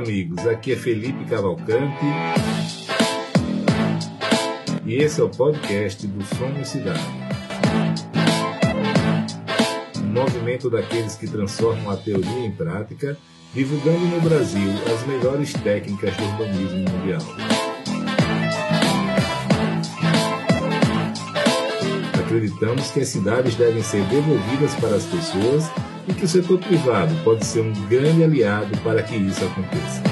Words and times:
amigos. 0.00 0.46
Aqui 0.46 0.72
é 0.72 0.76
Felipe 0.76 1.26
Cavalcante 1.26 2.04
e 4.86 4.94
esse 4.94 5.20
é 5.20 5.24
o 5.24 5.28
podcast 5.28 6.06
do 6.06 6.24
Somos 6.36 6.68
Cidade. 6.68 7.00
Um 9.98 10.06
movimento 10.06 10.70
daqueles 10.70 11.16
que 11.16 11.26
transformam 11.28 11.90
a 11.90 11.96
teoria 11.96 12.46
em 12.46 12.50
prática, 12.50 13.16
divulgando 13.54 13.98
no 14.06 14.20
Brasil 14.22 14.70
as 14.92 15.06
melhores 15.06 15.52
técnicas 15.52 16.16
do 16.16 16.24
urbanismo 16.24 16.78
mundial. 16.78 17.22
Acreditamos 22.24 22.90
que 22.90 23.00
as 23.00 23.08
cidades 23.08 23.54
devem 23.54 23.82
ser 23.82 24.02
devolvidas 24.06 24.74
para 24.76 24.96
as 24.96 25.04
pessoas 25.04 25.70
e 26.10 26.12
que 26.12 26.24
o 26.24 26.28
setor 26.28 26.58
privado 26.58 27.14
pode 27.22 27.46
ser 27.46 27.60
um 27.60 27.72
grande 27.88 28.24
aliado 28.24 28.76
para 28.78 29.02
que 29.02 29.16
isso 29.16 29.44
aconteça. 29.44 30.02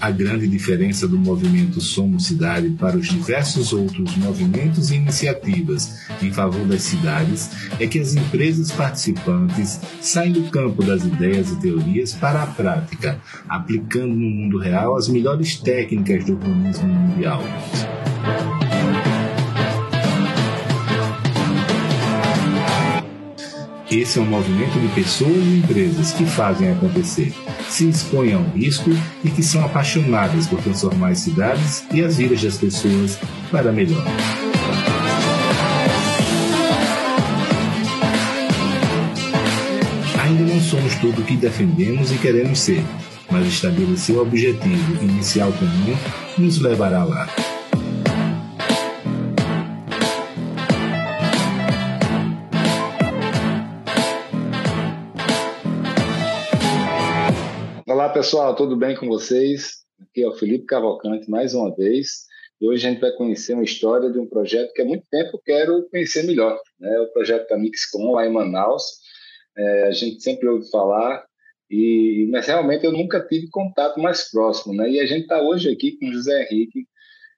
A 0.00 0.10
grande 0.10 0.46
diferença 0.46 1.06
do 1.06 1.18
movimento 1.18 1.80
Somos 1.80 2.26
Cidade 2.26 2.70
para 2.70 2.96
os 2.96 3.08
diversos 3.08 3.72
outros 3.72 4.16
movimentos 4.16 4.90
e 4.90 4.94
iniciativas 4.94 5.98
em 6.22 6.32
favor 6.32 6.64
das 6.66 6.82
cidades 6.82 7.50
é 7.78 7.86
que 7.86 7.98
as 7.98 8.14
empresas 8.14 8.72
participantes 8.72 9.80
saem 10.00 10.32
do 10.32 10.44
campo 10.50 10.82
das 10.82 11.04
ideias 11.04 11.50
e 11.50 11.60
teorias 11.60 12.14
para 12.14 12.42
a 12.42 12.46
prática, 12.46 13.20
aplicando 13.48 14.14
no 14.14 14.30
mundo 14.30 14.58
real 14.58 14.96
as 14.96 15.08
melhores 15.08 15.56
técnicas 15.56 16.24
do 16.24 16.32
urbanismo 16.32 16.88
mundial. 16.88 17.42
Esse 23.90 24.18
é 24.18 24.22
um 24.22 24.26
movimento 24.26 24.78
de 24.78 24.88
pessoas 24.88 25.32
e 25.32 25.62
empresas 25.64 26.12
que 26.12 26.26
fazem 26.26 26.70
acontecer, 26.70 27.32
se 27.70 27.88
expõem 27.88 28.34
ao 28.34 28.42
risco 28.50 28.90
e 29.24 29.30
que 29.30 29.42
são 29.42 29.64
apaixonadas 29.64 30.46
por 30.46 30.60
transformar 30.60 31.08
as 31.12 31.20
cidades 31.20 31.84
e 31.90 32.04
as 32.04 32.18
vidas 32.18 32.42
das 32.42 32.58
pessoas 32.58 33.18
para 33.50 33.72
melhor. 33.72 34.04
Ainda 40.22 40.42
não 40.42 40.60
somos 40.60 40.94
tudo 40.96 41.22
o 41.22 41.24
que 41.24 41.34
defendemos 41.34 42.12
e 42.12 42.18
queremos 42.18 42.58
ser, 42.58 42.84
mas 43.30 43.46
estabelecer 43.46 44.14
o 44.14 44.20
objetivo 44.20 45.02
inicial 45.02 45.50
comum 45.52 45.96
nos 46.36 46.58
levará 46.58 47.04
lá. 47.04 47.26
Olá 58.08 58.14
pessoal, 58.14 58.56
tudo 58.56 58.74
bem 58.74 58.96
com 58.96 59.06
vocês? 59.06 59.84
Aqui 60.00 60.22
é 60.22 60.26
o 60.26 60.32
Felipe 60.32 60.64
Cavalcante 60.64 61.30
mais 61.30 61.52
uma 61.52 61.76
vez. 61.76 62.24
E 62.58 62.66
hoje 62.66 62.86
a 62.86 62.90
gente 62.90 63.02
vai 63.02 63.12
conhecer 63.12 63.52
uma 63.52 63.62
história 63.62 64.10
de 64.10 64.18
um 64.18 64.26
projeto 64.26 64.72
que 64.72 64.80
há 64.80 64.84
muito 64.86 65.04
tempo 65.10 65.36
eu 65.36 65.42
quero 65.44 65.86
conhecer 65.90 66.22
melhor. 66.22 66.58
Né? 66.80 67.00
O 67.00 67.12
projeto 67.12 67.46
da 67.50 67.58
Mixcom 67.58 68.12
lá 68.12 68.26
em 68.26 68.32
Manaus. 68.32 68.82
É, 69.54 69.88
a 69.88 69.90
gente 69.90 70.22
sempre 70.22 70.48
ouve 70.48 70.70
falar, 70.70 71.22
e, 71.70 72.26
mas 72.30 72.46
realmente 72.46 72.86
eu 72.86 72.92
nunca 72.92 73.20
tive 73.20 73.46
contato 73.50 74.00
mais 74.00 74.30
próximo. 74.30 74.72
Né? 74.72 74.90
E 74.92 75.00
a 75.00 75.06
gente 75.06 75.24
está 75.24 75.42
hoje 75.42 75.70
aqui 75.70 75.98
com 75.98 76.06
o 76.06 76.12
José 76.14 76.48
Henrique, 76.50 76.86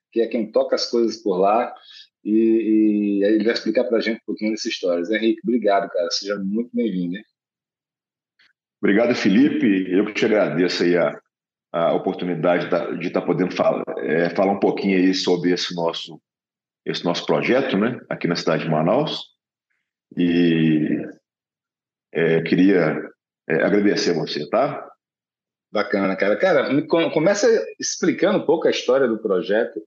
que 0.09 0.21
é 0.21 0.27
quem 0.27 0.53
toca 0.53 0.75
as 0.75 0.89
coisas 0.89 1.17
por 1.17 1.35
lá, 1.37 1.75
e, 2.23 3.19
e 3.19 3.23
ele 3.25 3.43
vai 3.43 3.53
explicar 3.53 3.83
para 3.83 3.97
a 3.97 4.01
gente 4.01 4.21
um 4.21 4.25
pouquinho 4.25 4.51
dessa 4.51 4.69
história. 4.69 5.03
José 5.03 5.17
Henrique, 5.17 5.41
obrigado, 5.43 5.89
cara. 5.89 6.09
Seja 6.11 6.39
muito 6.39 6.69
bem-vindo. 6.73 7.17
Obrigado, 8.81 9.13
Felipe. 9.13 9.85
Eu 9.91 10.05
que 10.05 10.13
te 10.13 10.25
agradeço 10.25 10.83
aí 10.83 10.97
a, 10.97 11.11
a 11.71 11.93
oportunidade 11.93 12.67
de 12.97 13.07
estar 13.07 13.21
tá 13.21 13.25
podendo 13.25 13.55
falar, 13.55 13.83
é, 13.99 14.29
falar 14.31 14.53
um 14.53 14.59
pouquinho 14.59 14.97
aí 14.97 15.13
sobre 15.13 15.51
esse 15.51 15.75
nosso, 15.75 16.19
esse 16.85 17.05
nosso 17.05 17.25
projeto, 17.25 17.77
né, 17.77 17.99
aqui 18.09 18.27
na 18.27 18.35
cidade 18.35 18.63
de 18.63 18.69
Manaus. 18.69 19.29
E 20.17 20.99
é, 22.11 22.41
queria 22.41 22.99
é, 23.47 23.63
agradecer 23.63 24.11
a 24.11 24.19
você, 24.19 24.49
tá? 24.49 24.87
Bacana, 25.71 26.15
cara. 26.17 26.35
Cara, 26.35 26.85
começa 27.13 27.47
explicando 27.79 28.39
um 28.39 28.45
pouco 28.45 28.67
a 28.67 28.71
história 28.71 29.07
do 29.07 29.21
projeto. 29.21 29.79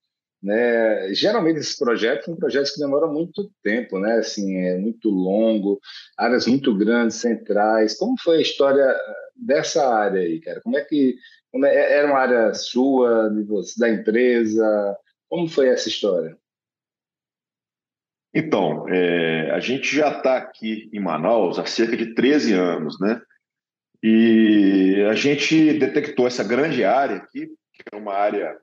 Né? 0.44 1.15
Geralmente 1.15 1.59
esses 1.60 1.75
projetos 1.75 2.27
são 2.27 2.37
projetos 2.37 2.72
que 2.72 2.81
demoram 2.81 3.10
muito 3.10 3.50
tempo, 3.62 3.99
né? 3.99 4.19
Assim, 4.19 4.59
é 4.59 4.77
muito 4.77 5.09
longo, 5.09 5.81
áreas 6.19 6.47
muito 6.47 6.77
grandes, 6.77 7.16
centrais. 7.16 7.97
Como 7.97 8.15
foi 8.21 8.37
a 8.37 8.43
história 8.43 8.94
dessa 9.34 9.88
área 9.88 10.21
aí, 10.21 10.38
cara? 10.41 10.60
Como 10.60 10.77
é 10.77 10.84
que 10.84 11.16
como 11.50 11.65
é, 11.65 11.99
era 11.99 12.09
uma 12.09 12.19
área 12.19 12.53
sua, 12.53 13.31
de 13.31 13.43
você, 13.44 13.81
da 13.81 13.88
empresa? 13.88 14.99
Como 15.31 15.49
foi 15.49 15.69
essa 15.69 15.88
história? 15.88 16.37
Então, 18.34 18.87
é, 18.88 19.50
a 19.50 19.61
gente 19.61 19.97
já 19.97 20.19
está 20.19 20.37
aqui 20.37 20.91
em 20.93 21.00
Manaus 21.00 21.59
há 21.59 21.65
cerca 21.65 21.97
de 21.97 22.15
13 22.15 22.53
anos, 22.53 23.00
né? 23.00 23.22
E 24.03 25.06
a 25.09 25.15
gente 25.15 25.78
detectou 25.78 26.26
essa 26.26 26.44
grande 26.44 26.84
área 26.84 27.16
aqui, 27.16 27.47
que 27.72 27.82
é 27.91 27.97
uma 27.97 28.12
área 28.12 28.59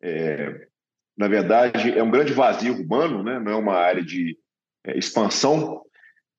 é, 0.00 0.66
na 1.16 1.28
verdade, 1.28 1.96
é 1.96 2.02
um 2.02 2.10
grande 2.10 2.32
vazio 2.32 2.74
urbano, 2.74 3.22
né? 3.22 3.38
não 3.38 3.52
é 3.52 3.56
uma 3.56 3.74
área 3.74 4.04
de 4.04 4.36
é, 4.84 4.98
expansão, 4.98 5.82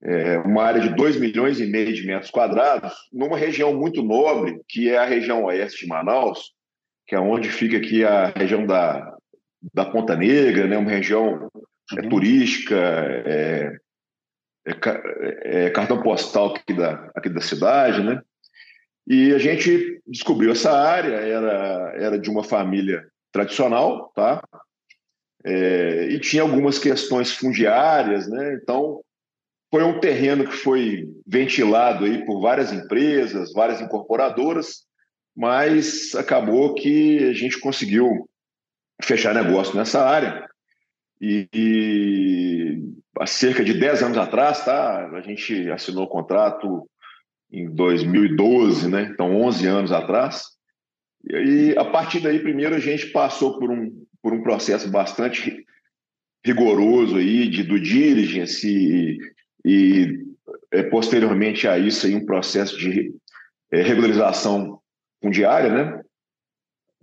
é 0.02 0.38
uma 0.40 0.64
área 0.64 0.80
de 0.80 0.90
2 0.90 1.20
milhões 1.20 1.60
e 1.60 1.66
meio 1.66 1.92
de 1.94 2.06
metros 2.06 2.30
quadrados, 2.30 2.94
numa 3.12 3.38
região 3.38 3.74
muito 3.74 4.04
nobre, 4.04 4.62
que 4.68 4.90
é 4.90 4.98
a 4.98 5.06
região 5.06 5.46
oeste 5.46 5.82
de 5.82 5.88
Manaus, 5.88 6.52
que 7.08 7.16
é 7.16 7.20
onde 7.20 7.50
fica 7.50 7.78
aqui 7.78 8.04
a 8.04 8.28
região 8.28 8.66
da, 8.66 9.16
da 9.74 9.86
Ponta 9.86 10.16
Negra, 10.16 10.68
né? 10.68 10.78
uma 10.78 10.92
região 10.92 11.50
é, 11.98 12.02
uhum. 12.02 12.10
turística, 12.10 12.76
é, 12.76 13.78
é, 14.68 15.66
é, 15.66 15.70
cartão 15.70 16.02
postal 16.04 16.54
aqui 16.54 16.74
da, 16.74 17.10
aqui 17.16 17.30
da 17.30 17.42
cidade, 17.42 18.04
né? 18.04 18.22
E 19.08 19.34
a 19.34 19.38
gente 19.38 20.02
descobriu 20.06 20.52
essa 20.52 20.78
área, 20.78 21.16
era, 21.16 21.94
era 21.96 22.20
de 22.20 22.30
uma 22.30 22.44
família 22.44 23.08
tradicional, 23.32 24.12
tá? 24.14 24.44
É, 25.44 26.08
e 26.10 26.20
tinha 26.20 26.42
algumas 26.42 26.80
questões 26.80 27.32
fundiárias, 27.32 28.28
né? 28.28 28.56
Então, 28.62 29.02
foi 29.70 29.84
um 29.84 30.00
terreno 30.00 30.46
que 30.46 30.56
foi 30.56 31.08
ventilado 31.26 32.06
aí 32.06 32.26
por 32.26 32.42
várias 32.42 32.72
empresas, 32.72 33.52
várias 33.54 33.82
incorporadoras, 33.82 34.86
mas 35.36 36.16
acabou 36.16 36.74
que 36.74 37.24
a 37.26 37.34
gente 37.34 37.60
conseguiu 37.60 38.28
fechar 39.04 39.36
negócio 39.36 39.76
nessa 39.76 40.04
área. 40.04 40.48
E, 41.22 41.48
e 41.54 42.82
há 43.20 43.26
cerca 43.26 43.64
de 43.64 43.74
10 43.74 44.04
anos 44.04 44.18
atrás, 44.18 44.64
tá? 44.64 45.10
A 45.14 45.22
gente 45.22 45.70
assinou 45.70 46.06
o 46.06 46.10
contrato 46.10 46.88
em 47.52 47.70
2012, 47.70 48.90
né? 48.90 49.10
Então, 49.12 49.36
11 49.36 49.68
anos 49.68 49.92
atrás. 49.92 50.44
E 51.24 51.76
a 51.78 51.86
partir 51.86 52.20
daí, 52.22 52.40
primeiro, 52.40 52.76
a 52.76 52.80
gente 52.80 53.08
passou 53.08 53.60
por 53.60 53.70
um, 53.70 54.06
por 54.28 54.34
um 54.34 54.44
processo 54.44 54.90
bastante 54.90 55.66
rigoroso 56.44 57.16
aí 57.16 57.48
de 57.48 57.64
do 57.64 57.80
diligence 57.80 58.68
e, 58.68 59.18
e 59.64 60.26
é, 60.70 60.84
posteriormente 60.84 61.66
a 61.66 61.78
isso 61.80 62.06
aí 62.06 62.14
um 62.14 62.26
processo 62.26 62.78
de 62.78 63.16
é, 63.72 63.82
regularização 63.82 64.82
fundiária, 65.24 65.70
né? 65.70 66.04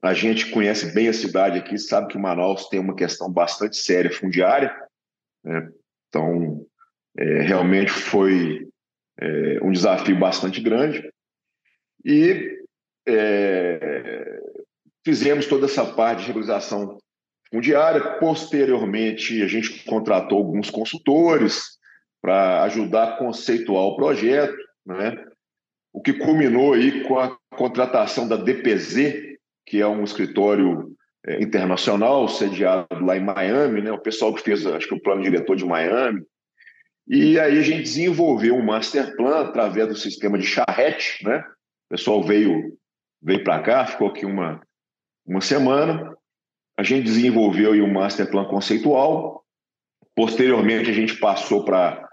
A 0.02 0.12
gente 0.12 0.50
conhece 0.50 0.92
bem 0.92 1.08
a 1.08 1.14
cidade 1.14 1.58
aqui, 1.58 1.78
sabe 1.78 2.08
que 2.08 2.19
Manaus 2.19 2.69
tem 2.69 2.78
uma 2.78 2.94
questão 2.94 3.32
bastante 3.32 3.78
séria 3.78 4.12
fundiária, 4.12 4.76
né? 5.43 5.70
então 6.10 6.66
é, 7.16 7.40
realmente 7.40 7.90
foi 7.90 8.69
é, 9.19 9.60
um 9.62 9.72
desafio 9.72 10.19
bastante 10.19 10.60
grande 10.60 11.10
e 12.04 12.62
é, 13.08 14.43
fizemos 15.02 15.46
toda 15.46 15.64
essa 15.64 15.87
parte 15.87 16.20
de 16.20 16.26
regularização 16.26 16.99
fundiária. 17.54 18.18
Posteriormente, 18.18 19.40
a 19.40 19.46
gente 19.46 19.84
contratou 19.84 20.38
alguns 20.38 20.70
consultores 20.70 21.78
para 22.20 22.64
ajudar 22.64 23.04
a 23.04 23.16
conceituar 23.16 23.84
o 23.84 23.96
projeto, 23.96 24.56
né? 24.84 25.24
o 25.92 26.02
que 26.02 26.12
culminou 26.12 26.72
aí 26.72 27.04
com 27.04 27.20
a 27.20 27.36
contratação 27.56 28.26
da 28.26 28.36
DPZ, 28.36 29.36
que 29.64 29.80
é 29.80 29.86
um 29.86 30.02
escritório 30.02 30.92
é, 31.24 31.40
internacional 31.40 32.26
sediado 32.26 33.04
lá 33.04 33.16
em 33.16 33.24
Miami, 33.24 33.82
né? 33.82 33.92
o 33.92 34.00
pessoal 34.00 34.34
que 34.34 34.42
fez, 34.42 34.66
acho 34.66 34.88
que 34.88 34.94
o 34.94 35.00
plano 35.00 35.22
diretor 35.22 35.54
de 35.54 35.64
Miami. 35.64 36.22
E 37.06 37.38
aí 37.38 37.58
a 37.58 37.62
gente 37.62 37.82
desenvolveu 37.82 38.56
um 38.56 38.64
master 38.64 39.14
plan 39.14 39.42
através 39.42 39.86
do 39.86 39.94
sistema 39.94 40.38
de 40.38 40.46
charrete, 40.46 41.22
né? 41.22 41.44
O 41.86 41.90
pessoal 41.90 42.22
veio 42.22 42.78
veio 43.22 43.44
para 43.44 43.60
cá, 43.60 43.86
ficou 43.86 44.08
aqui 44.08 44.24
uma, 44.24 44.60
uma 45.26 45.42
semana, 45.42 46.14
a 46.76 46.82
gente 46.82 47.05
desenvolveu 47.05 47.73
aí 47.73 47.81
um 47.81 47.93
master 47.93 48.31
plan 48.31 48.44
conceitual. 48.47 49.44
Posteriormente, 50.15 50.91
a 50.91 50.94
gente 50.94 51.17
passou 51.19 51.65
para 51.65 52.09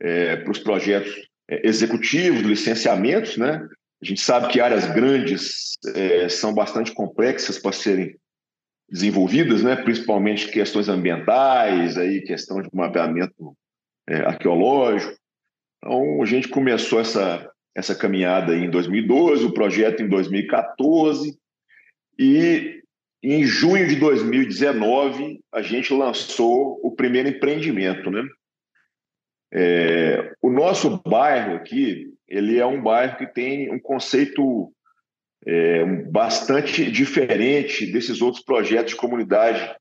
é, 0.00 0.44
os 0.48 0.58
projetos 0.58 1.14
é, 1.48 1.66
executivos, 1.66 2.42
licenciamentos, 2.42 3.36
né? 3.36 3.66
A 4.02 4.04
gente 4.04 4.20
sabe 4.20 4.48
que 4.48 4.60
áreas 4.60 4.86
grandes 4.86 5.78
é, 5.94 6.28
são 6.28 6.52
bastante 6.52 6.92
complexas 6.92 7.58
para 7.58 7.72
serem 7.72 8.16
desenvolvidas, 8.88 9.62
né? 9.62 9.76
principalmente 9.76 10.50
questões 10.50 10.88
ambientais, 10.88 11.96
aí 11.96 12.20
questão 12.20 12.60
de 12.60 12.68
mapeamento 12.72 13.56
é, 14.08 14.16
arqueológico. 14.16 15.16
Então, 15.78 16.22
a 16.22 16.26
gente 16.26 16.48
começou 16.48 17.00
essa, 17.00 17.50
essa 17.74 17.94
caminhada 17.94 18.54
em 18.56 18.68
2012, 18.68 19.46
o 19.46 19.54
projeto 19.54 20.02
em 20.02 20.08
2014, 20.08 21.38
e 22.18 22.81
em 23.22 23.44
junho 23.44 23.86
de 23.86 23.96
2019 23.96 25.40
a 25.52 25.62
gente 25.62 25.94
lançou 25.94 26.80
o 26.82 26.90
primeiro 26.90 27.28
empreendimento. 27.28 28.10
Né? 28.10 28.22
É, 29.52 30.34
o 30.42 30.50
nosso 30.50 31.00
bairro 31.02 31.54
aqui, 31.54 32.12
ele 32.26 32.58
é 32.58 32.66
um 32.66 32.82
bairro 32.82 33.18
que 33.18 33.26
tem 33.26 33.72
um 33.72 33.78
conceito 33.78 34.72
é, 35.46 35.84
bastante 36.10 36.90
diferente 36.90 37.90
desses 37.92 38.20
outros 38.20 38.42
projetos 38.42 38.92
de 38.92 38.98
comunidade 38.98 39.76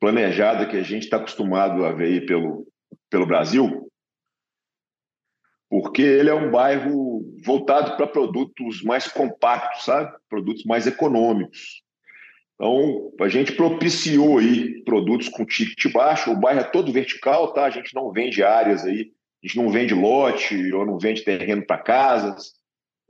planejada 0.00 0.66
que 0.66 0.76
a 0.76 0.82
gente 0.82 1.04
está 1.04 1.16
acostumado 1.16 1.84
a 1.84 1.92
ver 1.92 2.24
pelo, 2.24 2.66
pelo 3.10 3.26
Brasil, 3.26 3.90
porque 5.68 6.02
ele 6.02 6.30
é 6.30 6.34
um 6.34 6.50
bairro 6.50 7.22
voltado 7.44 7.96
para 7.96 8.06
produtos 8.06 8.82
mais 8.82 9.08
compactos, 9.08 9.84
sabe? 9.84 10.16
Produtos 10.28 10.64
mais 10.64 10.86
econômicos. 10.86 11.82
Então, 12.60 13.12
a 13.20 13.28
gente 13.28 13.52
propiciou 13.52 14.38
aí 14.38 14.82
produtos 14.82 15.28
com 15.28 15.46
ticket 15.46 15.92
baixo, 15.92 16.32
o 16.32 16.36
bairro 16.36 16.60
é 16.60 16.64
todo 16.64 16.92
vertical, 16.92 17.52
tá? 17.52 17.64
A 17.64 17.70
gente 17.70 17.94
não 17.94 18.10
vende 18.10 18.42
áreas 18.42 18.84
aí, 18.84 19.12
a 19.42 19.46
gente 19.46 19.56
não 19.56 19.70
vende 19.70 19.94
lote 19.94 20.72
ou 20.72 20.84
não 20.84 20.98
vende 20.98 21.22
terreno 21.22 21.64
para 21.64 21.78
casas. 21.78 22.54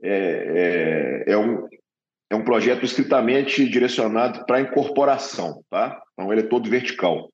É, 0.01 1.23
é, 1.27 1.33
é, 1.33 1.37
um, 1.37 1.67
é 2.29 2.35
um 2.35 2.43
projeto 2.43 2.85
estritamente 2.85 3.67
direcionado 3.67 4.45
para 4.45 4.61
incorporação, 4.61 5.63
tá? 5.67 5.99
Então 6.13 6.31
ele 6.31 6.41
é 6.41 6.47
todo 6.47 6.69
vertical. 6.69 7.31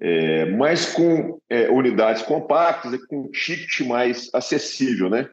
É, 0.00 0.46
mas 0.46 0.92
com 0.92 1.38
é, 1.48 1.70
unidades 1.70 2.22
compactas 2.22 2.92
e 2.92 3.06
com 3.06 3.30
ticket 3.30 3.86
mais 3.86 4.28
acessível, 4.34 5.08
né? 5.08 5.28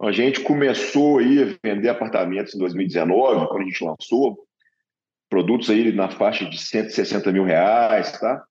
A 0.00 0.12
gente 0.12 0.40
começou 0.40 1.18
aí 1.18 1.42
a 1.42 1.68
vender 1.68 1.90
apartamentos 1.90 2.54
em 2.54 2.58
2019, 2.58 3.48
quando 3.48 3.62
a 3.62 3.64
gente 3.64 3.84
lançou, 3.84 4.46
produtos 5.32 5.70
aí 5.70 5.90
na 5.90 6.10
faixa 6.10 6.44
de 6.44 6.60
160 6.60 7.32
mil 7.32 7.42
reais, 7.42 8.12
tá? 8.20 8.44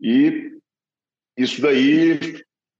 E 0.00 0.50
isso 1.36 1.60
daí 1.60 2.18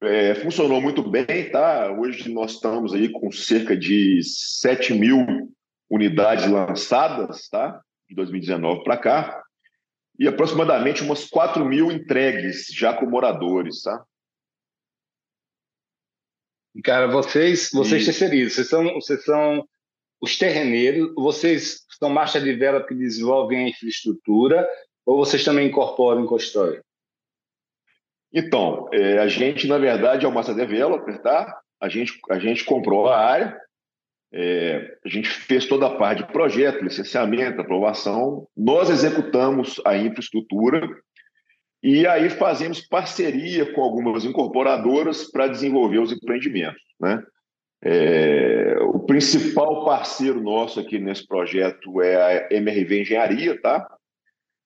é, 0.03 0.35
funcionou 0.37 0.81
muito 0.81 1.03
bem, 1.03 1.51
tá? 1.51 1.93
Hoje 1.93 2.33
nós 2.33 2.53
estamos 2.53 2.95
aí 2.95 3.11
com 3.11 3.31
cerca 3.31 3.77
de 3.77 4.23
7 4.23 4.95
mil 4.95 5.53
unidades 5.91 6.47
lançadas, 6.47 7.47
tá? 7.51 7.83
De 8.09 8.15
2019 8.15 8.85
para 8.85 8.97
cá, 8.97 9.43
e 10.19 10.27
aproximadamente 10.27 11.03
umas 11.03 11.27
4 11.27 11.63
mil 11.63 11.93
entregues 11.93 12.69
já 12.73 12.95
com 12.95 13.05
moradores, 13.05 13.83
tá? 13.83 14.03
Cara, 16.83 17.07
vocês, 17.07 17.69
vocês 17.71 18.03
terceirizam, 18.07 18.49
vocês 18.51 18.69
são, 18.69 18.95
vocês 18.95 19.25
são 19.25 19.69
os 20.21 20.37
terreneiros, 20.37 21.15
vocês 21.15 21.85
são 21.99 22.11
marcha 22.11 22.41
de 22.41 22.53
vela 22.53 22.87
que 22.87 22.95
desenvolvem 22.95 23.65
a 23.65 23.69
infraestrutura, 23.69 24.69
ou 25.07 25.17
vocês 25.17 25.45
também 25.45 25.69
incorporam 25.69 26.23
em 26.23 26.27
consultório? 26.27 26.83
Então, 28.33 28.89
é, 28.93 29.19
a 29.19 29.27
gente, 29.27 29.67
na 29.67 29.79
verdade, 29.79 30.25
é 30.25 30.29
o 30.29 30.33
Master 30.33 30.55
Developer, 30.55 31.21
tá? 31.21 31.61
A 31.81 31.89
gente, 31.89 32.19
a 32.31 32.39
gente 32.39 32.65
comprou 32.65 33.09
a 33.09 33.19
área, 33.19 33.61
é, 34.33 34.97
a 35.05 35.09
gente 35.09 35.29
fez 35.29 35.67
toda 35.67 35.87
a 35.87 35.97
parte 35.97 36.23
de 36.23 36.33
projeto, 36.33 36.85
licenciamento, 36.85 37.61
aprovação, 37.61 38.47
nós 38.57 38.89
executamos 38.89 39.81
a 39.85 39.97
infraestrutura 39.97 40.89
e 41.83 42.07
aí 42.07 42.31
fazemos 42.31 42.87
parceria 42.87 43.73
com 43.73 43.83
algumas 43.83 44.25
incorporadoras 44.25 45.31
para 45.31 45.49
desenvolver 45.49 45.99
os 45.99 46.13
empreendimentos. 46.13 46.81
Né? 47.01 47.21
É, 47.83 48.77
o 48.83 49.01
principal 49.01 49.85
parceiro 49.85 50.41
nosso 50.41 50.79
aqui 50.81 50.99
nesse 50.99 51.27
projeto 51.27 52.01
é 52.03 52.49
a 52.49 52.55
MRV 52.55 53.01
Engenharia, 53.01 53.61
tá? 53.61 53.87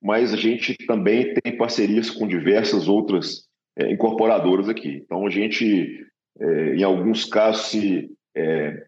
mas 0.05 0.35
a 0.35 0.37
gente 0.37 0.77
também 0.87 1.33
tem 1.33 1.57
parcerias 1.57 2.11
com 2.11 2.29
diversas 2.29 2.89
outras 2.89 3.49
é, 3.75 3.91
incorporadoras 3.91 4.69
aqui. 4.69 5.01
Então, 5.03 5.27
a 5.27 5.31
gente, 5.31 6.07
é, 6.39 6.75
em 6.75 6.83
alguns 6.83 7.25
casos, 7.25 7.69
se 7.69 8.11
é, 8.37 8.87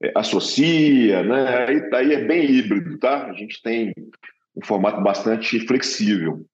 é, 0.00 0.12
associa, 0.14 1.24
né? 1.24 1.66
Aí, 1.66 1.90
aí 1.92 2.14
é 2.14 2.24
bem 2.24 2.48
híbrido, 2.48 2.96
tá? 2.96 3.26
A 3.26 3.32
gente 3.32 3.60
tem 3.60 3.92
um 4.54 4.64
formato 4.64 5.02
bastante 5.02 5.58
flexível. 5.66 6.46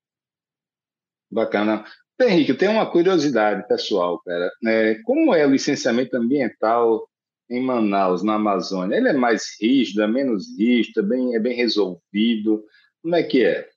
Bacana. 1.31 1.85
Henrique, 2.25 2.51
eu 2.51 2.59
tenho 2.59 2.73
uma 2.73 2.91
curiosidade 2.91 3.67
pessoal, 3.69 4.21
cara. 4.21 4.51
É, 4.67 4.97
como 5.05 5.35
é 5.35 5.47
o 5.47 5.51
licenciamento 5.51 6.17
ambiental 6.17 7.09
em 7.49 7.63
Manaus, 7.63 8.23
na 8.23 8.35
Amazônia? 8.35 8.97
Ele 8.97 9.09
é 9.09 9.13
mais 9.13 9.57
rígido, 9.61 10.03
é 10.03 10.07
menos 10.07 10.47
rígido, 10.59 11.01
é 11.01 11.03
bem, 11.03 11.35
é 11.37 11.39
bem 11.39 11.55
resolvido? 11.55 12.65
Como 13.03 13.15
é 13.15 13.23
que 13.23 13.45
é? 13.45 13.69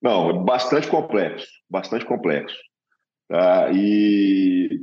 Não, 0.00 0.30
é 0.30 0.32
bastante 0.44 0.86
complexo, 0.88 1.48
bastante 1.68 2.04
complexo. 2.04 2.56
Tá? 3.28 3.70
E 3.72 4.80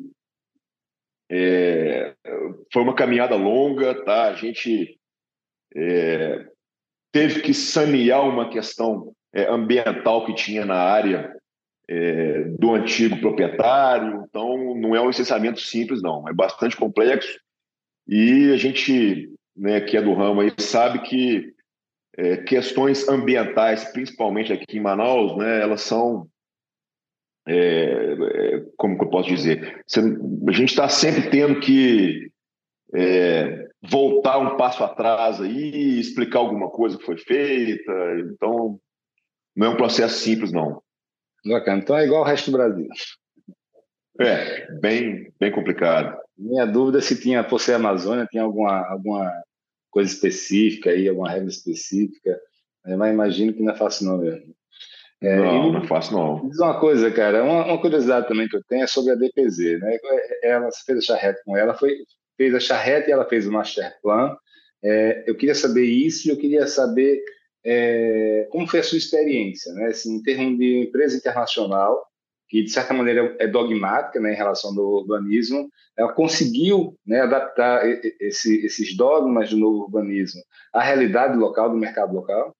é, 1.31 2.13
foi 2.71 2.83
uma 2.83 2.95
caminhada 2.95 3.35
longa, 3.35 4.03
tá? 4.03 4.27
A 4.27 4.33
gente 4.33 4.99
é, 5.75 6.47
teve 7.11 7.41
que 7.41 7.53
sanear 7.53 8.27
uma 8.27 8.49
questão 8.49 9.13
é, 9.33 9.45
ambiental 9.49 10.25
que 10.25 10.35
tinha 10.35 10.65
na 10.65 10.75
área 10.75 11.33
é, 11.89 12.43
do 12.59 12.73
antigo 12.73 13.19
proprietário. 13.19 14.25
Então, 14.27 14.75
não 14.75 14.95
é 14.95 15.01
um 15.01 15.07
licenciamento 15.07 15.59
simples, 15.59 16.01
não. 16.01 16.27
É 16.27 16.33
bastante 16.33 16.75
complexo. 16.75 17.39
E 18.07 18.51
a 18.51 18.57
gente, 18.57 19.29
né, 19.55 19.81
que 19.81 19.97
é 19.97 20.01
do 20.01 20.13
ramo 20.13 20.41
aí, 20.41 20.51
sabe 20.57 20.99
que 20.99 21.53
é, 22.17 22.37
questões 22.37 23.07
ambientais, 23.07 23.85
principalmente 23.91 24.53
aqui 24.53 24.77
em 24.77 24.81
Manaus, 24.81 25.37
né, 25.37 25.61
elas 25.61 25.81
são 25.81 26.27
é, 27.47 27.53
é, 27.53 28.65
como 28.75 28.97
que 28.97 29.03
eu 29.03 29.09
posso 29.09 29.29
dizer? 29.29 29.83
a 30.47 30.51
gente 30.51 30.69
está 30.69 30.89
sempre 30.89 31.29
tendo 31.29 31.59
que 31.59 32.31
é, 32.93 33.67
voltar 33.87 34.39
um 34.39 34.57
passo 34.57 34.83
atrás 34.83 35.39
aí, 35.39 35.99
explicar 35.99 36.39
alguma 36.39 36.69
coisa 36.69 36.97
que 36.97 37.05
foi 37.05 37.17
feita. 37.17 37.91
Então, 38.31 38.79
não 39.55 39.67
é 39.67 39.69
um 39.69 39.77
processo 39.77 40.19
simples, 40.19 40.51
não. 40.51 40.81
Bacana. 41.45 41.79
Então 41.79 41.97
é 41.97 42.05
igual 42.05 42.21
ao 42.21 42.27
resto 42.27 42.51
do 42.51 42.57
Brasil. 42.57 42.87
É, 44.19 44.71
bem, 44.79 45.31
bem 45.39 45.51
complicado. 45.51 46.17
Minha 46.37 46.65
dúvida 46.65 46.99
é 46.99 47.01
se 47.01 47.19
tinha, 47.19 47.43
por 47.43 47.59
ser 47.59 47.73
Amazônia, 47.73 48.27
tinha 48.29 48.43
alguma, 48.43 48.85
alguma 48.87 49.31
coisa 49.89 50.11
específica 50.11 50.89
aí, 50.89 51.07
alguma 51.07 51.29
regra 51.29 51.49
específica. 51.49 52.39
Mas 52.85 53.13
imagino 53.13 53.53
que 53.53 53.61
não 53.61 53.73
é 53.73 53.77
fácil 53.77 54.05
não 54.05 54.17
mesmo. 54.17 54.55
É, 55.21 55.37
não, 55.37 55.71
não 55.71 55.83
é 55.83 55.87
fácil 55.87 56.17
não. 56.17 56.49
Diz 56.49 56.59
uma 56.59 56.79
coisa, 56.79 57.09
cara, 57.11 57.43
uma, 57.43 57.65
uma, 57.65 57.81
curiosidade 57.81 58.27
também 58.27 58.47
que 58.47 58.55
eu 58.55 58.63
tenho 58.67 58.83
é 58.83 58.87
sobre 58.87 59.11
a 59.11 59.15
DPZ, 59.15 59.79
né? 59.79 59.97
Ela 60.43 60.69
fez 60.85 60.99
a 60.99 61.01
charrete 61.01 61.41
com 61.43 61.57
ela, 61.57 61.73
foi, 61.73 61.97
fez 62.37 62.53
a 62.53 62.59
charrete 62.59 63.09
e 63.09 63.13
ela 63.13 63.27
fez 63.27 63.47
o 63.47 63.51
master 63.51 63.91
plan. 64.01 64.35
É, 64.83 65.23
eu 65.25 65.35
queria 65.35 65.55
saber 65.55 65.85
isso 65.85 66.27
e 66.27 66.31
eu 66.31 66.37
queria 66.37 66.67
saber 66.67 67.23
é, 67.65 68.47
como 68.51 68.67
foi 68.67 68.81
a 68.81 68.83
sua 68.83 68.97
experiência, 68.97 69.73
né? 69.73 69.87
Assim, 69.87 70.15
em 70.15 70.23
termos 70.23 70.57
de 70.59 70.83
empresa 70.83 71.17
internacional, 71.17 72.05
que 72.47 72.61
de 72.61 72.69
certa 72.69 72.93
maneira 72.93 73.35
é 73.39 73.47
dogmática 73.47 74.19
né, 74.19 74.33
em 74.33 74.37
relação 74.37 74.73
do 74.73 74.81
urbanismo, 74.81 75.67
ela 75.97 76.13
conseguiu 76.13 76.95
né, 77.05 77.21
adaptar 77.21 77.83
esse, 78.21 78.63
esses 78.63 78.95
dogmas 78.95 79.49
do 79.49 79.57
novo 79.57 79.85
urbanismo 79.85 80.41
à 80.71 80.83
realidade 80.83 81.35
local, 81.35 81.71
do 81.71 81.77
mercado 81.77 82.13
local? 82.13 82.55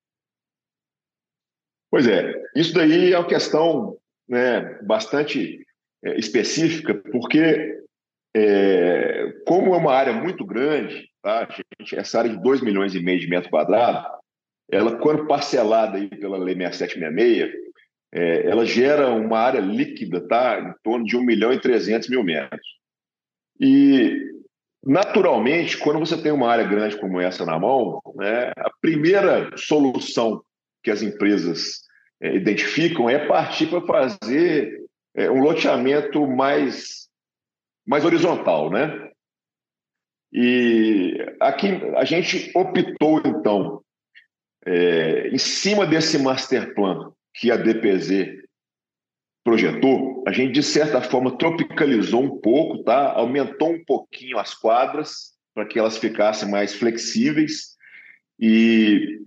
Pois 1.91 2.07
é, 2.07 2.33
isso 2.55 2.73
daí 2.73 3.13
é 3.13 3.19
uma 3.19 3.27
questão 3.27 3.95
né, 4.27 4.79
bastante 4.81 5.63
é, 6.03 6.17
específica, 6.17 6.95
porque 7.11 7.79
é, 8.35 9.31
como 9.45 9.75
é 9.75 9.77
uma 9.77 9.93
área 9.93 10.13
muito 10.13 10.43
grande, 10.43 11.07
tá, 11.21 11.47
gente, 11.79 11.95
essa 11.95 12.19
área 12.19 12.31
de 12.31 12.41
2 12.41 12.61
milhões 12.61 12.95
e 12.95 12.99
meio 12.99 13.19
de 13.19 13.27
metros 13.27 13.51
quadrados, 13.51 14.03
ela, 14.71 14.97
quando 14.97 15.27
parcelada 15.27 15.97
aí 15.97 16.07
pela 16.07 16.37
Lei 16.37 16.55
6766, 16.55 17.53
é, 18.13 18.49
ela 18.49 18.65
gera 18.65 19.09
uma 19.09 19.37
área 19.37 19.59
líquida 19.59 20.25
tá, 20.27 20.59
em 20.59 20.73
torno 20.83 21.05
de 21.05 21.17
1 21.17 21.21
milhão 21.21 21.53
e 21.53 21.59
300 21.59 22.09
mil 22.09 22.23
metros. 22.23 22.67
E, 23.59 24.17
naturalmente, 24.83 25.77
quando 25.77 25.99
você 25.99 26.21
tem 26.21 26.31
uma 26.31 26.49
área 26.49 26.65
grande 26.65 26.97
como 26.97 27.19
essa 27.19 27.45
na 27.45 27.59
mão, 27.59 28.01
né, 28.15 28.51
a 28.57 28.71
primeira 28.81 29.55
solução 29.57 30.41
que 30.83 30.91
as 30.91 31.01
empresas 31.01 31.81
é, 32.21 32.35
identificam 32.35 33.09
é 33.09 33.27
partir 33.27 33.67
para 33.67 33.81
fazer 33.81 34.85
é, 35.15 35.29
um 35.29 35.41
loteamento 35.41 36.25
mais 36.27 37.05
mais 37.87 38.03
horizontal, 38.03 38.71
né? 38.71 39.11
E 40.33 41.15
aqui 41.39 41.67
a 41.95 42.03
gente 42.03 42.51
optou, 42.55 43.21
então, 43.23 43.81
é, 44.65 45.27
em 45.29 45.37
cima 45.37 45.85
desse 45.85 46.17
master 46.17 46.73
plan 46.73 47.11
que 47.33 47.51
a 47.51 47.57
DPZ 47.57 48.43
projetou, 49.43 50.23
a 50.27 50.31
gente, 50.31 50.53
de 50.53 50.63
certa 50.63 51.01
forma, 51.01 51.37
tropicalizou 51.37 52.23
um 52.23 52.39
pouco, 52.39 52.83
tá? 52.83 53.11
aumentou 53.11 53.71
um 53.71 53.85
pouquinho 53.85 54.39
as 54.39 54.55
quadras 54.55 55.35
para 55.53 55.65
que 55.65 55.77
elas 55.77 55.97
ficassem 55.97 56.49
mais 56.49 56.73
flexíveis 56.73 57.75
e, 58.39 59.21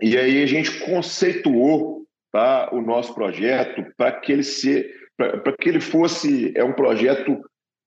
e 0.00 0.16
aí 0.16 0.42
a 0.42 0.46
gente 0.46 0.80
conceituou 0.80 2.06
tá, 2.32 2.70
o 2.72 2.80
nosso 2.80 3.14
projeto 3.14 3.84
para 3.96 4.12
que 4.12 4.32
ele 4.32 4.42
se 4.42 4.90
para 5.16 5.56
que 5.56 5.68
ele 5.68 5.80
fosse 5.80 6.52
é 6.56 6.64
um 6.64 6.72
projeto 6.72 7.38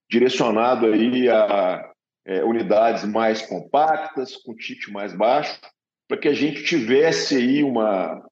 direcionado 0.10 0.86
aí 0.86 1.28
a 1.28 1.92
é, 2.26 2.44
unidades 2.44 3.04
mais 3.04 3.42
compactas 3.42 4.38
com 4.38 4.56
ticket 4.56 4.88
mais 4.90 5.14
baixo 5.14 5.60
para 6.08 6.18
que 6.18 6.28
a 6.28 6.34
gente 6.34 6.64
tivesse 6.64 7.36
aí 7.36 7.64
uma 7.64 8.24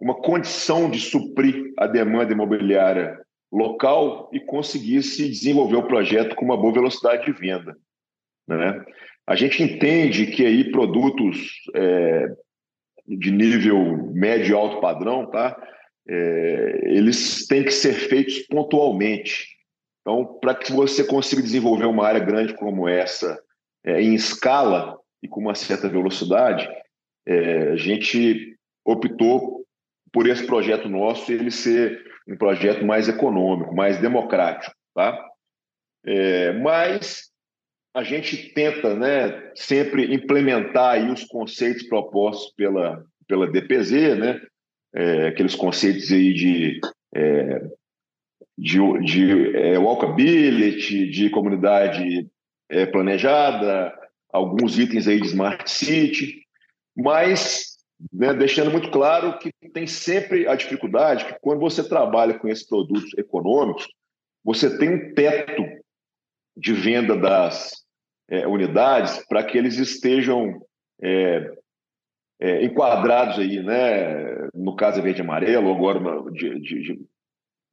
uma 0.00 0.14
condição 0.14 0.90
de 0.90 0.98
suprir 0.98 1.74
a 1.76 1.86
demanda 1.86 2.32
imobiliária 2.32 3.20
local 3.52 4.30
e 4.32 4.40
conseguisse 4.40 5.28
desenvolver 5.28 5.76
o 5.76 5.86
projeto 5.86 6.34
com 6.34 6.44
uma 6.44 6.56
boa 6.56 6.72
velocidade 6.72 7.26
de 7.26 7.32
venda. 7.32 7.76
Né? 8.48 8.82
A 9.26 9.36
gente 9.36 9.62
entende 9.62 10.26
que 10.28 10.46
aí 10.46 10.70
produtos 10.70 11.52
é, 11.74 12.28
de 13.06 13.30
nível 13.30 14.10
médio 14.12 14.52
e 14.52 14.54
alto 14.54 14.80
padrão, 14.80 15.30
tá? 15.30 15.60
É, 16.08 16.80
eles 16.86 17.46
têm 17.46 17.62
que 17.62 17.70
ser 17.70 17.92
feitos 17.92 18.38
pontualmente. 18.48 19.46
Então, 20.00 20.38
para 20.40 20.54
que 20.54 20.72
você 20.72 21.04
consiga 21.04 21.42
desenvolver 21.42 21.84
uma 21.84 22.06
área 22.06 22.20
grande 22.20 22.54
como 22.54 22.88
essa 22.88 23.38
é, 23.84 24.00
em 24.00 24.14
escala 24.14 24.98
e 25.22 25.28
com 25.28 25.40
uma 25.40 25.54
certa 25.54 25.88
velocidade, 25.88 26.68
é, 27.26 27.72
a 27.72 27.76
gente 27.76 28.56
optou 28.84 29.64
por 30.12 30.26
esse 30.26 30.46
projeto 30.46 30.88
nosso 30.88 31.30
ele 31.30 31.50
ser 31.50 32.04
um 32.28 32.36
projeto 32.36 32.84
mais 32.84 33.08
econômico, 33.08 33.74
mais 33.74 34.00
democrático, 34.00 34.74
tá? 34.94 35.26
É, 36.04 36.52
mas 36.52 37.30
a 37.94 38.02
gente 38.02 38.52
tenta, 38.54 38.94
né, 38.94 39.50
sempre 39.54 40.14
implementar 40.14 40.92
aí 40.92 41.10
os 41.10 41.24
conceitos 41.24 41.82
propostos 41.84 42.52
pela 42.54 43.04
pela 43.26 43.46
DPZ, 43.48 44.18
né? 44.18 44.40
É, 44.92 45.28
aqueles 45.28 45.54
conceitos 45.54 46.10
aí 46.10 46.34
de 46.34 46.80
é, 47.14 47.60
de, 48.58 48.78
de 49.04 49.56
é, 49.56 49.78
walkability, 49.78 51.08
de 51.08 51.30
comunidade 51.30 52.28
é, 52.68 52.84
planejada, 52.86 53.96
alguns 54.32 54.78
itens 54.78 55.08
aí 55.08 55.20
de 55.20 55.28
smart 55.28 55.70
city, 55.70 56.42
mas 56.96 57.70
né, 58.12 58.32
deixando 58.32 58.70
muito 58.70 58.90
claro 58.90 59.38
que 59.38 59.52
tem 59.72 59.86
sempre 59.86 60.46
a 60.48 60.54
dificuldade 60.54 61.26
que 61.26 61.36
quando 61.40 61.60
você 61.60 61.86
trabalha 61.86 62.38
com 62.38 62.48
esses 62.48 62.66
produtos 62.66 63.12
econômicos, 63.16 63.86
você 64.42 64.78
tem 64.78 64.90
um 64.90 65.14
teto 65.14 65.62
de 66.56 66.72
venda 66.72 67.16
das 67.16 67.84
é, 68.28 68.46
unidades 68.46 69.24
para 69.26 69.44
que 69.44 69.58
eles 69.58 69.76
estejam 69.76 70.62
é, 71.02 71.52
é, 72.40 72.64
enquadrados 72.64 73.38
aí, 73.38 73.62
né? 73.62 74.48
No 74.54 74.74
caso 74.74 74.98
é 74.98 75.02
verde 75.02 75.20
e 75.20 75.24
amarelo, 75.24 75.70
agora 75.70 76.00
de, 76.32 76.58
de, 76.60 77.00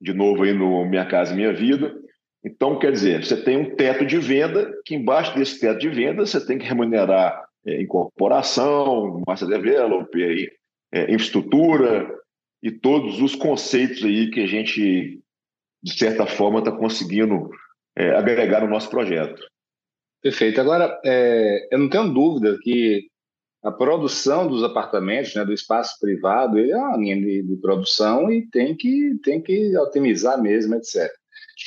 de 0.02 0.14
novo 0.14 0.44
aí 0.44 0.54
no 0.54 0.86
Minha 0.86 1.06
Casa 1.06 1.34
Minha 1.34 1.54
Vida. 1.54 1.96
Então, 2.44 2.78
quer 2.78 2.92
dizer, 2.92 3.26
você 3.26 3.42
tem 3.42 3.58
um 3.58 3.76
teto 3.76 4.06
de 4.06 4.18
venda, 4.20 4.72
que 4.86 4.96
embaixo 4.96 5.36
desse 5.36 5.60
teto 5.60 5.80
de 5.80 5.90
venda 5.90 6.26
você 6.26 6.46
tem 6.46 6.58
que 6.58 6.66
remunerar 6.66 7.47
é, 7.68 7.82
incorporação, 7.82 9.22
master 9.28 9.50
developer, 9.50 10.50
é, 10.94 11.14
infraestrutura 11.14 12.10
e 12.64 12.72
todos 12.72 13.22
os 13.22 13.36
conceitos 13.36 14.04
aí 14.04 14.32
que 14.32 14.40
a 14.40 14.48
gente, 14.48 15.20
de 15.84 15.98
certa 15.98 16.26
forma, 16.26 16.60
está 16.60 16.72
conseguindo 16.72 17.50
é, 17.96 18.16
agregar 18.16 18.62
no 18.62 18.70
nosso 18.70 18.90
projeto. 18.90 19.42
Perfeito. 20.22 20.60
Agora, 20.62 21.00
é, 21.06 21.68
eu 21.72 21.78
não 21.78 21.90
tenho 21.90 22.14
dúvida 22.14 22.58
que 22.62 23.08
a 23.64 23.72
produção 23.72 24.48
dos 24.48 24.64
apartamentos, 24.64 25.36
né, 25.36 25.44
do 25.44 25.54
espaço 25.54 26.00
privado, 26.00 26.58
é 26.58 26.76
uma 26.76 26.98
linha 26.98 27.18
de, 27.18 27.44
de 27.44 27.56
produção 27.58 28.32
e 28.32 28.48
tem 28.50 28.76
que, 28.76 29.20
tem 29.24 29.42
que 29.42 29.78
otimizar 29.78 30.42
mesmo, 30.42 30.76
etc. 30.76 31.12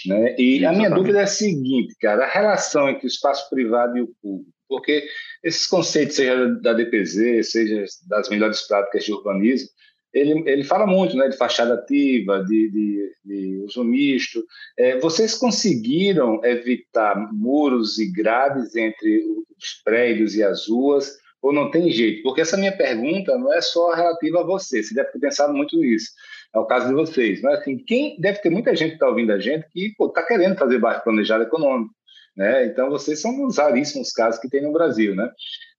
Né? 0.07 0.35
E 0.38 0.57
Exatamente. 0.57 0.66
a 0.66 0.73
minha 0.73 0.90
dúvida 0.90 1.21
é 1.21 1.25
a 1.25 1.26
seguinte, 1.26 1.95
cara, 2.00 2.25
a 2.25 2.28
relação 2.28 2.88
entre 2.88 3.07
o 3.07 3.09
espaço 3.09 3.49
privado 3.50 3.99
e 3.99 4.02
o 4.02 4.11
público, 4.23 4.50
porque 4.70 5.04
esses 5.42 5.66
conceitos, 5.66 6.16
seja 6.16 6.46
da 6.62 6.72
DPZ, 6.72 7.50
seja 7.50 7.84
das 8.08 8.30
melhores 8.30 8.62
práticas 8.62 9.04
de 9.04 9.12
urbanismo, 9.12 9.68
ele, 10.12 10.42
ele 10.46 10.64
fala 10.64 10.86
muito 10.86 11.16
né, 11.16 11.28
de 11.28 11.36
fachada 11.36 11.74
ativa, 11.74 12.42
de, 12.44 12.70
de, 12.70 13.12
de 13.24 13.56
uso 13.64 13.84
misto. 13.84 14.44
É, 14.78 14.98
vocês 14.98 15.34
conseguiram 15.34 16.40
evitar 16.44 17.32
muros 17.32 17.98
e 17.98 18.10
grades 18.10 18.74
entre 18.74 19.22
os 19.56 19.82
prédios 19.84 20.34
e 20.34 20.42
as 20.42 20.68
ruas, 20.68 21.16
ou 21.42 21.52
não 21.52 21.70
tem 21.70 21.90
jeito? 21.90 22.22
Porque 22.22 22.40
essa 22.40 22.56
minha 22.56 22.76
pergunta 22.76 23.36
não 23.38 23.52
é 23.52 23.60
só 23.60 23.92
relativa 23.94 24.40
a 24.40 24.44
você, 24.44 24.82
você 24.82 24.94
deve 24.94 25.10
ter 25.10 25.20
pensado 25.20 25.54
muito 25.54 25.76
nisso. 25.78 26.10
É 26.54 26.58
o 26.58 26.66
caso 26.66 26.88
de 26.88 26.94
vocês. 26.94 27.40
Mas, 27.40 27.60
assim, 27.60 27.78
quem 27.78 28.20
deve 28.20 28.40
ter 28.40 28.50
muita 28.50 28.74
gente 28.74 28.90
que 28.90 28.94
está 28.96 29.08
ouvindo 29.08 29.32
a 29.32 29.38
gente 29.38 29.66
que 29.70 29.92
está 29.98 30.22
querendo 30.26 30.58
fazer 30.58 30.78
bairro 30.78 31.02
planejado 31.02 31.44
econômico. 31.44 31.94
Né? 32.37 32.66
Então, 32.66 32.90
vocês 32.90 33.20
são 33.20 33.44
os 33.44 33.58
raríssimos 33.58 34.12
casos 34.12 34.40
que 34.40 34.49
tem 34.49 34.62
no 34.62 34.72
Brasil. 34.72 35.14
Né? 35.14 35.30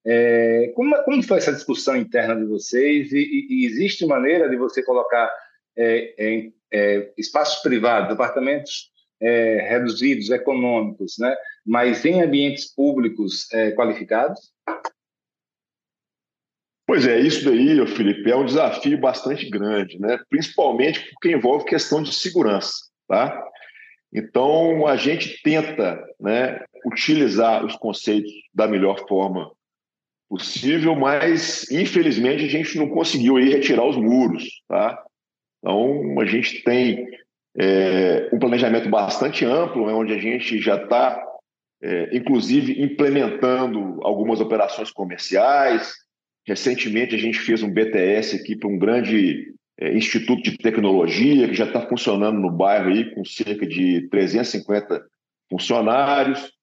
É, 0.06 0.72
como, 0.76 0.96
como 1.04 1.24
foi 1.24 1.38
essa 1.38 1.54
discussão 1.54 1.96
interna 1.96 2.36
de 2.36 2.46
vocês? 2.46 3.12
E, 3.12 3.18
e, 3.18 3.48
e 3.50 3.66
existe 3.66 4.06
maneira 4.06 4.50
de 4.50 4.58
você 4.58 4.84
colocar 4.84 5.32
é, 5.78 6.14
é, 6.18 6.52
é 6.72 7.14
espaços 7.18 7.62
privados, 7.62 8.12
apartamentos 8.12 8.92
é, 9.22 9.68
reduzidos, 9.70 10.30
econômicos, 10.30 11.16
né? 11.20 11.36
mas 11.66 12.04
em 12.06 12.22
ambientes 12.22 12.74
públicos 12.74 13.52
é, 13.54 13.72
qualificados? 13.72 14.52
Pois 16.88 17.08
é, 17.08 17.20
isso 17.20 17.46
daí, 17.46 17.88
Felipe, 17.88 18.30
é 18.30 18.36
um 18.36 18.46
desafio 18.46 19.00
bastante 19.00 19.50
grande, 19.50 19.98
né? 20.00 20.20
principalmente 20.30 21.10
porque 21.12 21.32
envolve 21.32 21.66
questão 21.66 22.02
de 22.04 22.14
segurança. 22.14 22.74
Tá? 23.08 23.51
Então, 24.14 24.88
a 24.88 24.96
gente 24.96 25.42
tenta 25.42 26.04
né, 26.20 26.64
utilizar 26.86 27.66
os 27.66 27.76
conceitos 27.76 28.32
da 28.54 28.68
melhor 28.68 29.08
forma 29.08 29.52
possível, 30.30 30.96
mas, 30.96 31.70
infelizmente, 31.72 32.46
a 32.46 32.50
gente 32.50 32.78
não 32.78 32.90
conseguiu 32.90 33.38
aí 33.38 33.50
retirar 33.50 33.86
os 33.86 33.98
muros. 33.98 34.44
Tá? 34.68 35.02
Então, 35.60 36.20
a 36.20 36.26
gente 36.26 36.64
tem 36.64 37.08
é, 37.58 38.30
um 38.34 38.40
planejamento 38.40 38.90
bastante 38.90 39.46
amplo, 39.46 39.88
né, 39.88 39.94
onde 39.94 40.14
a 40.14 40.20
gente 40.20 40.60
já 40.60 40.76
está, 40.76 41.22
é, 41.82 42.16
inclusive, 42.16 42.82
implementando 42.82 44.00
algumas 44.04 44.40
operações 44.40 44.92
comerciais, 44.92 45.94
Recentemente, 46.46 47.16
a 47.16 47.20
gente 47.20 47.40
fez 47.40 47.62
um 47.62 47.72
BTS 47.72 48.36
aqui 48.36 48.56
para 48.56 48.70
um 48.70 48.78
grande 48.78 49.54
é, 49.82 49.98
instituto 49.98 50.44
de 50.44 50.58
tecnologia 50.58 51.48
que 51.48 51.56
já 51.56 51.66
está 51.66 51.82
funcionando 51.82 52.40
no 52.40 52.52
bairro 52.52 52.90
aí 52.90 53.14
com 53.16 53.26
cerca 53.26 53.66
de 53.66 54.08
350 54.10 55.04
funcionários. 55.50 56.54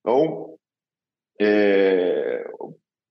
Então, 0.00 0.54
é, 1.40 2.48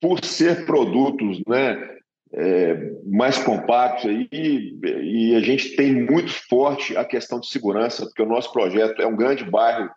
por 0.01 0.23
ser 0.23 0.65
produtos 0.65 1.41
né, 1.47 1.97
é, 2.33 2.91
mais 3.05 3.37
compactos 3.37 4.05
aí, 4.05 4.27
e 4.31 5.35
a 5.35 5.41
gente 5.41 5.75
tem 5.75 5.93
muito 5.93 6.31
forte 6.31 6.95
a 6.95 7.03
questão 7.03 7.39
de 7.39 7.47
segurança, 7.47 8.05
porque 8.05 8.21
o 8.21 8.27
nosso 8.27 8.51
projeto 8.53 9.01
é 9.01 9.05
um 9.05 9.15
grande 9.15 9.43
bairro 9.43 9.89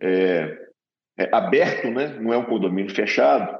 é, 0.00 0.58
é 1.18 1.34
aberto, 1.34 1.90
né, 1.90 2.18
não 2.20 2.32
é 2.32 2.36
um 2.36 2.44
condomínio 2.44 2.94
fechado, 2.94 3.58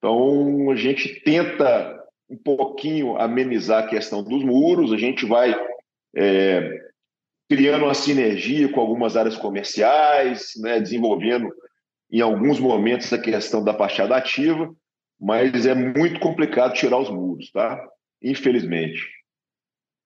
então, 0.00 0.70
a 0.70 0.76
gente 0.76 1.20
tenta 1.20 1.99
um 2.30 2.36
pouquinho 2.36 3.16
amenizar 3.16 3.84
a 3.84 3.88
questão 3.88 4.22
dos 4.22 4.44
muros, 4.44 4.92
a 4.92 4.96
gente 4.96 5.26
vai 5.26 5.54
é, 6.16 6.90
criando 7.48 7.84
uma 7.84 7.94
sinergia 7.94 8.70
com 8.70 8.80
algumas 8.80 9.16
áreas 9.16 9.36
comerciais, 9.36 10.52
né, 10.60 10.78
desenvolvendo 10.80 11.52
em 12.10 12.20
alguns 12.20 12.60
momentos 12.60 13.12
a 13.12 13.18
questão 13.18 13.62
da 13.62 13.74
fachada 13.74 14.16
ativa, 14.16 14.72
mas 15.20 15.66
é 15.66 15.74
muito 15.74 16.20
complicado 16.20 16.74
tirar 16.74 16.98
os 16.98 17.10
muros, 17.10 17.50
tá? 17.50 17.78
Infelizmente. 18.22 19.02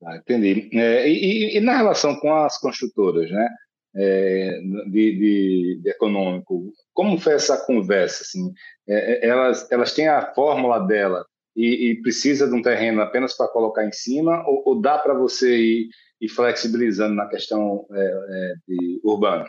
Ah, 0.03 0.17
entendi. 0.17 0.71
É, 0.73 1.09
e, 1.09 1.57
e, 1.57 1.61
na 1.61 1.77
relação 1.77 2.17
com 2.17 2.33
as 2.35 2.59
construtoras, 2.59 3.31
né? 3.31 3.49
É, 3.97 4.61
de, 4.87 4.91
de, 4.91 5.81
de, 5.83 5.89
econômico, 5.89 6.73
como 6.93 7.17
foi 7.17 7.35
essa 7.35 7.65
conversa? 7.65 8.25
Assim, 8.25 8.53
é, 8.89 9.27
é, 9.27 9.29
elas, 9.29 9.71
elas 9.71 9.95
têm 9.95 10.09
a 10.09 10.35
fórmula 10.35 10.81
dela 10.81 11.25
e, 11.57 11.91
e 11.91 12.03
precisa 12.03 12.49
de 12.49 12.55
um 12.55 12.63
terreno 12.63 13.01
apenas 13.01 13.37
para 13.37 13.49
colocar 13.49 13.85
em 13.85 13.93
cima, 13.93 14.45
ou, 14.47 14.63
ou 14.67 14.81
dá 14.81 14.99
para 14.99 15.15
você 15.15 15.57
ir, 15.57 15.89
ir, 16.21 16.29
flexibilizando 16.29 17.15
na 17.15 17.29
questão 17.29 17.87
é, 17.93 18.01
é, 18.01 18.55
de 18.67 19.01
urbana? 19.05 19.49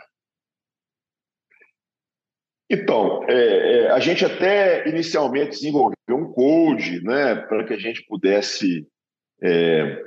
Então, 2.68 3.22
é, 3.28 3.34
é, 3.34 3.90
a 3.90 4.00
gente 4.00 4.24
até 4.24 4.88
inicialmente 4.88 5.50
desenvolveu 5.50 5.96
um 6.10 6.32
code 6.32 7.02
né, 7.02 7.36
para 7.36 7.64
que 7.64 7.72
a 7.72 7.78
gente 7.78 8.04
pudesse 8.06 8.86
é, 9.42 10.02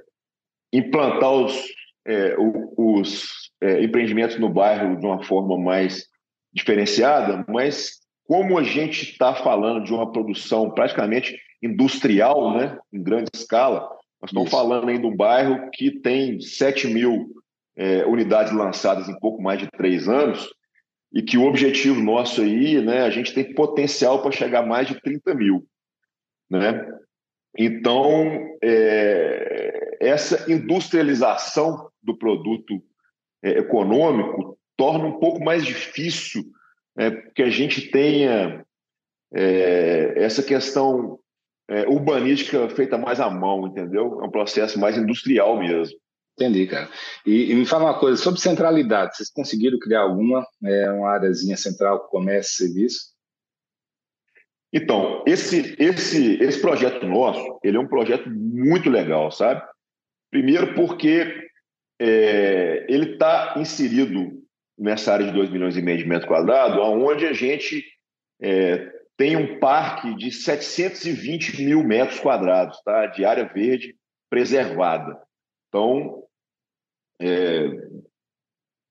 implantar 0.72 1.32
os, 1.32 1.66
é, 2.06 2.36
os 2.78 3.52
é, 3.62 3.82
empreendimentos 3.84 4.38
no 4.38 4.50
bairro 4.50 5.00
de 5.00 5.06
uma 5.06 5.24
forma 5.24 5.58
mais 5.58 6.06
diferenciada, 6.54 7.46
mas 7.48 8.00
como 8.26 8.58
a 8.58 8.64
gente 8.64 9.04
está 9.04 9.34
falando 9.34 9.84
de 9.84 9.94
uma 9.94 10.12
produção 10.12 10.70
praticamente 10.72 11.40
industrial, 11.62 12.58
né, 12.58 12.78
em 12.92 13.02
grande 13.02 13.30
escala, 13.34 13.82
nós 14.22 14.32
estamos 14.32 14.48
Isso. 14.48 14.58
falando 14.58 14.90
aí 14.90 14.98
de 14.98 15.06
um 15.06 15.16
bairro 15.16 15.70
que 15.72 15.92
tem 15.92 16.40
7 16.40 16.88
mil 16.88 17.30
é, 17.76 18.06
unidades 18.06 18.52
lançadas 18.52 19.08
em 19.08 19.18
pouco 19.20 19.42
mais 19.42 19.60
de 19.60 19.70
três 19.72 20.08
anos, 20.10 20.50
e 21.12 21.24
que 21.24 21.38
o 21.38 21.46
objetivo 21.46 22.02
nosso 22.02 22.42
aí, 22.42 22.82
né, 22.82 23.02
a 23.02 23.10
gente 23.10 23.34
tem 23.34 23.54
potencial 23.54 24.22
para 24.22 24.32
chegar 24.32 24.60
a 24.60 24.66
mais 24.66 24.88
de 24.88 25.02
30 25.02 25.34
mil. 25.34 25.66
Né? 26.50 26.88
Então, 27.58 28.58
é, 28.62 29.98
essa 30.00 30.52
industrialização 30.52 31.90
do 32.02 32.16
produto 32.18 32.82
é, 33.44 33.60
econômico 33.60 34.58
torna 34.78 35.06
um 35.06 35.20
pouco 35.20 35.44
mais 35.44 35.66
difícil 35.66 36.44
né, 36.96 37.12
que 37.34 37.42
a 37.42 37.50
gente 37.50 37.90
tenha 37.90 38.66
é, 39.34 40.14
essa 40.16 40.44
questão 40.44 41.20
é, 41.70 41.88
urbanística 41.88 42.68
feita 42.70 42.98
mais 42.98 43.20
à 43.20 43.30
mão, 43.30 43.68
entendeu? 43.68 44.20
É 44.22 44.26
um 44.26 44.32
processo 44.32 44.80
mais 44.80 44.98
industrial 44.98 45.58
mesmo. 45.58 45.96
Entendi, 46.36 46.66
cara. 46.68 46.90
E, 47.26 47.52
e, 47.52 47.56
me 47.56 47.66
fala 47.66 47.86
uma 47.86 48.00
coisa, 48.00 48.22
sobre 48.22 48.40
centralidade, 48.40 49.16
vocês 49.16 49.30
conseguiram 49.30 49.78
criar 49.78 50.02
alguma, 50.02 50.46
é, 50.64 50.90
uma 50.92 51.10
áreazinha 51.10 51.56
central, 51.58 52.08
comércio 52.08 52.66
serviço? 52.66 53.10
Então, 54.72 55.24
esse, 55.28 55.76
esse, 55.80 56.42
esse 56.42 56.62
projeto 56.62 57.06
nosso, 57.06 57.60
ele 57.64 57.78
é 57.78 57.80
um 57.80 57.88
projeto 57.88 58.30
muito 58.30 58.90
legal, 58.90 59.32
sabe? 59.32 59.62
Primeiro 60.32 60.74
porque 60.76 61.50
é, 62.00 62.86
ele 62.88 63.14
está 63.14 63.56
inserido 63.58 64.42
nessa 64.78 65.12
área 65.14 65.26
de 65.26 65.34
2 65.34 65.50
milhões 65.50 65.76
e 65.76 65.82
meio 65.82 65.98
de 65.98 66.06
metros 66.06 66.28
quadrados, 66.28 66.80
onde 66.80 67.26
a 67.26 67.34
gente 67.34 67.84
é, 68.42 68.90
tem 69.20 69.36
um 69.36 69.60
parque 69.60 70.16
de 70.16 70.32
720 70.32 71.62
mil 71.62 71.84
metros 71.84 72.22
quadrados 72.22 72.82
tá? 72.84 73.06
de 73.08 73.26
área 73.26 73.44
verde 73.44 73.94
preservada. 74.30 75.22
Então, 75.68 76.24
é, 77.22 77.68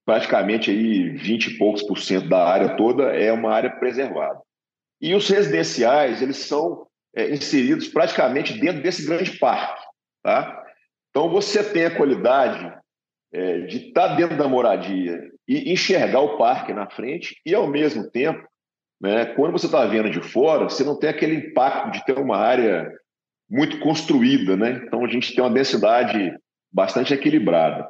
praticamente 0.05 0.71
aí 0.71 1.09
20 1.17 1.47
e 1.47 1.57
poucos 1.57 1.83
por 1.83 1.99
cento 1.99 2.29
da 2.29 2.47
área 2.47 2.77
toda 2.77 3.05
é 3.05 3.33
uma 3.33 3.55
área 3.55 3.71
preservada. 3.71 4.39
E 5.01 5.15
os 5.15 5.27
residenciais, 5.31 6.21
eles 6.21 6.37
são 6.37 6.87
é, 7.17 7.31
inseridos 7.31 7.89
praticamente 7.89 8.53
dentro 8.61 8.83
desse 8.83 9.07
grande 9.07 9.39
parque. 9.39 9.83
Tá? 10.23 10.63
Então, 11.09 11.31
você 11.31 11.65
tem 11.65 11.87
a 11.87 11.97
qualidade 11.97 12.71
é, 13.33 13.61
de 13.61 13.89
estar 13.89 14.11
tá 14.11 14.15
dentro 14.15 14.37
da 14.37 14.47
moradia 14.47 15.19
e 15.49 15.73
enxergar 15.73 16.21
o 16.21 16.37
parque 16.37 16.75
na 16.75 16.87
frente 16.91 17.41
e, 17.47 17.55
ao 17.55 17.67
mesmo 17.67 18.11
tempo, 18.11 18.47
né, 19.01 19.27
quando 19.27 19.53
você 19.53 19.67
está 19.67 19.87
vendo 19.87 20.11
de 20.11 20.21
fora, 20.21 20.65
você 20.65 20.83
não 20.83 20.99
tem 20.99 21.11
aquele 21.11 21.35
impacto 21.35 21.93
de 21.93 22.05
ter 22.05 22.19
uma 22.19 22.37
área 22.37 22.91
muito 23.49 23.79
construída. 23.79 24.57
Né? 24.57 24.83
Então, 24.85 25.05
a 25.05 25.09
gente 25.09 25.35
tem 25.35 25.43
uma 25.43 25.53
densidade 25.53 26.37
bastante 26.73 27.15
equilibrada. 27.15 27.89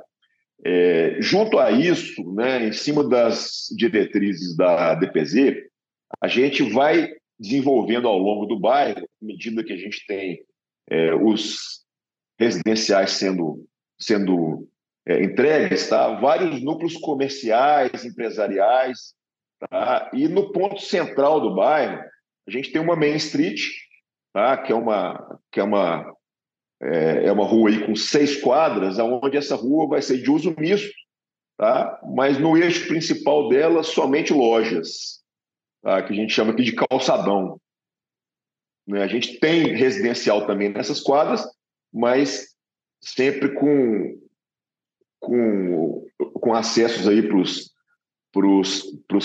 É, 0.65 1.17
junto 1.21 1.59
a 1.59 1.71
isso, 1.71 2.23
né, 2.35 2.67
em 2.67 2.73
cima 2.73 3.09
das 3.09 3.67
diretrizes 3.77 4.57
da 4.57 4.95
DPZ, 4.95 5.57
a 6.21 6.27
gente 6.27 6.63
vai 6.71 7.11
desenvolvendo 7.39 8.09
ao 8.09 8.19
longo 8.19 8.47
do 8.47 8.59
bairro, 8.59 9.09
à 9.23 9.25
medida 9.25 9.63
que 9.63 9.73
a 9.73 9.77
gente 9.77 10.05
tem 10.07 10.41
é, 10.91 11.15
os 11.15 11.85
residenciais 12.39 13.13
sendo, 13.13 13.65
sendo 13.99 14.69
é, 15.07 15.23
entregues, 15.23 15.89
tá? 15.89 16.19
vários 16.19 16.61
núcleos 16.63 16.97
comerciais, 16.97 18.05
empresariais, 18.05 19.15
tá? 19.59 20.11
e 20.13 20.29
no 20.29 20.53
ponto 20.53 20.81
central 20.81 21.41
do 21.41 21.55
bairro, 21.55 22.03
a 22.47 22.51
gente 22.51 22.73
tem 22.73 22.81
uma 22.81 22.97
Main 22.97 23.17
Street, 23.17 23.61
tá? 24.33 24.57
que, 24.57 24.73
é 24.73 24.75
uma, 24.75 25.41
que 25.51 25.61
é 25.61 25.63
uma 25.63 26.15
é, 26.81 27.27
é 27.27 27.33
uma 27.33 27.45
rua 27.45 27.71
aí 27.71 27.85
com 27.85 27.95
seis 27.95 28.41
quadras, 28.41 28.99
onde 28.99 29.37
essa 29.37 29.57
rua 29.57 29.89
vai 29.89 30.01
ser 30.01 30.23
de 30.23 30.31
uso 30.31 30.55
misto, 30.59 30.93
tá? 31.57 32.01
mas 32.15 32.39
no 32.39 32.57
eixo 32.57 32.87
principal 32.87 33.49
dela, 33.49 33.83
somente 33.83 34.33
lojas, 34.33 35.21
tá? 35.83 36.03
que 36.03 36.13
a 36.13 36.17
gente 36.17 36.33
chama 36.33 36.53
aqui 36.53 36.63
de 36.63 36.75
calçadão. 36.75 37.61
Né? 38.87 39.03
A 39.03 39.09
gente 39.09 39.39
tem 39.41 39.75
residencial 39.75 40.47
também 40.47 40.69
nessas 40.69 41.01
quadras, 41.01 41.45
mas 41.93 42.55
sempre 43.01 43.55
com, 43.55 44.19
com, 45.21 46.07
com 46.41 46.55
acessos 46.55 47.09
aí 47.09 47.23
para 47.23 47.39
os 47.39 47.73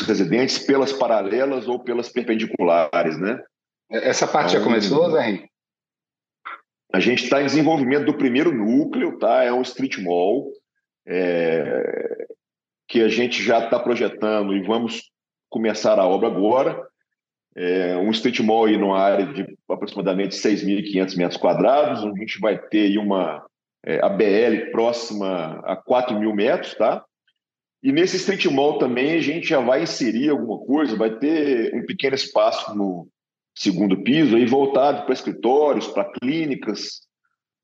residentes 0.01 0.59
pelas 0.59 0.93
paralelas 0.93 1.67
ou 1.67 1.79
pelas 1.79 2.09
perpendiculares, 2.09 3.19
né? 3.19 3.41
Essa 3.89 4.27
parte 4.27 4.49
então, 4.49 4.59
já 4.59 4.65
começou, 4.65 5.11
Zé 5.11 5.29
Henrique? 5.29 5.49
A 6.93 6.99
gente 6.99 7.23
está 7.23 7.41
em 7.41 7.45
desenvolvimento 7.45 8.05
do 8.05 8.17
primeiro 8.17 8.51
núcleo, 8.51 9.17
tá? 9.17 9.43
É 9.43 9.51
um 9.51 9.61
street 9.61 9.97
mall 9.97 10.51
é, 11.07 12.27
que 12.87 13.01
a 13.01 13.07
gente 13.07 13.41
já 13.41 13.65
está 13.65 13.79
projetando 13.79 14.55
e 14.55 14.61
vamos 14.61 15.11
começar 15.49 15.99
a 15.99 16.07
obra 16.07 16.27
agora. 16.27 16.79
É 17.55 17.95
um 17.97 18.11
street 18.11 18.39
mall 18.39 18.65
aí 18.65 18.77
numa 18.77 18.99
área 18.99 19.25
de 19.25 19.57
aproximadamente 19.69 20.35
6.500 20.35 21.17
metros 21.17 21.37
quadrados, 21.37 22.03
onde 22.03 22.19
a 22.19 22.25
gente 22.25 22.39
vai 22.39 22.57
ter 22.57 22.87
aí 22.87 22.97
uma 22.97 23.45
é, 23.85 23.99
a 24.03 24.09
BL 24.09 24.71
próxima 24.71 25.59
a 25.63 25.75
4 25.75 26.19
mil 26.19 26.33
metros, 26.33 26.73
tá? 26.75 27.03
E 27.83 27.91
nesse 27.91 28.15
street 28.15 28.45
mall 28.45 28.79
também 28.79 29.13
a 29.13 29.21
gente 29.21 29.49
já 29.49 29.59
vai 29.59 29.83
inserir 29.83 30.29
alguma 30.29 30.65
coisa, 30.65 30.95
vai 30.95 31.19
ter 31.19 31.75
um 31.75 31.85
pequeno 31.85 32.15
espaço 32.15 32.73
no, 32.73 33.07
segundo 33.55 34.03
piso, 34.03 34.35
aí 34.35 34.45
voltado 34.45 35.03
para 35.03 35.13
escritórios, 35.13 35.87
para 35.87 36.11
clínicas. 36.11 37.01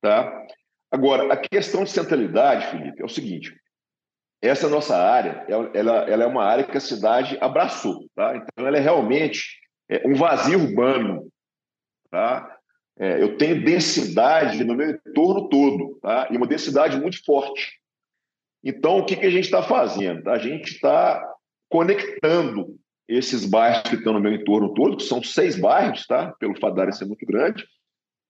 Tá? 0.02 0.32
Agora, 0.92 1.32
a 1.34 1.38
questão 1.38 1.84
de 1.84 1.90
centralidade, 1.90 2.68
Felipe, 2.68 3.02
é 3.02 3.06
o 3.06 3.10
seguinte: 3.10 3.56
essa 4.42 4.70
nossa 4.70 4.98
área, 4.98 5.46
ela, 5.48 6.10
ela 6.10 6.24
é 6.24 6.28
uma 6.28 6.44
área 6.44 6.64
que 6.64 6.78
a 6.78 6.82
cidade 6.82 7.38
abraçou. 7.42 8.08
Tá? 8.16 8.36
Então, 8.36 8.68
ela 8.68 8.78
é 8.78 8.82
realmente 8.82 9.60
é, 9.90 10.08
um 10.08 10.14
vazio 10.14 10.60
urbano. 10.60 11.28
Tá? 12.10 12.58
É, 12.98 13.22
eu 13.22 13.38
tenho 13.38 13.64
densidade 13.64 14.64
no 14.64 14.76
meu 14.76 14.92
entorno 14.92 15.48
todo, 15.48 16.00
tá? 16.02 16.28
e 16.32 16.38
uma 16.38 16.48
densidade 16.48 17.00
muito 17.00 17.24
forte. 17.24 17.80
Então, 18.64 19.00
o 19.00 19.06
que, 19.06 19.16
que 19.16 19.26
a 19.26 19.30
gente 19.30 19.46
está 19.46 19.64
fazendo? 19.64 20.30
A 20.30 20.38
gente 20.38 20.74
está 20.74 21.24
conectando 21.70 22.76
esses 23.08 23.46
bairros 23.46 23.84
que 23.84 23.96
estão 23.96 24.14
no 24.14 24.20
meu 24.20 24.34
entorno 24.34 24.74
todo, 24.74 24.98
que 24.98 25.04
são 25.04 25.24
seis 25.24 25.58
bairros, 25.60 26.06
tá? 26.06 26.32
pelo 26.40 26.60
fato 26.60 26.76
da 26.76 26.82
área 26.84 26.94
ser 26.94 27.06
muito 27.06 27.26
grande, 27.26 27.66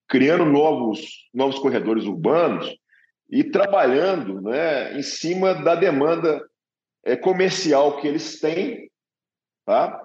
criando 0.08 0.44
novos, 0.44 1.28
novos 1.34 1.58
corredores 1.58 2.04
urbanos 2.04 2.74
e 3.30 3.44
trabalhando 3.44 4.40
né, 4.40 4.98
em 4.98 5.02
cima 5.02 5.54
da 5.54 5.74
demanda 5.74 6.42
é, 7.04 7.16
comercial 7.16 8.00
que 8.00 8.08
eles 8.08 8.40
têm, 8.40 8.90
tá? 9.66 10.00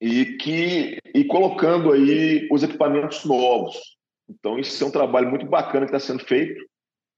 e, 0.00 0.36
que, 0.36 0.98
e 1.14 1.24
colocando 1.24 1.92
aí 1.92 2.48
os 2.50 2.62
equipamentos 2.62 3.24
novos. 3.24 3.96
Então, 4.28 4.58
isso 4.58 4.82
é 4.82 4.86
um 4.86 4.90
trabalho 4.90 5.30
muito 5.30 5.46
bacana 5.46 5.86
que 5.86 5.94
está 5.94 6.00
sendo 6.00 6.24
feito 6.24 6.60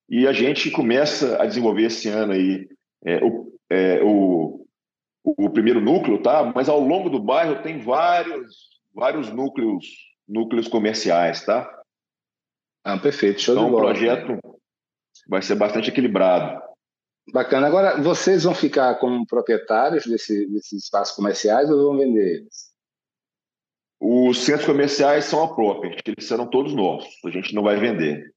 e 0.09 0.27
a 0.27 0.33
gente 0.33 0.71
começa 0.71 1.41
a 1.41 1.47
desenvolver 1.47 1.85
esse 1.85 2.09
ano 2.09 2.33
aí 2.33 2.69
é, 3.05 3.25
o, 3.25 3.53
é, 3.71 4.03
o 4.03 4.65
o 5.25 5.49
primeiro 5.49 5.81
núcleo, 5.81 6.23
tá? 6.23 6.53
Mas 6.55 6.69
ao 6.69 6.79
longo 6.79 7.09
do 7.09 7.19
bairro 7.19 7.63
tem 7.63 7.81
vários, 7.81 8.79
vários 8.95 9.31
núcleos, 9.31 9.87
núcleos 10.29 10.69
comerciais, 10.69 11.45
tá? 11.45 11.67
Ah, 12.85 12.99
perfeito. 12.99 13.41
Show 13.41 13.55
então, 13.55 13.65
de 13.65 13.71
bola. 13.73 13.85
o 13.85 13.87
projeto 13.87 14.39
vai 15.27 15.41
ser 15.41 15.55
bastante 15.55 15.89
equilibrado. 15.89 16.63
Bacana. 17.33 17.67
Agora, 17.67 18.03
vocês 18.03 18.45
vão 18.45 18.55
ficar 18.55 18.97
como 18.97 19.27
proprietários 19.27 20.05
desse, 20.05 20.47
desses 20.49 20.85
espaços 20.85 21.17
comerciais 21.17 21.71
ou 21.71 21.83
vão 21.83 21.99
vender 21.99 22.41
eles? 22.41 22.75
Os 23.99 24.45
centros 24.45 24.67
comerciais 24.67 25.25
são 25.25 25.43
a 25.43 25.55
property, 25.55 26.03
eles 26.07 26.29
serão 26.29 26.47
todos 26.47 26.75
nossos. 26.75 27.15
A 27.25 27.31
gente 27.31 27.55
não 27.55 27.63
vai 27.63 27.77
vender. 27.77 28.34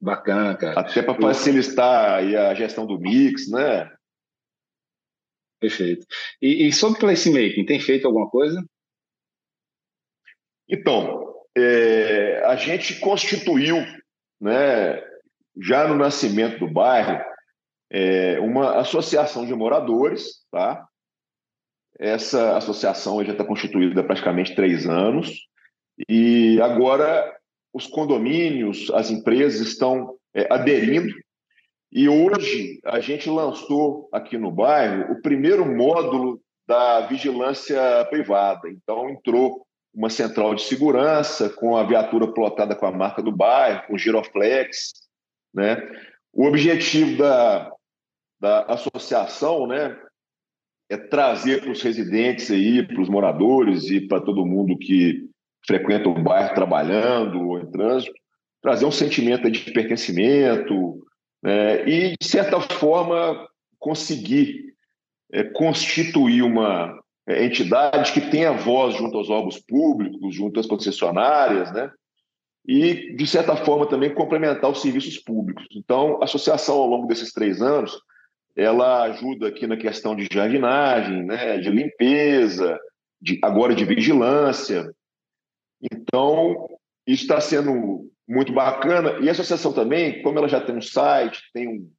Bacana, 0.00 0.56
cara. 0.56 0.80
Até 0.80 1.02
para 1.02 1.20
facilitar 1.20 2.18
a 2.18 2.54
gestão 2.54 2.86
do 2.86 2.98
mix, 2.98 3.50
né? 3.50 3.90
Perfeito. 5.58 6.06
E, 6.40 6.66
e 6.66 6.72
sobre 6.72 7.00
placemaking, 7.00 7.64
tem 7.64 7.80
feito 7.80 8.06
alguma 8.06 8.28
coisa? 8.28 8.62
Então, 10.68 11.34
é, 11.56 12.44
a 12.44 12.56
gente 12.56 13.00
constituiu, 13.00 13.76
né, 14.40 15.02
já 15.60 15.88
no 15.88 15.96
nascimento 15.96 16.58
do 16.58 16.70
bairro, 16.70 17.24
é, 17.90 18.38
uma 18.40 18.78
associação 18.78 19.46
de 19.46 19.54
moradores, 19.54 20.44
tá? 20.50 20.86
essa 21.98 22.56
associação 22.56 23.24
já 23.24 23.32
está 23.32 23.44
constituída 23.44 24.00
há 24.00 24.04
praticamente 24.04 24.54
três 24.54 24.86
anos 24.86 25.46
e 26.08 26.60
agora 26.60 27.34
os 27.76 27.86
condomínios, 27.86 28.90
as 28.94 29.10
empresas 29.10 29.60
estão 29.60 30.16
é, 30.34 30.50
aderindo 30.50 31.14
e 31.92 32.08
hoje 32.08 32.80
a 32.86 33.00
gente 33.00 33.28
lançou 33.28 34.08
aqui 34.10 34.38
no 34.38 34.50
bairro 34.50 35.12
o 35.12 35.20
primeiro 35.20 35.66
módulo 35.66 36.40
da 36.66 37.06
vigilância 37.06 37.78
privada. 38.08 38.70
Então 38.70 39.10
entrou 39.10 39.66
uma 39.94 40.08
central 40.08 40.54
de 40.54 40.62
segurança 40.62 41.50
com 41.50 41.76
a 41.76 41.84
viatura 41.84 42.32
plotada 42.32 42.74
com 42.74 42.86
a 42.86 42.92
marca 42.92 43.22
do 43.22 43.30
bairro, 43.30 43.86
com 43.86 43.98
giroflex, 43.98 44.92
né? 45.54 45.76
O 46.32 46.46
objetivo 46.46 47.18
da, 47.18 47.70
da 48.40 48.62
associação, 48.64 49.66
né, 49.66 49.98
é 50.88 50.96
trazer 50.96 51.60
para 51.60 51.72
os 51.72 51.82
residentes 51.82 52.50
aí, 52.50 52.86
para 52.86 53.00
os 53.02 53.08
moradores 53.08 53.90
e 53.90 54.00
para 54.00 54.20
todo 54.20 54.46
mundo 54.46 54.78
que 54.78 55.28
frequenta 55.66 56.08
o 56.08 56.22
bairro 56.22 56.54
trabalhando 56.54 57.40
ou 57.40 57.58
em 57.58 57.70
trânsito, 57.70 58.14
trazer 58.62 58.86
um 58.86 58.90
sentimento 58.90 59.50
de 59.50 59.70
pertencimento 59.72 61.02
né, 61.42 61.88
e, 61.88 62.14
de 62.20 62.26
certa 62.26 62.60
forma, 62.60 63.46
conseguir 63.78 64.74
é, 65.32 65.44
constituir 65.44 66.42
uma 66.42 66.98
é, 67.28 67.44
entidade 67.44 68.12
que 68.12 68.20
tenha 68.20 68.52
voz 68.52 68.96
junto 68.96 69.16
aos 69.16 69.28
órgãos 69.28 69.58
públicos, 69.58 70.34
junto 70.34 70.60
às 70.60 70.66
concessionárias, 70.66 71.72
né? 71.72 71.90
E, 72.66 73.14
de 73.14 73.26
certa 73.26 73.54
forma, 73.54 73.86
também 73.86 74.12
complementar 74.12 74.68
os 74.68 74.82
serviços 74.82 75.18
públicos. 75.18 75.64
Então, 75.72 76.20
a 76.20 76.24
associação, 76.24 76.76
ao 76.76 76.86
longo 76.86 77.06
desses 77.06 77.32
três 77.32 77.62
anos, 77.62 77.96
ela 78.56 79.04
ajuda 79.04 79.48
aqui 79.48 79.66
na 79.66 79.76
questão 79.76 80.16
de 80.16 80.26
jardinagem, 80.30 81.24
né, 81.24 81.58
de 81.58 81.70
limpeza, 81.70 82.76
de, 83.20 83.38
agora 83.42 83.74
de 83.74 83.84
vigilância. 83.84 84.90
Então, 85.92 86.68
isso 87.06 87.22
está 87.22 87.40
sendo 87.40 88.10
muito 88.28 88.52
bacana. 88.52 89.18
E 89.20 89.28
a 89.28 89.32
associação 89.32 89.72
também, 89.72 90.22
como 90.22 90.38
ela 90.38 90.48
já 90.48 90.60
tem 90.60 90.76
um 90.76 90.82
site, 90.82 91.40
tem 91.52 91.68
um, 91.68 91.90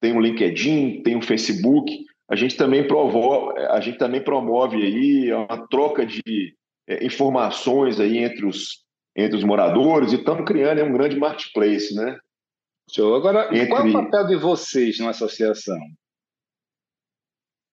tem 0.00 0.12
um 0.12 0.20
LinkedIn, 0.20 1.02
tem 1.02 1.16
um 1.16 1.22
Facebook, 1.22 2.04
a 2.28 2.36
gente 2.36 2.56
também 2.56 2.86
promove, 2.86 3.58
a 3.60 3.80
gente 3.80 3.98
também 3.98 4.22
promove 4.22 4.76
aí 4.76 5.32
uma 5.32 5.66
troca 5.68 6.06
de 6.06 6.54
é, 6.88 7.04
informações 7.04 8.00
aí 8.00 8.18
entre 8.18 8.46
os, 8.46 8.84
entre 9.16 9.36
os 9.36 9.44
moradores 9.44 10.12
e 10.12 10.16
estamos 10.16 10.44
criando 10.44 10.82
um 10.84 10.92
grande 10.92 11.18
marketplace, 11.18 11.94
né? 11.94 12.18
Show. 12.90 13.14
Agora, 13.14 13.48
Entre... 13.48 13.68
qual 13.68 13.86
é 13.86 13.88
o 13.88 13.92
papel 13.92 14.26
de 14.26 14.36
vocês 14.36 14.98
na 14.98 15.10
associação? 15.10 15.78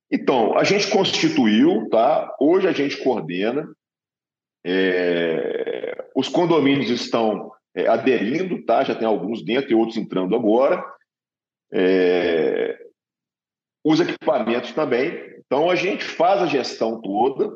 Então, 0.09 0.57
a 0.57 0.63
gente 0.63 0.89
constituiu, 0.89 1.87
tá? 1.89 2.33
Hoje 2.39 2.67
a 2.67 2.71
gente 2.71 3.01
coordena. 3.01 3.65
É... 4.65 6.05
Os 6.15 6.27
condomínios 6.27 6.89
estão 6.89 7.51
é, 7.75 7.87
aderindo, 7.87 8.63
tá? 8.63 8.83
Já 8.83 8.95
tem 8.95 9.07
alguns 9.07 9.43
dentro 9.43 9.71
e 9.71 9.75
outros 9.75 9.97
entrando 9.97 10.35
agora. 10.35 10.83
É... 11.71 12.77
Os 13.83 13.99
equipamentos 13.99 14.71
também. 14.73 15.31
Então, 15.45 15.69
a 15.69 15.75
gente 15.75 16.03
faz 16.03 16.41
a 16.41 16.45
gestão 16.45 17.01
toda 17.01 17.51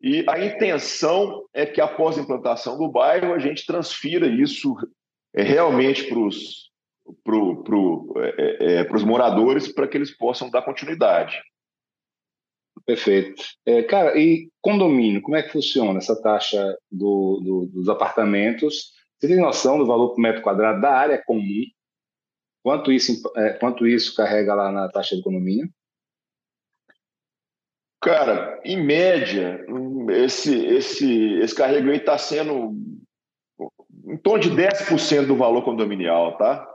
e 0.00 0.24
a 0.28 0.42
intenção 0.42 1.44
é 1.52 1.66
que, 1.66 1.80
após 1.80 2.16
a 2.16 2.22
implantação 2.22 2.78
do 2.78 2.88
bairro, 2.88 3.34
a 3.34 3.38
gente 3.38 3.66
transfira 3.66 4.26
isso 4.26 4.74
é, 5.34 5.42
realmente 5.42 6.04
para 6.04 6.18
os 6.18 6.70
para 7.24 7.34
pro, 7.64 8.14
é, 8.18 8.82
é, 8.82 8.92
os 8.92 9.02
moradores 9.02 9.72
para 9.72 9.88
que 9.88 9.96
eles 9.96 10.16
possam 10.16 10.48
dar 10.48 10.62
continuidade. 10.62 11.42
Perfeito. 12.86 13.42
É, 13.66 13.82
cara, 13.82 14.18
e 14.18 14.50
condomínio, 14.60 15.22
como 15.22 15.36
é 15.36 15.42
que 15.42 15.52
funciona 15.52 15.98
essa 15.98 16.20
taxa 16.20 16.76
do, 16.90 17.40
do, 17.42 17.66
dos 17.66 17.88
apartamentos? 17.88 18.92
Você 19.18 19.28
tem 19.28 19.40
noção 19.40 19.78
do 19.78 19.86
valor 19.86 20.10
por 20.10 20.20
metro 20.20 20.42
quadrado 20.42 20.80
da 20.80 20.92
área 20.92 21.22
comum? 21.24 21.64
Quanto 22.62 22.92
isso, 22.92 23.22
é, 23.36 23.50
quanto 23.54 23.86
isso 23.86 24.14
carrega 24.14 24.54
lá 24.54 24.70
na 24.70 24.88
taxa 24.88 25.16
do 25.16 25.22
condomínio? 25.22 25.68
Cara, 28.02 28.60
em 28.64 28.82
média, 28.82 29.62
esse, 30.10 30.54
esse, 30.66 31.34
esse 31.34 31.54
carrego 31.54 31.90
aí 31.90 31.98
está 31.98 32.16
sendo 32.16 32.74
em 34.06 34.16
torno 34.16 34.40
de 34.42 34.50
10% 34.50 35.26
do 35.26 35.36
valor 35.36 35.62
condominial, 35.62 36.36
tá? 36.38 36.74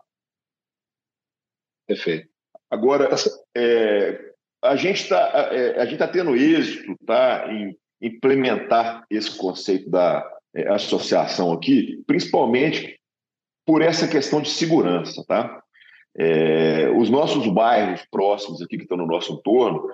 Perfeito. 1.87 2.29
Agora, 2.69 3.09
é, 3.55 4.33
a 4.69 4.75
gente 4.75 5.03
está 5.03 5.49
é, 5.51 5.81
a 5.81 5.85
gente 5.85 5.97
tá 5.97 6.07
tendo 6.07 6.35
êxito 6.35 6.95
tá, 7.05 7.47
em 7.51 7.75
implementar 8.01 9.05
esse 9.09 9.35
conceito 9.37 9.89
da 9.89 10.25
é, 10.55 10.67
associação 10.69 11.51
aqui, 11.51 12.03
principalmente 12.05 12.99
por 13.65 13.81
essa 13.81 14.07
questão 14.07 14.41
de 14.41 14.49
segurança. 14.49 15.23
Tá? 15.27 15.61
É, 16.17 16.89
os 16.95 17.09
nossos 17.09 17.47
bairros 17.47 18.05
próximos 18.11 18.61
aqui 18.61 18.77
que 18.77 18.83
estão 18.83 18.97
no 18.97 19.07
nosso 19.07 19.33
entorno, 19.33 19.89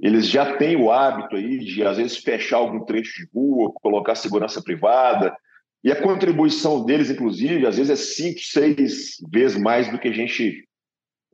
eles 0.00 0.28
já 0.28 0.56
têm 0.56 0.76
o 0.76 0.90
hábito 0.90 1.36
aí 1.36 1.58
de, 1.58 1.84
às 1.84 1.96
vezes, 1.96 2.18
fechar 2.18 2.58
algum 2.58 2.84
trecho 2.84 3.20
de 3.20 3.28
rua, 3.34 3.72
colocar 3.80 4.14
segurança 4.14 4.62
privada, 4.62 5.34
e 5.82 5.92
a 5.92 6.00
contribuição 6.00 6.84
deles, 6.84 7.10
inclusive, 7.10 7.66
às 7.66 7.76
vezes 7.76 7.90
é 7.90 7.96
cinco, 7.96 8.40
seis 8.40 9.16
vezes 9.30 9.56
mais 9.60 9.90
do 9.90 9.98
que 9.98 10.08
a 10.08 10.12
gente 10.12 10.66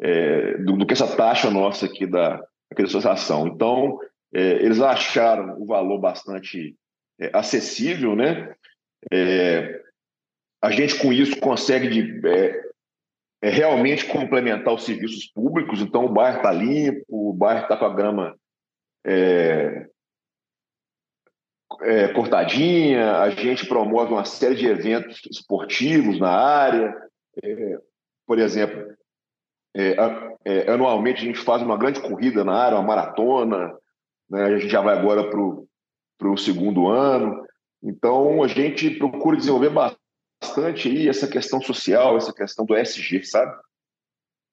é, 0.01 0.59
do, 0.59 0.77
do, 0.77 0.87
que 0.87 0.93
essa 0.93 1.17
taxa 1.17 1.51
nossa 1.51 1.87
aqui 1.87 2.07
da, 2.07 2.41
aqui 2.71 2.83
da 2.83 2.89
associação. 2.89 3.47
Então, 3.49 3.99
é, 4.33 4.53
eles 4.65 4.81
acharam 4.81 5.61
o 5.61 5.67
valor 5.67 5.99
bastante 5.99 6.77
é, 7.21 7.31
acessível, 7.33 8.15
né? 8.15 8.55
É, 9.13 9.83
a 10.63 10.71
gente, 10.71 10.99
com 10.99 11.13
isso, 11.13 11.41
consegue 11.41 11.89
de, 11.89 12.29
é, 12.29 12.71
é, 13.43 13.51
realmente 13.51 14.07
complementar 14.07 14.75
os 14.75 14.85
serviços 14.85 15.27
públicos. 15.27 15.81
Então, 15.81 16.05
o 16.05 16.13
bairro 16.13 16.39
está 16.39 16.53
limpo, 16.53 17.05
o 17.09 17.33
bairro 17.33 17.63
está 17.63 17.77
com 17.77 17.85
a 17.85 17.95
grama 17.95 18.37
cortadinha, 22.15 23.17
a 23.17 23.31
gente 23.31 23.67
promove 23.67 24.13
uma 24.13 24.25
série 24.25 24.55
de 24.55 24.67
eventos 24.67 25.23
esportivos 25.31 26.19
na 26.21 26.31
área. 26.31 26.95
por 28.27 28.39
exemplo, 28.39 28.95
é, 29.75 29.97
é, 30.45 30.71
anualmente 30.71 31.23
a 31.23 31.25
gente 31.25 31.39
faz 31.39 31.63
uma 31.63 31.77
grande 31.77 32.01
corrida 32.01 32.45
na 32.45 32.55
área, 32.55 32.79
uma 32.79 32.87
maratona, 32.87 33.73
né? 34.29 34.45
a 34.45 34.59
gente 34.59 34.71
já 34.71 34.81
vai 34.81 34.97
agora 34.97 35.29
para 35.29 36.31
o 36.31 36.37
segundo 36.37 36.89
ano. 36.89 37.45
Então 37.83 38.43
a 38.43 38.49
gente 38.49 38.91
procura 38.91 39.37
desenvolver 39.37 39.71
bastante 39.71 40.89
aí 40.89 41.09
essa 41.09 41.29
questão 41.29 41.61
social, 41.61 42.17
essa 42.17 42.33
questão 42.33 42.65
do 42.65 42.77
SG, 42.77 43.25
sabe? 43.25 43.57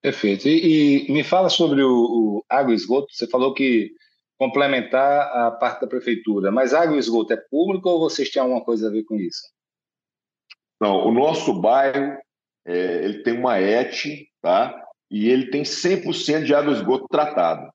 Perfeito. 0.02 0.48
E, 0.48 1.10
e 1.10 1.12
me 1.12 1.24
fala 1.24 1.50
sobre 1.50 1.82
o, 1.82 1.90
o 1.90 2.46
água 2.48 2.72
e 2.72 2.76
esgoto. 2.76 3.08
Você 3.12 3.28
falou 3.28 3.54
que 3.54 3.92
complementar 4.38 5.36
a 5.36 5.52
parte 5.52 5.82
da 5.82 5.88
prefeitura, 5.88 6.52
mas 6.52 6.74
água 6.74 6.96
e 6.96 7.00
esgoto 7.00 7.34
é 7.34 7.38
público 7.50 7.90
ou 7.90 8.00
vocês 8.00 8.30
têm 8.30 8.42
alguma 8.42 8.64
coisa 8.64 8.88
a 8.88 8.92
ver 8.92 9.04
com 9.04 9.16
isso? 9.16 9.42
Não, 10.80 11.08
o 11.08 11.12
nosso 11.12 11.60
bairro 11.60 12.18
é, 12.66 13.04
ele 13.04 13.24
tem 13.24 13.34
uma 13.34 13.60
ET, 13.60 13.96
tá? 14.42 14.87
E 15.10 15.30
ele 15.30 15.50
tem 15.50 15.64
100% 15.64 16.44
de 16.44 16.54
água 16.54 16.74
esgoto 16.74 17.08
tratado. 17.10 17.72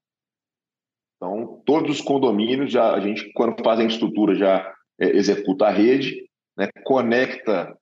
Então, 1.16 1.62
todos 1.64 1.98
os 1.98 2.04
condomínios, 2.04 2.72
já, 2.72 2.92
a 2.92 3.00
gente, 3.00 3.32
quando 3.32 3.62
faz 3.62 3.78
a 3.78 3.84
estrutura, 3.84 4.34
já 4.34 4.74
é, 5.00 5.06
executa 5.16 5.66
a 5.66 5.70
rede, 5.70 6.28
né, 6.56 6.68
conecta 6.84 7.76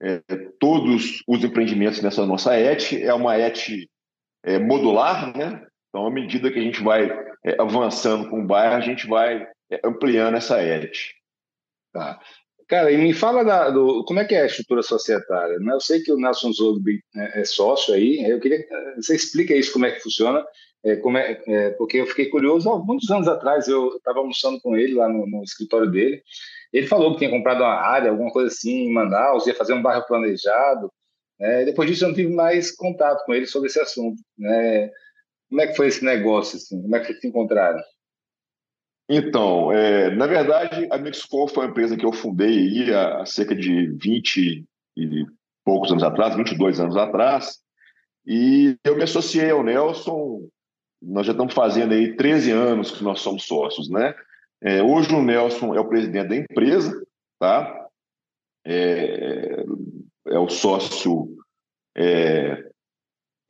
é, 0.00 0.20
todos 0.60 1.22
os 1.26 1.42
empreendimentos 1.42 2.00
nessa 2.02 2.24
nossa 2.24 2.54
ET. 2.54 2.92
É 2.92 3.12
uma 3.12 3.36
ET 3.36 3.58
é, 4.44 4.58
modular, 4.58 5.36
né? 5.36 5.66
Então, 5.88 6.06
à 6.06 6.10
medida 6.10 6.50
que 6.50 6.58
a 6.58 6.62
gente 6.62 6.82
vai 6.82 7.10
é, 7.44 7.60
avançando 7.60 8.28
com 8.30 8.42
o 8.42 8.46
bairro, 8.46 8.76
a 8.76 8.80
gente 8.80 9.06
vai 9.06 9.46
é, 9.70 9.80
ampliando 9.84 10.36
essa 10.36 10.60
ET. 10.62 10.96
Tá. 11.92 12.20
Cara, 12.68 12.90
e 12.90 12.96
me 12.96 13.12
fala 13.12 13.44
da, 13.44 13.70
do, 13.70 14.04
como 14.04 14.20
é 14.20 14.24
que 14.24 14.34
é 14.34 14.42
a 14.42 14.46
estrutura 14.46 14.82
societária. 14.82 15.58
Né? 15.58 15.72
Eu 15.72 15.80
sei 15.80 16.00
que 16.00 16.12
o 16.12 16.16
Nelson 16.16 16.52
Zogby 16.52 17.00
é, 17.16 17.40
é 17.40 17.44
sócio 17.44 17.94
aí, 17.94 18.24
eu 18.26 18.40
queria 18.40 18.62
que 18.62 18.68
você 18.96 19.14
explique 19.14 19.54
isso, 19.54 19.72
como 19.72 19.86
é 19.86 19.92
que 19.92 20.00
funciona, 20.00 20.44
é, 20.84 20.96
como 20.96 21.18
é, 21.18 21.42
é, 21.46 21.70
porque 21.70 21.98
eu 21.98 22.06
fiquei 22.06 22.26
curioso, 22.26 22.70
há 22.70 22.78
muitos 22.78 23.10
anos 23.10 23.28
atrás 23.28 23.68
eu 23.68 23.96
estava 23.96 24.18
almoçando 24.18 24.60
com 24.60 24.76
ele 24.76 24.94
lá 24.94 25.08
no, 25.08 25.26
no, 25.26 25.42
escritório 25.42 25.90
dele, 25.90 26.22
ele 26.72 26.86
falou 26.86 27.12
que 27.12 27.18
tinha 27.18 27.30
comprado 27.30 27.60
uma 27.60 27.74
área, 27.74 28.10
alguma 28.10 28.30
coisa 28.30 28.48
assim 28.48 28.86
em 28.86 28.92
Manaus, 28.92 29.46
ia 29.46 29.54
fazer 29.54 29.74
um 29.74 29.82
bairro 29.82 30.06
planejado, 30.06 30.90
né? 31.38 31.64
depois 31.64 31.88
disso 31.88 32.04
eu 32.04 32.08
não 32.08 32.14
tive 32.14 32.32
mais 32.32 32.70
contato 32.70 33.24
com 33.24 33.34
ele 33.34 33.46
sobre 33.46 33.68
esse 33.68 33.80
assunto. 33.80 34.20
Né? 34.38 34.90
Como 35.48 35.60
é 35.60 35.66
que 35.66 35.76
foi 35.76 35.88
esse 35.88 36.04
negócio, 36.04 36.56
assim? 36.56 36.80
como 36.82 36.96
é 36.96 37.00
que 37.00 37.06
vocês 37.06 37.20
se 37.20 37.28
encontraram? 37.28 37.80
Então, 39.08 39.70
é, 39.70 40.10
na 40.14 40.26
verdade, 40.26 40.88
a 40.90 40.98
Mixco 40.98 41.46
foi 41.48 41.64
uma 41.64 41.70
empresa 41.70 41.96
que 41.96 42.06
eu 42.06 42.12
fundei 42.12 42.48
aí 42.48 42.94
há 42.94 43.26
cerca 43.26 43.54
de 43.54 43.88
20 43.98 44.64
e 44.96 45.26
poucos 45.64 45.90
anos 45.90 46.02
atrás, 46.02 46.34
22 46.36 46.80
anos 46.80 46.96
atrás, 46.96 47.58
e 48.26 48.76
eu 48.84 48.96
me 48.96 49.02
associei 49.02 49.50
ao 49.50 49.62
Nelson 49.62 50.48
nós 51.06 51.26
já 51.26 51.32
estamos 51.32 51.52
fazendo 51.52 51.92
aí 51.92 52.16
13 52.16 52.50
anos 52.52 52.90
que 52.90 53.04
nós 53.04 53.20
somos 53.20 53.44
sócios, 53.44 53.90
né? 53.90 54.14
É, 54.62 54.82
hoje 54.82 55.14
o 55.14 55.22
Nelson 55.22 55.74
é 55.74 55.80
o 55.80 55.88
presidente 55.88 56.28
da 56.28 56.36
empresa, 56.36 57.04
tá? 57.38 57.88
É, 58.64 59.64
é 60.28 60.38
o 60.38 60.48
sócio 60.48 61.36
é, 61.94 62.70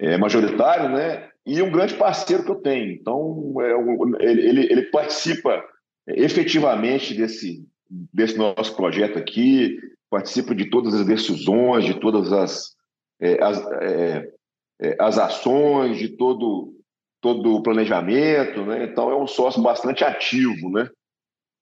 é, 0.01 0.19
majoritário, 0.19 0.89
né? 0.89 1.31
E 1.47 1.61
um 1.61 1.71
grande 1.71 1.95
parceiro 1.95 2.45
que 2.45 2.51
eu 2.51 2.57
tenho. 2.57 2.93
Então, 2.93 3.55
é, 3.61 4.25
ele, 4.25 4.73
ele 4.73 4.83
participa 4.85 5.63
efetivamente 6.07 7.15
desse, 7.15 7.67
desse 8.13 8.37
nosso 8.37 8.75
projeto 8.75 9.19
aqui, 9.19 9.79
participa 10.11 10.55
de 10.55 10.71
todas 10.71 10.95
as 10.95 11.07
decisões, 11.07 11.85
de 11.85 11.99
todas 11.99 12.33
as, 12.33 12.75
é, 13.21 13.43
as, 13.43 13.59
é, 13.83 14.33
é, 14.81 14.97
as 14.99 15.19
ações, 15.19 15.99
de 15.99 16.09
todo, 16.09 16.75
todo 17.21 17.57
o 17.57 17.63
planejamento, 17.63 18.65
né? 18.65 18.85
Então 18.85 19.11
é 19.11 19.17
um 19.17 19.27
sócio 19.27 19.63
bastante 19.63 20.05
ativo, 20.05 20.71
né? 20.71 20.89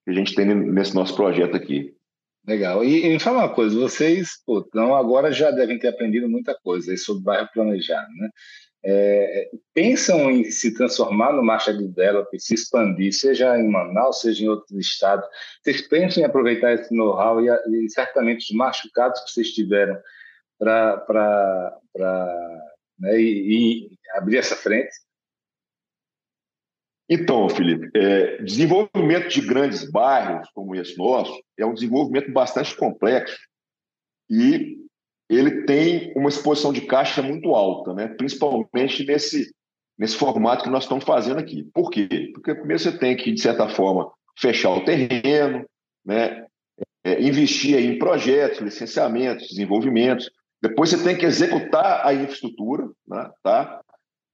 Que 0.04 0.10
a 0.10 0.14
gente 0.14 0.34
tem 0.34 0.46
nesse 0.46 0.94
nosso 0.94 1.14
projeto 1.14 1.56
aqui. 1.56 1.94
Legal. 2.46 2.84
E, 2.84 3.06
e 3.06 3.08
me 3.08 3.20
fala 3.20 3.38
uma 3.38 3.54
coisa, 3.54 3.78
vocês 3.78 4.42
pô, 4.44 4.64
então 4.66 4.94
agora 4.94 5.30
já 5.30 5.50
devem 5.50 5.78
ter 5.78 5.88
aprendido 5.88 6.28
muita 6.28 6.58
coisa 6.62 6.96
sobre 6.96 7.22
bairro 7.22 7.48
planejado, 7.54 8.12
né? 8.16 8.28
É, 8.84 9.50
pensam 9.72 10.28
em 10.28 10.50
se 10.50 10.74
transformar 10.74 11.32
no 11.32 11.42
Marcha 11.42 11.72
Develop, 11.72 12.28
se 12.38 12.54
expandir, 12.54 13.12
seja 13.12 13.56
em 13.56 13.68
Manaus, 13.68 14.20
seja 14.20 14.44
em 14.44 14.48
outros 14.48 14.72
estados? 14.78 15.24
Vocês 15.62 15.82
pensam 15.82 16.22
em 16.22 16.26
aproveitar 16.26 16.72
esse 16.72 16.94
know-how 16.94 17.40
e, 17.40 17.48
e, 17.48 17.88
certamente 17.90 18.50
os 18.50 18.56
machucados 18.56 19.20
que 19.20 19.30
vocês 19.30 19.52
tiveram 19.52 19.96
para 20.58 21.78
né, 22.98 23.20
e, 23.20 23.86
e 23.86 23.98
abrir 24.16 24.38
essa 24.38 24.56
frente? 24.56 24.92
Então, 27.08 27.48
Felipe, 27.48 27.90
é, 27.94 28.42
desenvolvimento 28.42 29.28
de 29.28 29.42
grandes 29.42 29.88
bairros 29.88 30.48
como 30.54 30.74
esse 30.74 30.96
nosso 30.96 31.40
é 31.58 31.66
um 31.66 31.74
desenvolvimento 31.74 32.32
bastante 32.32 32.74
complexo 32.76 33.38
e 34.30 34.78
ele 35.36 35.64
tem 35.64 36.12
uma 36.16 36.28
exposição 36.28 36.72
de 36.72 36.82
caixa 36.82 37.22
muito 37.22 37.54
alta, 37.54 37.94
né? 37.94 38.08
principalmente 38.08 39.04
nesse, 39.06 39.54
nesse 39.98 40.16
formato 40.16 40.64
que 40.64 40.70
nós 40.70 40.84
estamos 40.84 41.04
fazendo 41.04 41.38
aqui. 41.38 41.64
Por 41.72 41.90
quê? 41.90 42.30
Porque 42.34 42.54
primeiro 42.54 42.82
você 42.82 42.96
tem 42.96 43.16
que, 43.16 43.32
de 43.32 43.40
certa 43.40 43.68
forma, 43.68 44.10
fechar 44.38 44.70
o 44.70 44.84
terreno, 44.84 45.64
né? 46.04 46.46
É, 47.04 47.20
investir 47.20 47.76
em 47.76 47.98
projetos, 47.98 48.60
licenciamentos, 48.60 49.48
desenvolvimentos. 49.48 50.30
Depois 50.62 50.90
você 50.90 51.02
tem 51.02 51.18
que 51.18 51.26
executar 51.26 52.06
a 52.06 52.14
infraestrutura, 52.14 52.88
né? 53.08 53.28
tá? 53.42 53.82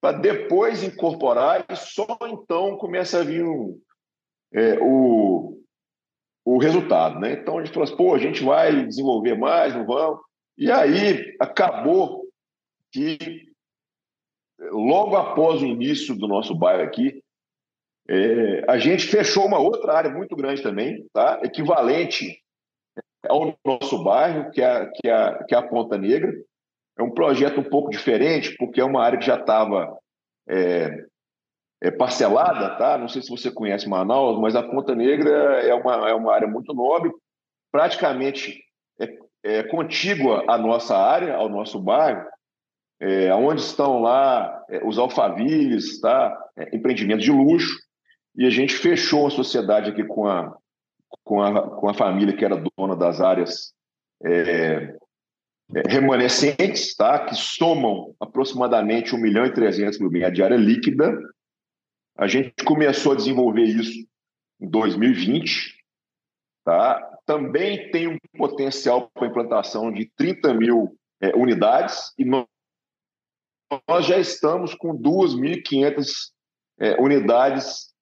para 0.00 0.18
depois 0.18 0.82
incorporar 0.82 1.64
e 1.68 1.76
só 1.76 2.06
então 2.22 2.76
começa 2.76 3.20
a 3.20 3.24
vir 3.24 3.44
um, 3.44 3.80
é, 4.52 4.78
o, 4.80 5.60
o 6.44 6.58
resultado. 6.58 7.18
Né? 7.18 7.32
Então 7.32 7.58
a 7.58 7.64
gente 7.64 7.72
falou 7.72 7.84
assim, 7.84 7.96
pô, 7.96 8.14
a 8.14 8.18
gente 8.18 8.44
vai 8.44 8.86
desenvolver 8.86 9.36
mais, 9.36 9.74
não 9.74 9.84
vamos. 9.84 10.20
E 10.58 10.72
aí 10.72 11.36
acabou 11.38 12.26
que, 12.90 13.48
logo 14.58 15.16
após 15.16 15.62
o 15.62 15.66
início 15.66 16.16
do 16.16 16.26
nosso 16.26 16.52
bairro 16.52 16.82
aqui, 16.82 17.22
é, 18.08 18.64
a 18.68 18.76
gente 18.76 19.06
fechou 19.06 19.46
uma 19.46 19.60
outra 19.60 19.92
área 19.92 20.10
muito 20.10 20.34
grande 20.34 20.60
também, 20.60 21.06
tá? 21.12 21.40
equivalente 21.44 22.42
ao 23.28 23.56
nosso 23.64 24.02
bairro, 24.02 24.50
que 24.50 24.60
é, 24.60 24.86
que, 24.86 25.08
é, 25.08 25.44
que 25.44 25.54
é 25.54 25.58
a 25.58 25.62
Ponta 25.62 25.96
Negra. 25.96 26.32
É 26.98 27.02
um 27.04 27.10
projeto 27.10 27.60
um 27.60 27.70
pouco 27.70 27.90
diferente, 27.90 28.56
porque 28.56 28.80
é 28.80 28.84
uma 28.84 29.04
área 29.04 29.18
que 29.18 29.26
já 29.26 29.38
estava 29.38 29.96
é, 30.48 31.06
é, 31.80 31.90
parcelada, 31.92 32.76
tá? 32.76 32.98
Não 32.98 33.06
sei 33.06 33.22
se 33.22 33.30
você 33.30 33.48
conhece 33.48 33.88
Manaus, 33.88 34.40
mas 34.40 34.56
a 34.56 34.62
Ponta 34.64 34.92
Negra 34.92 35.30
é 35.62 35.72
uma, 35.72 36.10
é 36.10 36.14
uma 36.14 36.34
área 36.34 36.48
muito 36.48 36.74
nobre, 36.74 37.12
praticamente 37.70 38.60
é, 38.98 39.06
é, 39.48 39.62
contígua 39.62 40.44
à 40.46 40.58
nossa 40.58 40.94
área, 40.94 41.34
ao 41.34 41.48
nosso 41.48 41.80
bairro, 41.80 42.22
é, 43.00 43.32
onde 43.34 43.62
estão 43.62 44.00
lá 44.00 44.62
é, 44.68 44.84
os 44.84 44.98
alfavilles, 44.98 46.00
tá? 46.00 46.36
É, 46.54 46.76
empreendimentos 46.76 47.24
de 47.24 47.30
luxo, 47.30 47.78
e 48.36 48.44
a 48.44 48.50
gente 48.50 48.74
fechou 48.74 49.26
a 49.26 49.30
sociedade 49.30 49.90
aqui 49.90 50.04
com 50.04 50.26
a, 50.26 50.54
com 51.24 51.42
a, 51.42 51.70
com 51.76 51.88
a 51.88 51.94
família 51.94 52.36
que 52.36 52.44
era 52.44 52.62
dona 52.76 52.94
das 52.94 53.22
áreas 53.22 53.72
é, 54.22 54.94
é, 55.74 55.82
remanescentes, 55.88 56.94
tá? 56.94 57.24
que 57.24 57.34
somam 57.34 58.14
aproximadamente 58.20 59.14
1 59.14 59.18
milhão 59.18 59.46
e 59.46 59.52
300 59.52 59.98
mil 59.98 60.10
metros 60.10 60.34
de 60.34 60.42
área 60.42 60.56
líquida. 60.56 61.18
A 62.16 62.26
gente 62.26 62.52
começou 62.64 63.12
a 63.12 63.16
desenvolver 63.16 63.64
isso 63.64 64.06
em 64.60 64.68
2020, 64.68 65.77
tá? 66.68 67.18
também 67.24 67.90
tem 67.90 68.06
um 68.08 68.18
potencial 68.36 69.08
para 69.10 69.26
implantação 69.26 69.90
de 69.90 70.10
30 70.16 70.52
mil 70.52 70.94
é, 71.18 71.34
unidades 71.34 72.12
e 72.18 72.26
nós, 72.26 72.46
já 74.06 74.18
estamos 74.18 74.74
com 74.74 74.94
2.500 74.94 76.06
é, 76.78 77.00
unidades 77.00 77.94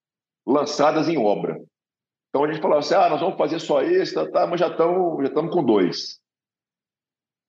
lançadas 0.44 1.08
em 1.08 1.16
obra. 1.16 1.56
Então 2.28 2.42
a 2.42 2.52
gente 2.52 2.60
falou 2.60 2.78
assim, 2.78 2.94
ah, 2.94 3.08
nós 3.08 3.20
vamos 3.20 3.38
fazer 3.38 3.60
só 3.60 3.82
isso, 3.82 4.14
tá, 4.14 4.28
tá, 4.30 4.46
mas 4.48 4.58
já 4.58 4.66
estamos 4.66 5.28
já 5.28 5.32
com 5.32 5.64
dois. 5.64 6.20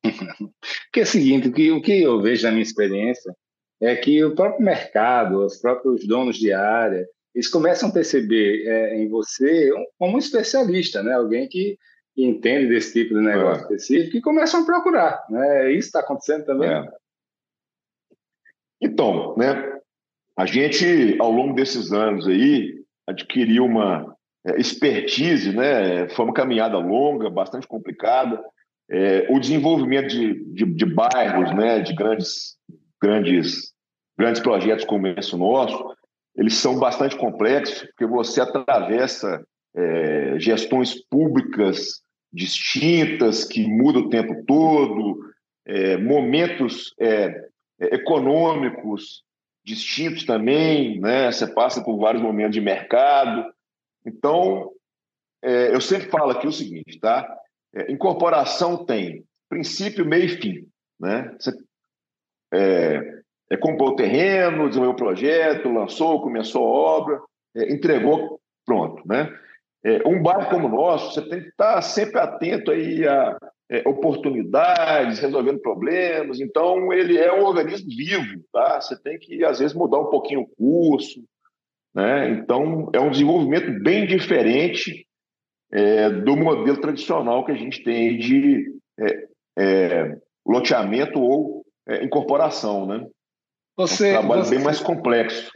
Porque 0.06 1.00
é 1.00 1.04
o 1.04 1.06
seguinte, 1.08 1.48
o 1.48 1.54
que, 1.54 1.72
o 1.72 1.82
que 1.82 2.04
eu 2.04 2.22
vejo 2.22 2.44
na 2.44 2.52
minha 2.52 2.62
experiência 2.62 3.36
é 3.82 3.96
que 3.96 4.24
o 4.24 4.36
próprio 4.36 4.64
mercado, 4.64 5.44
os 5.44 5.58
próprios 5.58 6.08
donos 6.08 6.38
de 6.38 6.54
área, 6.54 7.08
eles 7.38 7.48
começam 7.48 7.90
a 7.90 7.92
perceber 7.92 8.68
é, 8.68 8.96
em 8.98 9.08
você 9.08 9.70
como 10.00 10.16
um 10.16 10.18
especialista, 10.18 11.04
né? 11.04 11.14
Alguém 11.14 11.48
que, 11.48 11.78
entende 12.18 12.70
desse 12.70 12.94
tipo 12.94 13.14
de 13.14 13.22
negócio 13.22 13.62
é. 13.62 13.76
específico 13.76 14.18
e 14.18 14.22
começam 14.22 14.64
a 14.64 14.66
procurar, 14.66 15.24
né? 15.30 15.72
Isso 15.72 15.90
está 15.90 16.00
acontecendo 16.00 16.46
também. 16.46 16.68
É. 16.68 16.84
Então, 18.82 19.36
né? 19.38 19.78
A 20.36 20.48
gente, 20.48 21.16
ao 21.20 21.32
longo 21.32 21.54
desses 21.54 21.92
anos 21.92 22.28
aí, 22.28 22.74
adquiriu 23.06 23.66
uma 23.66 24.16
é, 24.44 24.60
expertise, 24.60 25.56
né? 25.56 26.10
Foi 26.10 26.26
uma 26.26 26.34
caminhada 26.34 26.80
longa, 26.80 27.30
bastante 27.30 27.68
complicada. 27.68 28.44
É, 28.90 29.28
o 29.30 29.40
desenvolvimento 29.40 30.08
de, 30.08 30.44
de, 30.56 30.66
de, 30.66 30.86
bairros, 30.88 31.56
né? 31.56 31.82
De 31.82 31.94
grandes, 31.94 32.58
grandes, 33.00 33.74
grandes 34.18 34.42
projetos 34.42 34.86
como 34.86 35.06
esse 35.06 35.38
nosso, 35.38 35.96
eles 36.38 36.56
são 36.56 36.78
bastante 36.78 37.18
complexos, 37.18 37.88
porque 37.88 38.06
você 38.06 38.40
atravessa 38.40 39.44
é, 39.76 40.40
gestões 40.40 40.94
públicas 41.10 42.02
distintas, 42.32 43.44
que 43.44 43.68
mudam 43.68 44.04
o 44.04 44.10
tempo 44.10 44.46
todo, 44.46 45.20
é, 45.66 45.98
momentos 45.98 46.94
é, 47.00 47.26
é, 47.80 47.96
econômicos 47.96 49.24
distintos 49.66 50.26
também, 50.26 51.00
né? 51.00 51.32
você 51.32 51.48
passa 51.48 51.84
por 51.84 51.98
vários 52.00 52.22
momentos 52.22 52.54
de 52.54 52.62
mercado. 52.62 53.52
Então, 54.06 54.72
é, 55.44 55.74
eu 55.74 55.82
sempre 55.82 56.10
falo 56.10 56.32
aqui 56.32 56.48
o 56.48 56.52
seguinte, 56.52 57.00
tá? 57.00 57.28
É, 57.76 57.92
incorporação 57.92 58.86
tem 58.86 59.26
princípio, 59.50 60.06
meio 60.06 60.26
e 60.26 60.30
fim. 60.30 60.68
Né? 61.00 61.36
Você, 61.38 61.52
é, 62.54 63.17
é, 63.50 63.58
comprou 63.58 63.90
o 63.90 63.96
terreno, 63.96 64.68
desenvolveu 64.68 64.94
o 64.94 64.96
projeto, 64.96 65.70
lançou, 65.70 66.22
começou 66.22 66.66
a 66.66 66.70
obra, 66.70 67.22
é, 67.56 67.74
entregou, 67.74 68.40
pronto. 68.66 69.02
Né? 69.08 69.34
É, 69.84 70.08
um 70.08 70.22
bairro 70.22 70.50
como 70.50 70.68
o 70.68 70.72
nosso, 70.72 71.14
você 71.14 71.30
tem 71.30 71.42
que 71.42 71.50
estar 71.50 71.82
sempre 71.82 72.20
atento 72.20 72.72
aí 72.72 73.08
a 73.08 73.38
é, 73.70 73.88
oportunidades, 73.88 75.20
resolvendo 75.20 75.60
problemas. 75.60 76.40
Então, 76.40 76.92
ele 76.94 77.18
é 77.18 77.34
um 77.34 77.44
organismo 77.44 77.88
vivo. 77.90 78.44
Tá? 78.52 78.80
Você 78.82 79.02
tem 79.02 79.18
que, 79.18 79.44
às 79.44 79.60
vezes, 79.60 79.76
mudar 79.76 80.00
um 80.00 80.10
pouquinho 80.10 80.42
o 80.42 80.48
curso. 80.48 81.22
Né? 81.94 82.30
Então, 82.32 82.90
é 82.94 83.00
um 83.00 83.12
desenvolvimento 83.12 83.82
bem 83.84 84.06
diferente 84.06 85.06
é, 85.72 86.10
do 86.10 86.36
modelo 86.36 86.80
tradicional 86.80 87.46
que 87.46 87.52
a 87.52 87.58
gente 87.58 87.84
tem 87.84 88.18
de 88.18 88.74
é, 89.58 90.18
loteamento 90.46 91.20
ou 91.20 91.66
incorporação. 92.02 92.86
Né? 92.86 93.06
Você, 93.78 94.10
é 94.10 94.12
um 94.12 94.22
trabalho 94.22 94.44
você... 94.44 94.56
bem 94.56 94.64
mais 94.64 94.80
complexo. 94.80 95.52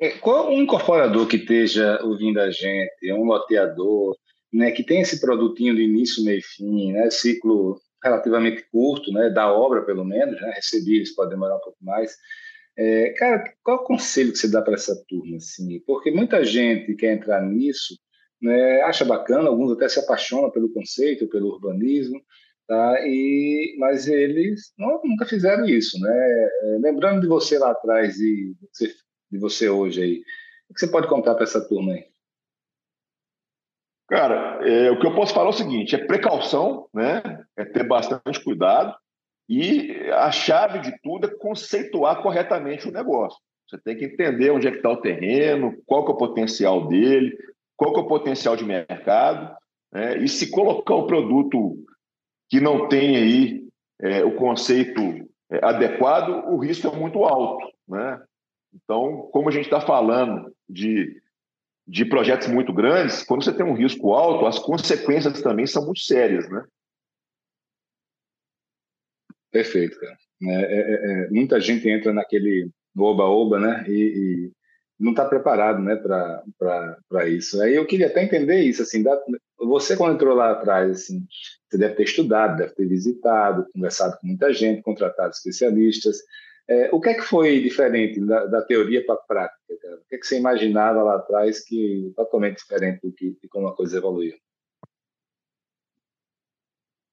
É, 0.00 0.10
qual 0.18 0.50
um 0.50 0.62
incorporador 0.62 1.28
que 1.28 1.36
esteja 1.36 2.00
ouvindo 2.02 2.40
a 2.40 2.50
gente, 2.50 3.12
um 3.12 3.24
loteador, 3.24 4.16
né, 4.52 4.70
que 4.72 4.82
tem 4.82 5.00
esse 5.00 5.20
produtinho 5.20 5.76
de 5.76 5.82
início, 5.82 6.24
meio 6.24 6.38
e 6.38 6.42
fim, 6.42 6.92
né, 6.92 7.10
ciclo 7.10 7.80
relativamente 8.02 8.64
curto, 8.72 9.12
né, 9.12 9.30
da 9.30 9.52
obra 9.52 9.82
pelo 9.82 10.04
menos, 10.04 10.40
né, 10.40 10.52
recebíveis 10.56 11.14
pode 11.14 11.30
demorar 11.30 11.56
um 11.56 11.60
pouco 11.60 11.78
mais. 11.82 12.16
É, 12.76 13.10
cara, 13.10 13.44
qual 13.62 13.78
o 13.78 13.84
conselho 13.84 14.32
que 14.32 14.38
você 14.38 14.50
dá 14.50 14.60
para 14.60 14.74
essa 14.74 14.96
turma? 15.06 15.36
Assim? 15.36 15.78
Porque 15.86 16.10
muita 16.10 16.42
gente 16.44 16.94
quer 16.96 17.12
entrar 17.12 17.42
nisso, 17.42 17.96
né, 18.40 18.82
acha 18.82 19.04
bacana, 19.04 19.48
alguns 19.48 19.72
até 19.72 19.88
se 19.88 20.00
apaixonam 20.00 20.50
pelo 20.50 20.72
conceito, 20.72 21.28
pelo 21.28 21.48
urbanismo, 21.48 22.20
Tá? 22.66 23.00
E, 23.06 23.76
mas 23.78 24.06
eles 24.06 24.72
não, 24.78 25.00
nunca 25.04 25.26
fizeram 25.26 25.64
isso. 25.66 25.98
Né? 26.00 26.10
É, 26.10 26.78
lembrando 26.80 27.20
de 27.20 27.26
você 27.26 27.58
lá 27.58 27.70
atrás, 27.70 28.18
e 28.20 28.54
de 29.30 29.38
você 29.38 29.68
hoje 29.68 30.02
aí. 30.02 30.22
O 30.70 30.74
que 30.74 30.80
você 30.80 30.88
pode 30.88 31.08
contar 31.08 31.34
para 31.34 31.44
essa 31.44 31.66
turma 31.66 31.92
aí? 31.92 32.04
Cara, 34.08 34.60
é, 34.66 34.90
o 34.90 34.98
que 34.98 35.06
eu 35.06 35.14
posso 35.14 35.32
falar 35.32 35.46
é 35.46 35.50
o 35.50 35.54
seguinte: 35.54 35.94
é 35.94 36.06
precaução, 36.06 36.86
né? 36.92 37.22
É 37.56 37.64
ter 37.64 37.86
bastante 37.86 38.42
cuidado 38.42 38.94
e 39.48 40.10
a 40.12 40.30
chave 40.30 40.78
de 40.80 40.98
tudo 41.02 41.26
é 41.26 41.34
conceituar 41.36 42.22
corretamente 42.22 42.88
o 42.88 42.92
negócio. 42.92 43.38
Você 43.68 43.78
tem 43.78 43.96
que 43.96 44.04
entender 44.04 44.50
onde 44.50 44.68
é 44.68 44.70
que 44.70 44.78
está 44.78 44.90
o 44.90 45.00
terreno, 45.00 45.74
qual 45.86 46.04
que 46.04 46.10
é 46.10 46.14
o 46.14 46.18
potencial 46.18 46.88
dele, 46.88 47.36
qual 47.76 47.92
que 47.92 48.00
é 48.00 48.02
o 48.02 48.08
potencial 48.08 48.56
de 48.56 48.64
mercado, 48.64 49.54
né? 49.92 50.18
e 50.18 50.28
se 50.28 50.50
colocar 50.50 50.94
o 50.94 51.06
produto 51.06 51.76
que 52.52 52.60
não 52.60 52.86
tem 52.86 53.16
aí 53.16 53.68
é, 53.98 54.22
o 54.22 54.36
conceito 54.36 55.00
é, 55.50 55.64
adequado, 55.64 56.52
o 56.52 56.58
risco 56.58 56.86
é 56.86 56.94
muito 56.94 57.24
alto. 57.24 57.66
Né? 57.88 58.22
Então, 58.74 59.30
como 59.32 59.48
a 59.48 59.52
gente 59.52 59.64
está 59.64 59.80
falando 59.80 60.54
de, 60.68 61.18
de 61.88 62.04
projetos 62.04 62.48
muito 62.48 62.70
grandes, 62.70 63.22
quando 63.22 63.42
você 63.42 63.56
tem 63.56 63.64
um 63.64 63.72
risco 63.72 64.12
alto, 64.12 64.44
as 64.44 64.58
consequências 64.58 65.40
também 65.40 65.66
são 65.66 65.86
muito 65.86 66.00
sérias. 66.00 66.46
Né? 66.50 66.62
Perfeito, 69.50 69.98
cara. 69.98 70.18
É, 70.42 70.52
é, 70.52 70.80
é, 70.80 71.24
é 71.24 71.30
muita 71.30 71.58
gente 71.58 71.88
entra 71.88 72.12
naquele 72.12 72.68
oba-oba, 72.94 73.58
né? 73.58 73.86
E, 73.88 73.92
e 73.94 74.52
não 75.02 75.10
está 75.10 75.24
preparado, 75.24 75.82
né, 75.82 75.96
para 75.96 77.28
isso. 77.28 77.60
Aí 77.60 77.74
eu 77.74 77.84
queria 77.84 78.06
até 78.06 78.22
entender 78.22 78.60
isso, 78.62 78.82
assim, 78.82 79.02
da, 79.02 79.20
você 79.58 79.96
quando 79.96 80.14
entrou 80.14 80.34
lá 80.34 80.52
atrás, 80.52 80.90
assim, 80.90 81.26
você 81.68 81.76
deve 81.76 81.94
ter 81.96 82.04
estudado, 82.04 82.56
deve 82.56 82.74
ter 82.74 82.86
visitado, 82.86 83.66
conversado 83.74 84.16
com 84.20 84.28
muita 84.28 84.52
gente, 84.52 84.82
contratado 84.82 85.30
especialistas. 85.30 86.18
É, 86.68 86.88
o 86.92 87.00
que 87.00 87.08
é 87.08 87.14
que 87.14 87.22
foi 87.22 87.60
diferente 87.60 88.20
da, 88.20 88.46
da 88.46 88.62
teoria 88.62 89.04
para 89.04 89.16
a 89.16 89.18
prática? 89.18 89.58
Cara? 89.82 89.96
O 89.96 90.04
que 90.08 90.14
é 90.14 90.18
que 90.18 90.26
você 90.26 90.38
imaginava 90.38 91.02
lá 91.02 91.16
atrás 91.16 91.64
que 91.64 92.12
totalmente 92.14 92.58
diferente 92.58 93.00
do 93.02 93.12
que 93.12 93.36
de 93.42 93.48
como 93.48 93.66
a 93.66 93.74
coisa 93.74 93.98
evoluiu? 93.98 94.36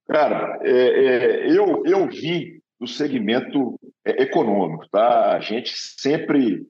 Cara, 0.07 0.59
é, 0.61 0.71
é, 0.71 1.51
eu, 1.51 1.83
eu 1.85 2.07
vim 2.07 2.59
do 2.79 2.87
segmento 2.87 3.79
é, 4.05 4.23
econômico, 4.23 4.87
tá? 4.89 5.35
A 5.35 5.39
gente 5.39 5.73
sempre 5.75 6.67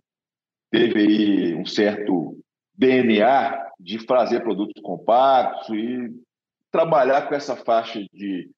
teve 0.72 1.00
aí 1.00 1.56
um 1.56 1.66
certo 1.66 2.38
DNA 2.76 3.72
de 3.80 4.00
fazer 4.00 4.42
produtos 4.42 4.82
compactos 4.82 5.70
e 5.70 6.12
trabalhar 6.72 7.28
com 7.28 7.36
essa 7.36 7.56
faixa 7.56 8.00
de, 8.14 8.50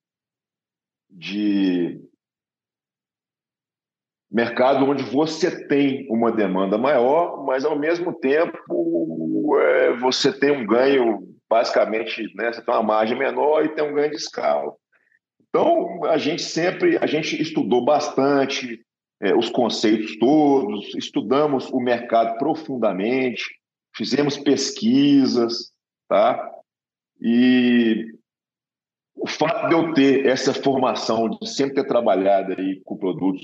de 1.10 2.02
mercado 4.30 4.86
onde 4.86 5.04
você 5.04 5.68
tem 5.68 6.08
uma 6.10 6.32
demanda 6.32 6.78
maior, 6.78 7.44
mas 7.46 7.66
ao 7.66 7.78
mesmo 7.78 8.14
tempo 8.14 9.58
é, 9.60 9.94
você 9.98 10.32
tem 10.32 10.52
um 10.52 10.66
ganho, 10.66 11.36
basicamente, 11.50 12.34
né, 12.36 12.52
você 12.52 12.62
tem 12.62 12.74
uma 12.74 12.84
margem 12.84 13.18
menor 13.18 13.66
e 13.66 13.70
tem 13.76 13.84
um 13.84 13.94
ganho 13.94 14.12
de 14.12 14.18
escala. 14.18 14.74
Então, 15.50 16.06
a 16.06 16.18
gente 16.18 16.42
sempre, 16.42 16.98
a 16.98 17.06
gente 17.06 17.40
estudou 17.42 17.84
bastante 17.84 18.82
é, 19.22 19.36
os 19.36 19.50
conceitos 19.50 20.18
todos, 20.18 20.96
estudamos 20.96 21.70
o 21.70 21.80
mercado 21.80 22.38
profundamente, 22.38 23.44
fizemos 23.96 24.38
pesquisas, 24.38 25.72
tá? 26.08 26.52
E 27.22 28.14
o 29.16 29.28
fato 29.28 29.68
de 29.70 29.76
eu 29.76 29.94
ter 29.94 30.26
essa 30.26 30.54
formação, 30.54 31.30
de 31.30 31.48
sempre 31.48 31.76
ter 31.76 31.88
trabalhado 31.88 32.54
aí 32.58 32.82
com 32.84 32.98
produtos 32.98 33.44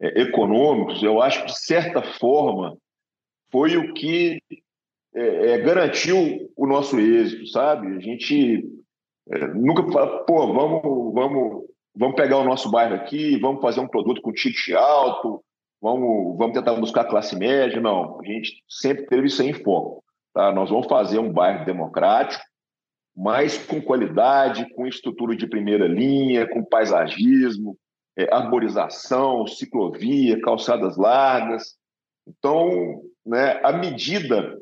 é, 0.00 0.22
econômicos, 0.22 1.02
eu 1.02 1.20
acho 1.20 1.40
que, 1.40 1.52
de 1.52 1.60
certa 1.60 2.02
forma, 2.02 2.78
foi 3.52 3.76
o 3.76 3.92
que 3.92 4.42
é, 5.14 5.50
é 5.50 5.58
garantiu 5.58 6.50
o 6.56 6.66
nosso 6.66 6.98
êxito, 6.98 7.46
sabe? 7.48 7.94
A 7.94 8.00
gente 8.00 8.64
é, 9.30 9.46
nunca 9.48 9.82
fala, 9.92 10.24
pô, 10.24 10.52
vamos, 10.52 11.12
vamos, 11.12 11.64
vamos 11.94 12.16
pegar 12.16 12.38
o 12.38 12.44
nosso 12.44 12.70
bairro 12.70 12.94
aqui, 12.94 13.38
vamos 13.38 13.60
fazer 13.60 13.80
um 13.80 13.88
produto 13.88 14.20
com 14.22 14.32
ticket 14.32 14.74
alto, 14.74 15.42
vamos, 15.80 16.36
vamos 16.36 16.54
tentar 16.54 16.74
buscar 16.74 17.04
classe 17.04 17.36
média. 17.36 17.80
Não, 17.80 18.20
a 18.20 18.24
gente 18.24 18.62
sempre 18.68 19.06
teve 19.06 19.26
isso 19.26 19.42
em 19.42 19.52
foco. 19.52 20.02
Tá? 20.32 20.52
Nós 20.52 20.70
vamos 20.70 20.86
fazer 20.86 21.18
um 21.18 21.32
bairro 21.32 21.64
democrático, 21.64 22.42
mas 23.16 23.58
com 23.66 23.80
qualidade, 23.80 24.72
com 24.74 24.86
estrutura 24.86 25.36
de 25.36 25.46
primeira 25.46 25.86
linha, 25.86 26.48
com 26.48 26.64
paisagismo, 26.64 27.76
é, 28.16 28.32
arborização, 28.32 29.46
ciclovia, 29.46 30.40
calçadas 30.40 30.96
largas. 30.96 31.74
Então, 32.26 33.02
né, 33.26 33.60
à 33.62 33.72
medida 33.72 34.58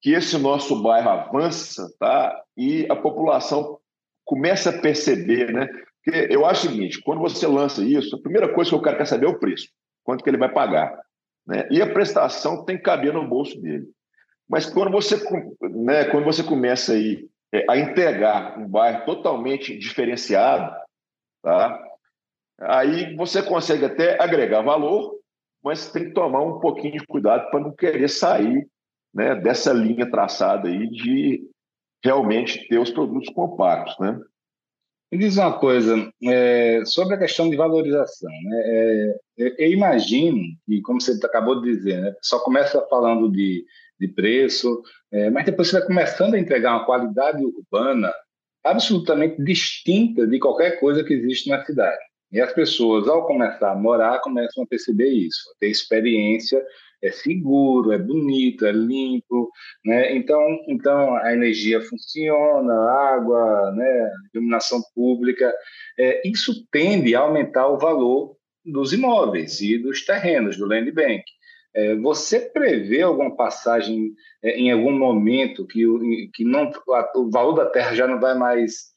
que 0.00 0.10
esse 0.10 0.36
nosso 0.36 0.82
bairro 0.82 1.10
avança, 1.10 1.88
tá? 1.98 2.36
E 2.56 2.86
a 2.90 2.96
população 2.96 3.78
começa 4.24 4.70
a 4.70 4.80
perceber, 4.80 5.52
né? 5.52 5.68
Porque 6.04 6.32
eu 6.32 6.44
acho 6.44 6.66
o 6.66 6.70
seguinte, 6.70 7.00
quando 7.02 7.20
você 7.20 7.46
lança 7.46 7.82
isso, 7.84 8.16
a 8.16 8.20
primeira 8.20 8.52
coisa 8.52 8.70
que 8.70 8.76
o 8.76 8.82
cara 8.82 8.96
quer 8.96 9.06
saber 9.06 9.26
é 9.26 9.28
o 9.28 9.38
preço, 9.38 9.68
quanto 10.02 10.24
que 10.24 10.30
ele 10.30 10.36
vai 10.36 10.52
pagar, 10.52 11.00
né? 11.46 11.68
E 11.70 11.80
a 11.80 11.92
prestação 11.92 12.64
tem 12.64 12.76
que 12.76 12.82
caber 12.82 13.12
no 13.12 13.28
bolso 13.28 13.60
dele. 13.60 13.86
Mas 14.48 14.66
quando 14.66 14.90
você, 14.90 15.16
né, 15.62 16.04
quando 16.06 16.24
você 16.24 16.42
começa 16.42 16.92
aí 16.92 17.28
é, 17.54 17.64
a 17.70 17.76
entregar 17.76 18.58
um 18.58 18.66
bairro 18.66 19.04
totalmente 19.04 19.78
diferenciado, 19.78 20.74
tá? 21.42 21.80
Aí 22.60 23.14
você 23.16 23.42
consegue 23.42 23.84
até 23.84 24.20
agregar 24.20 24.62
valor, 24.62 25.18
mas 25.62 25.90
tem 25.90 26.06
que 26.06 26.12
tomar 26.12 26.42
um 26.42 26.58
pouquinho 26.58 26.98
de 26.98 27.06
cuidado 27.06 27.48
para 27.50 27.60
não 27.60 27.72
querer 27.72 28.08
sair 28.08 28.66
né, 29.14 29.36
dessa 29.36 29.72
linha 29.72 30.10
traçada 30.10 30.68
aí 30.68 30.88
de 30.88 31.48
realmente 32.04 32.66
ter 32.68 32.78
os 32.78 32.90
produtos 32.90 33.32
compactos, 33.32 33.96
né? 34.00 34.18
Me 35.12 35.18
diz 35.18 35.36
uma 35.36 35.58
coisa 35.58 36.10
é, 36.24 36.82
sobre 36.86 37.14
a 37.14 37.18
questão 37.18 37.50
de 37.50 37.54
valorização. 37.54 38.30
Né? 38.44 38.62
É, 38.64 39.14
eu 39.58 39.70
imagino 39.70 40.40
que, 40.66 40.80
como 40.80 41.02
você 41.02 41.12
acabou 41.22 41.60
de 41.60 41.70
dizer, 41.70 42.00
né, 42.00 42.14
só 42.22 42.38
começa 42.38 42.80
falando 42.88 43.30
de, 43.30 43.62
de 44.00 44.08
preço, 44.08 44.82
é, 45.12 45.28
mas 45.28 45.44
depois 45.44 45.68
você 45.68 45.80
vai 45.80 45.86
começando 45.86 46.32
a 46.32 46.38
entregar 46.38 46.76
uma 46.76 46.86
qualidade 46.86 47.44
urbana 47.44 48.10
absolutamente 48.64 49.42
distinta 49.44 50.26
de 50.26 50.38
qualquer 50.38 50.80
coisa 50.80 51.04
que 51.04 51.12
existe 51.12 51.50
na 51.50 51.62
cidade. 51.62 52.00
E 52.32 52.40
as 52.40 52.54
pessoas, 52.54 53.06
ao 53.06 53.26
começar 53.26 53.72
a 53.72 53.76
morar, 53.76 54.18
começam 54.22 54.64
a 54.64 54.66
perceber 54.66 55.10
isso, 55.10 55.42
a 55.50 55.58
ter 55.60 55.68
experiência 55.68 56.64
é 57.02 57.10
seguro, 57.10 57.92
é 57.92 57.98
bonito, 57.98 58.64
é 58.64 58.72
limpo, 58.72 59.50
né? 59.84 60.14
Então, 60.14 60.40
então 60.68 61.16
a 61.16 61.32
energia 61.32 61.80
funciona, 61.80 62.72
a 62.72 63.14
água, 63.14 63.72
né? 63.72 64.10
iluminação 64.32 64.80
pública, 64.94 65.52
é, 65.98 66.26
isso 66.26 66.66
tende 66.70 67.14
a 67.14 67.20
aumentar 67.20 67.66
o 67.68 67.78
valor 67.78 68.36
dos 68.64 68.92
imóveis 68.92 69.60
e 69.60 69.78
dos 69.78 70.04
terrenos 70.04 70.56
do 70.56 70.66
land 70.66 70.90
bank. 70.92 71.24
É, 71.74 71.96
você 71.96 72.38
prevê 72.38 73.02
alguma 73.02 73.34
passagem 73.34 74.12
é, 74.42 74.58
em 74.58 74.70
algum 74.70 74.96
momento 74.96 75.66
que, 75.66 75.84
que 76.34 76.44
não, 76.44 76.70
o 77.16 77.30
valor 77.30 77.54
da 77.54 77.66
terra 77.66 77.94
já 77.94 78.06
não 78.06 78.20
vai 78.20 78.36
mais 78.36 78.91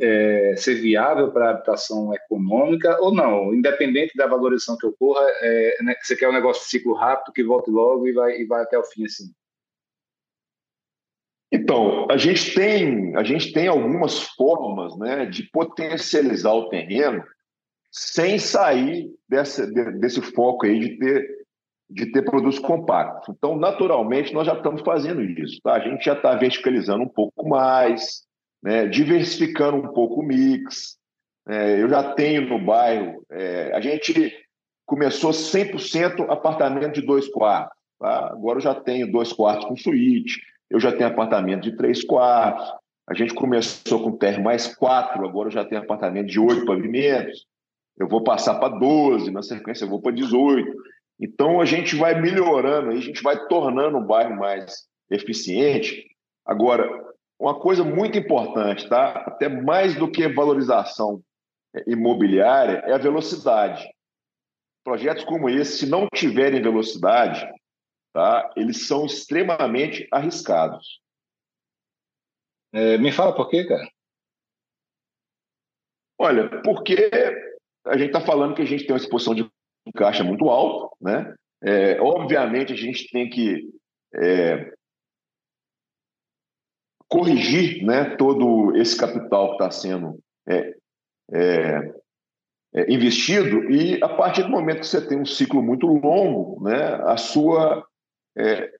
é, 0.00 0.54
ser 0.56 0.74
viável 0.74 1.30
para 1.30 1.46
a 1.46 1.50
habitação 1.50 2.14
econômica 2.14 3.00
ou 3.00 3.14
não? 3.14 3.54
Independente 3.54 4.16
da 4.16 4.26
valorização 4.26 4.76
que 4.76 4.86
ocorra, 4.86 5.24
é, 5.40 5.82
né, 5.82 5.94
você 6.00 6.16
quer 6.16 6.28
um 6.28 6.32
negócio 6.32 6.62
de 6.62 6.70
ciclo 6.70 6.94
rápido 6.94 7.32
que 7.32 7.44
volte 7.44 7.70
logo 7.70 8.06
e 8.06 8.12
vai, 8.12 8.40
e 8.40 8.44
vai 8.46 8.62
até 8.62 8.78
o 8.78 8.84
fim 8.84 9.04
assim? 9.04 9.32
Então, 11.52 12.06
a 12.08 12.16
gente 12.16 12.54
tem, 12.54 13.16
a 13.16 13.24
gente 13.24 13.52
tem 13.52 13.66
algumas 13.66 14.22
formas 14.22 14.96
né, 14.96 15.26
de 15.26 15.42
potencializar 15.50 16.52
o 16.52 16.68
terreno 16.68 17.24
sem 17.90 18.38
sair 18.38 19.10
dessa, 19.28 19.66
desse 19.66 20.22
foco 20.22 20.64
aí 20.64 20.78
de 20.78 20.96
ter, 20.96 21.28
de 21.90 22.12
ter 22.12 22.22
produtos 22.22 22.60
compactos. 22.60 23.34
Então, 23.36 23.56
naturalmente, 23.56 24.32
nós 24.32 24.46
já 24.46 24.54
estamos 24.54 24.82
fazendo 24.82 25.22
isso. 25.22 25.60
Tá? 25.60 25.74
A 25.74 25.80
gente 25.80 26.04
já 26.04 26.12
está 26.12 26.36
verticalizando 26.36 27.02
um 27.02 27.08
pouco 27.08 27.48
mais, 27.48 28.22
né, 28.62 28.86
diversificando 28.86 29.76
um 29.76 29.92
pouco 29.92 30.20
o 30.20 30.24
mix. 30.24 30.98
É, 31.48 31.80
eu 31.80 31.88
já 31.88 32.12
tenho 32.14 32.48
no 32.48 32.58
bairro, 32.58 33.24
é, 33.30 33.72
a 33.74 33.80
gente 33.80 34.32
começou 34.86 35.30
100% 35.30 36.28
apartamento 36.28 36.94
de 36.94 37.02
dois 37.02 37.28
quartos. 37.28 37.76
Tá? 37.98 38.28
Agora 38.32 38.58
eu 38.58 38.62
já 38.62 38.74
tenho 38.74 39.10
dois 39.10 39.32
quartos 39.32 39.66
com 39.66 39.76
suíte, 39.76 40.40
eu 40.68 40.78
já 40.78 40.92
tenho 40.92 41.08
apartamento 41.08 41.62
de 41.62 41.76
três 41.76 42.04
quartos. 42.04 42.68
A 43.08 43.14
gente 43.14 43.34
começou 43.34 44.02
com 44.02 44.16
terra 44.16 44.40
mais 44.40 44.74
quatro, 44.74 45.26
agora 45.26 45.48
eu 45.48 45.52
já 45.52 45.64
tenho 45.64 45.82
apartamento 45.82 46.28
de 46.28 46.38
oito 46.38 46.64
pavimentos. 46.64 47.44
Eu 47.98 48.08
vou 48.08 48.22
passar 48.22 48.54
para 48.54 48.78
12, 48.78 49.30
na 49.30 49.42
sequência 49.42 49.84
eu 49.84 49.88
vou 49.88 50.00
para 50.00 50.12
18. 50.12 50.72
Então 51.20 51.60
a 51.60 51.64
gente 51.64 51.96
vai 51.96 52.20
melhorando, 52.20 52.90
a 52.90 52.96
gente 52.96 53.22
vai 53.22 53.46
tornando 53.46 53.98
o 53.98 54.06
bairro 54.06 54.36
mais 54.36 54.86
eficiente. 55.10 56.06
Agora, 56.46 56.88
uma 57.40 57.58
coisa 57.58 57.82
muito 57.82 58.18
importante, 58.18 58.86
tá? 58.86 59.12
até 59.26 59.48
mais 59.48 59.96
do 59.96 60.10
que 60.10 60.28
valorização 60.28 61.22
imobiliária, 61.86 62.82
é 62.84 62.92
a 62.92 62.98
velocidade. 62.98 63.88
Projetos 64.84 65.24
como 65.24 65.48
esse, 65.48 65.78
se 65.78 65.86
não 65.86 66.06
tiverem 66.14 66.60
velocidade, 66.60 67.50
tá? 68.12 68.52
eles 68.56 68.86
são 68.86 69.06
extremamente 69.06 70.06
arriscados. 70.12 71.00
É, 72.72 72.98
me 72.98 73.10
fala 73.10 73.34
por 73.34 73.48
quê, 73.48 73.66
cara? 73.66 73.88
Olha, 76.18 76.62
porque 76.62 77.10
a 77.86 77.96
gente 77.96 78.08
está 78.08 78.20
falando 78.20 78.54
que 78.54 78.62
a 78.62 78.66
gente 78.66 78.84
tem 78.84 78.92
uma 78.92 79.00
exposição 79.00 79.34
de 79.34 79.50
caixa 79.96 80.22
muito 80.22 80.50
alta, 80.50 80.94
né? 81.00 81.34
É, 81.62 82.00
obviamente 82.00 82.72
a 82.72 82.76
gente 82.76 83.08
tem 83.10 83.28
que 83.28 83.68
é, 84.14 84.72
corrigir 87.10 87.84
né, 87.84 88.16
todo 88.16 88.74
esse 88.76 88.96
capital 88.96 89.48
que 89.48 89.52
está 89.54 89.70
sendo 89.70 90.20
é, 90.48 90.74
é, 91.32 91.94
é, 92.72 92.92
investido 92.92 93.68
e 93.68 94.02
a 94.02 94.08
partir 94.08 94.44
do 94.44 94.48
momento 94.48 94.80
que 94.80 94.86
você 94.86 95.04
tem 95.06 95.20
um 95.20 95.26
ciclo 95.26 95.60
muito 95.60 95.86
longo, 95.86 96.62
né, 96.62 96.94
a 97.04 97.16
sua 97.16 97.84
é, 98.38 98.72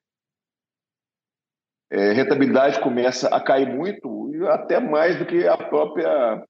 é, 1.90 2.12
rentabilidade 2.12 2.80
começa 2.80 3.28
a 3.28 3.40
cair 3.42 3.68
muito 3.68 4.32
e 4.32 4.46
até 4.46 4.78
mais 4.78 5.18
do 5.18 5.26
que 5.26 5.46
a 5.46 5.56
própria 5.56 6.44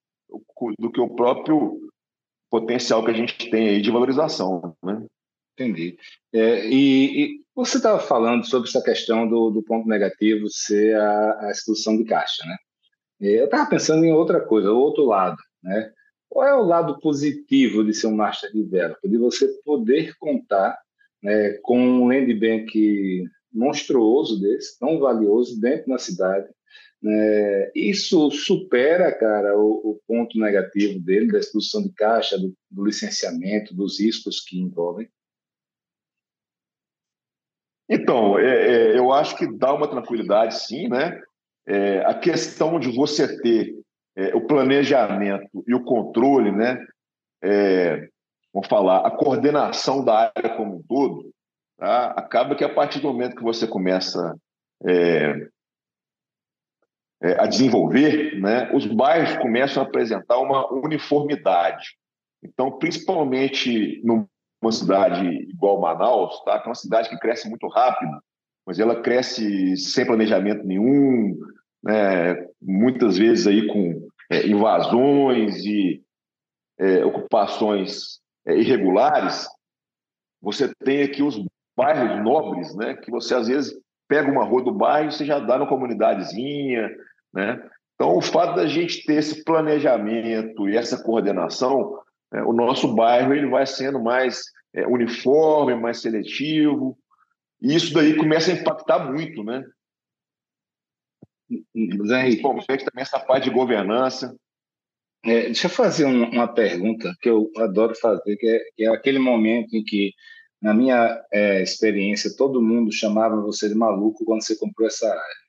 do 0.79 0.93
que 0.93 1.01
o 1.01 1.17
próprio 1.17 1.91
potencial 2.51 3.05
que 3.05 3.11
a 3.11 3.15
gente 3.15 3.51
tem 3.51 3.69
aí 3.69 3.81
de 3.81 3.91
valorização, 3.91 4.77
né? 4.83 5.05
Entendi. 5.61 5.99
É, 6.33 6.67
e, 6.67 7.25
e, 7.25 7.41
você 7.55 7.77
estava 7.77 7.99
falando 7.99 8.47
sobre 8.47 8.69
essa 8.69 8.83
questão 8.83 9.29
do, 9.29 9.51
do 9.51 9.63
ponto 9.63 9.87
negativo 9.87 10.49
ser 10.49 10.97
a, 10.97 11.49
a 11.49 11.51
exclusão 11.51 11.99
de 11.99 12.05
caixa, 12.05 12.43
né? 12.47 12.57
Eu 13.21 13.45
estava 13.45 13.69
pensando 13.69 14.03
em 14.03 14.13
outra 14.13 14.41
coisa, 14.41 14.73
o 14.73 14.79
outro 14.79 15.05
lado, 15.05 15.37
né? 15.63 15.93
Qual 16.31 16.47
é 16.47 16.55
o 16.55 16.63
lado 16.63 16.99
positivo 17.01 17.85
de 17.85 17.93
ser 17.93 18.07
um 18.07 18.17
master 18.17 18.51
developer? 18.53 19.11
De 19.11 19.19
você 19.19 19.47
poder 19.63 20.15
contar 20.19 20.79
né, 21.23 21.59
com 21.63 21.79
um 21.79 22.09
land 22.09 22.33
bank 22.35 23.25
monstruoso 23.53 24.41
desse, 24.41 24.79
tão 24.79 24.99
valioso 24.99 25.61
dentro 25.61 25.89
da 25.89 25.99
cidade. 25.99 26.49
Né? 27.03 27.71
Isso 27.75 28.31
supera, 28.31 29.13
cara, 29.13 29.59
o, 29.59 29.91
o, 29.91 30.01
ponto 30.07 30.39
negativo 30.39 31.01
dele, 31.01 31.33
da 31.33 31.41
expulsão 31.41 31.83
de 31.83 31.93
caixa, 31.93 32.39
do, 32.39 32.55
do 32.71 32.85
licenciamento, 32.87 33.75
dos 33.75 33.99
riscos 33.99 34.41
que 34.41 34.59
envolvem. 34.59 35.09
Então, 37.91 38.39
é, 38.39 38.45
é, 38.45 38.97
eu 38.97 39.13
acho 39.13 39.37
que 39.37 39.47
dá 39.59 39.75
uma 39.75 39.89
tranquilidade, 39.89 40.63
sim, 40.63 40.89
né? 40.89 41.21
É, 41.67 42.05
a 42.05 42.15
questão 42.15 42.79
de 42.79 42.95
você 42.95 43.41
ter 43.43 43.75
é, 44.17 44.35
o 44.35 44.47
planejamento 44.47 45.65
e 45.67 45.75
o 45.75 45.83
controle, 45.83 46.53
né? 46.53 46.79
É, 47.43 48.09
vamos 48.55 48.69
falar, 48.69 49.05
a 49.05 49.11
coordenação 49.11 50.05
da 50.05 50.33
área 50.37 50.57
como 50.57 50.77
um 50.77 50.83
todo, 50.83 51.33
tá? 51.77 52.13
acaba 52.13 52.55
que 52.55 52.63
a 52.63 52.73
partir 52.73 53.01
do 53.01 53.09
momento 53.09 53.37
que 53.37 53.43
você 53.43 53.67
começa 53.67 54.37
é, 54.87 55.49
a 57.39 57.47
desenvolver, 57.47 58.41
né, 58.41 58.71
os 58.73 58.87
bairros 58.87 59.37
começam 59.39 59.83
a 59.83 59.87
apresentar 59.87 60.39
uma 60.39 60.73
uniformidade. 60.73 61.97
Então, 62.43 62.79
principalmente 62.79 64.01
numa 64.61 64.73
cidade 64.73 65.27
igual 65.27 65.81
Manaus, 65.81 66.43
tá, 66.45 66.59
que 66.59 66.67
é 66.67 66.69
uma 66.69 66.75
cidade 66.75 67.09
que 67.09 67.19
cresce 67.19 67.49
muito 67.49 67.67
rápido, 67.69 68.13
mas 68.67 68.79
ela 68.79 69.01
cresce 69.01 69.77
sem 69.77 70.07
planejamento 70.07 70.65
nenhum, 70.65 71.37
né, 71.83 72.47
muitas 72.61 73.17
vezes 73.17 73.47
aí 73.47 73.67
com 73.67 74.09
é, 74.31 74.47
invasões 74.47 75.65
e 75.65 76.03
é, 76.79 77.05
ocupações 77.05 78.21
é, 78.47 78.57
irregulares, 78.57 79.49
você 80.41 80.73
tem 80.85 81.03
aqui 81.03 81.23
os 81.23 81.43
bairros 81.77 82.23
nobres, 82.23 82.75
né, 82.77 82.95
que 82.95 83.11
você 83.11 83.35
às 83.35 83.49
vezes 83.49 83.75
pega 84.09 84.31
uma 84.31 84.45
rua 84.45 84.63
do 84.65 84.73
bairro 84.73 85.09
e 85.09 85.13
você 85.13 85.25
já 85.25 85.39
dá 85.39 85.59
na 85.59 85.67
comunidadezinha, 85.67 86.91
né? 87.33 87.63
Então, 87.95 88.17
o 88.17 88.21
fato 88.21 88.57
da 88.57 88.67
gente 88.67 89.05
ter 89.05 89.15
esse 89.15 89.45
planejamento 89.45 90.69
e 90.69 90.77
essa 90.77 91.03
coordenação, 91.03 91.99
é, 92.33 92.43
o 92.43 92.53
nosso 92.53 92.95
bairro 92.95 93.35
ele 93.35 93.49
vai 93.49 93.67
sendo 93.67 94.01
mais 94.01 94.43
é, 94.75 94.87
uniforme, 94.87 95.75
mais 95.75 96.01
seletivo, 96.01 96.97
e 97.61 97.75
isso 97.75 97.93
daí 97.93 98.17
começa 98.17 98.51
a 98.51 98.55
impactar 98.55 99.11
muito, 99.11 99.45
né? 99.45 99.65
Zé 102.07 102.23
Principalmente 102.23 102.85
também 102.85 103.03
essa 103.03 103.19
parte 103.19 103.45
de 103.45 103.55
governança. 103.55 104.35
É, 105.25 105.43
deixa 105.43 105.67
eu 105.67 105.71
fazer 105.71 106.07
um, 106.07 106.31
uma 106.31 106.49
pergunta 106.49 107.15
que 107.21 107.29
eu 107.29 107.51
adoro 107.59 107.95
fazer, 107.95 108.37
que 108.37 108.47
é, 108.47 108.61
que 108.75 108.85
é 108.85 108.89
aquele 108.89 109.19
momento 109.19 109.75
em 109.75 109.85
que, 109.85 110.13
na 110.63 110.73
minha 110.73 111.23
é, 111.31 111.63
experiência, 111.63 112.35
todo 112.37 112.63
mundo 112.63 112.93
chamava 112.93 113.41
você 113.41 113.69
de 113.69 113.75
maluco 113.75 114.25
quando 114.25 114.43
você 114.43 114.57
comprou 114.57 114.87
essa 114.87 115.07
área. 115.07 115.41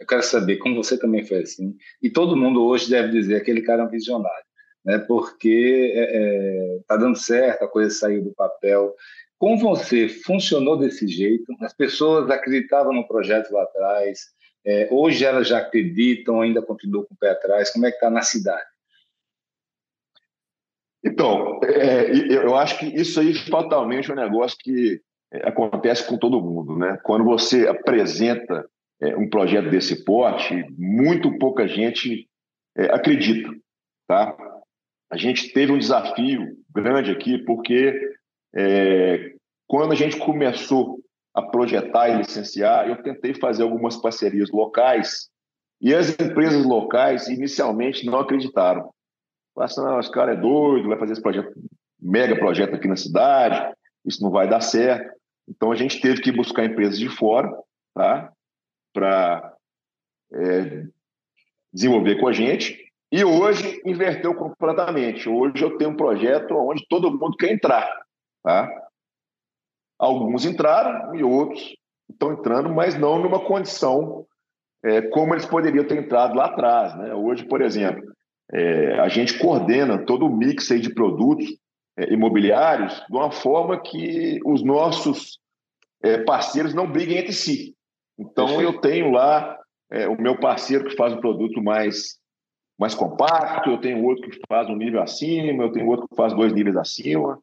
Eu 0.00 0.06
quero 0.06 0.22
saber 0.22 0.58
como 0.58 0.76
você 0.76 0.98
também 0.98 1.24
foi 1.24 1.42
assim. 1.42 1.76
E 2.00 2.08
todo 2.08 2.36
mundo 2.36 2.64
hoje 2.64 2.88
deve 2.88 3.10
dizer 3.10 3.36
aquele 3.36 3.62
cara 3.62 3.82
é 3.82 3.86
um 3.86 3.90
visionário, 3.90 4.44
né? 4.84 4.98
Porque 4.98 5.92
está 5.94 6.00
é, 6.00 6.76
é 6.76 6.78
tá 6.86 6.96
dando 6.96 7.16
certo, 7.16 7.64
a 7.64 7.68
coisa 7.68 7.90
saiu 7.90 8.22
do 8.22 8.34
papel. 8.34 8.94
Com 9.38 9.56
você 9.56 10.08
funcionou 10.08 10.76
desse 10.76 11.06
jeito? 11.08 11.44
As 11.60 11.74
pessoas 11.74 12.30
acreditavam 12.30 12.92
no 12.92 13.06
projeto 13.06 13.52
lá 13.52 13.62
atrás. 13.62 14.32
É, 14.64 14.88
hoje 14.90 15.24
elas 15.24 15.48
já 15.48 15.58
acreditam, 15.58 16.40
ainda 16.40 16.62
continuam 16.62 17.04
com 17.04 17.14
o 17.14 17.18
pé 17.18 17.30
atrás. 17.30 17.70
Como 17.70 17.84
é 17.84 17.90
que 17.90 17.96
está 17.96 18.10
na 18.10 18.22
cidade? 18.22 18.64
Então, 21.04 21.60
é, 21.64 22.10
eu 22.34 22.56
acho 22.56 22.78
que 22.78 22.86
isso 22.86 23.20
aí 23.20 23.34
é 24.10 24.14
um 24.14 24.16
negócio 24.16 24.56
que 24.58 25.02
é, 25.30 25.46
acontece 25.46 26.06
com 26.06 26.16
todo 26.16 26.40
mundo, 26.40 26.78
né? 26.78 26.98
Quando 27.02 27.24
você 27.24 27.68
apresenta 27.68 28.66
é, 29.02 29.14
um 29.14 29.28
projeto 29.28 29.68
desse 29.68 30.02
porte, 30.04 30.64
muito 30.78 31.38
pouca 31.38 31.68
gente 31.68 32.26
é, 32.76 32.84
acredita. 32.86 33.50
Tá? 34.06 34.34
A 35.10 35.16
gente 35.16 35.52
teve 35.52 35.72
um 35.72 35.78
desafio 35.78 36.56
grande 36.74 37.10
aqui, 37.10 37.38
porque 37.38 38.16
é, 38.54 39.34
quando 39.66 39.92
a 39.92 39.94
gente 39.94 40.18
começou 40.18 41.00
a 41.34 41.42
projetar 41.42 42.08
e 42.08 42.18
licenciar, 42.18 42.88
eu 42.88 43.02
tentei 43.02 43.34
fazer 43.34 43.62
algumas 43.62 43.96
parcerias 43.96 44.50
locais 44.50 45.28
e 45.80 45.94
as 45.94 46.10
empresas 46.10 46.64
locais 46.64 47.28
inicialmente 47.28 48.06
não 48.06 48.18
acreditaram. 48.18 48.92
Falaram 49.54 49.98
assim, 49.98 50.00
esse 50.00 50.10
cara 50.10 50.32
é 50.32 50.36
doido, 50.36 50.88
vai 50.88 50.98
fazer 50.98 51.12
esse 51.12 51.22
projeto, 51.22 51.52
mega 52.00 52.36
projeto 52.36 52.74
aqui 52.74 52.88
na 52.88 52.96
cidade, 52.96 53.74
isso 54.04 54.22
não 54.22 54.30
vai 54.30 54.48
dar 54.48 54.60
certo. 54.60 55.14
Então 55.48 55.70
a 55.70 55.76
gente 55.76 56.00
teve 56.00 56.20
que 56.20 56.32
buscar 56.32 56.64
empresas 56.64 56.98
de 56.98 57.08
fora, 57.08 57.52
tá? 57.94 58.32
para 58.94 59.52
é, 60.32 60.86
desenvolver 61.72 62.20
com 62.20 62.28
a 62.28 62.32
gente. 62.32 62.92
E 63.12 63.24
hoje 63.24 63.80
inverteu 63.84 64.34
completamente. 64.34 65.28
Hoje 65.28 65.62
eu 65.62 65.76
tenho 65.76 65.90
um 65.90 65.96
projeto 65.96 66.54
onde 66.56 66.86
todo 66.88 67.10
mundo 67.10 67.36
quer 67.36 67.52
entrar. 67.52 67.88
Tá? 68.42 68.68
Alguns 69.98 70.44
entraram 70.44 71.14
e 71.14 71.22
outros 71.22 71.76
estão 72.10 72.32
entrando, 72.32 72.68
mas 72.68 72.98
não 72.98 73.18
numa 73.18 73.40
condição 73.40 74.26
é, 74.84 75.02
como 75.02 75.34
eles 75.34 75.46
poderiam 75.46 75.86
ter 75.86 75.98
entrado 75.98 76.34
lá 76.34 76.46
atrás. 76.46 76.96
Né? 76.96 77.14
Hoje, 77.14 77.46
por 77.46 77.62
exemplo, 77.62 78.02
é, 78.52 78.98
a 79.00 79.08
gente 79.08 79.38
coordena 79.38 80.04
todo 80.04 80.26
o 80.26 80.36
mix 80.36 80.68
de 80.68 80.92
produtos 80.92 81.46
é, 81.96 82.12
imobiliários 82.12 83.02
de 83.08 83.16
uma 83.16 83.30
forma 83.30 83.80
que 83.80 84.40
os 84.44 84.62
nossos 84.62 85.38
é, 86.02 86.18
parceiros 86.18 86.74
não 86.74 86.90
briguem 86.90 87.18
entre 87.18 87.32
si. 87.32 87.74
Então 88.18 88.60
eu 88.60 88.80
tenho 88.80 89.10
lá 89.10 89.58
é, 89.90 90.06
o 90.08 90.20
meu 90.20 90.38
parceiro 90.38 90.84
que 90.84 90.96
faz 90.96 91.12
um 91.12 91.20
produto 91.20 91.62
mais, 91.62 92.18
mais 92.78 92.94
compacto, 92.94 93.70
eu 93.70 93.78
tenho 93.78 94.04
outro 94.04 94.28
que 94.28 94.40
faz 94.48 94.68
um 94.68 94.76
nível 94.76 95.00
acima, 95.00 95.62
eu 95.62 95.72
tenho 95.72 95.86
outro 95.88 96.08
que 96.08 96.16
faz 96.16 96.32
dois 96.32 96.52
níveis 96.52 96.76
acima. 96.76 97.38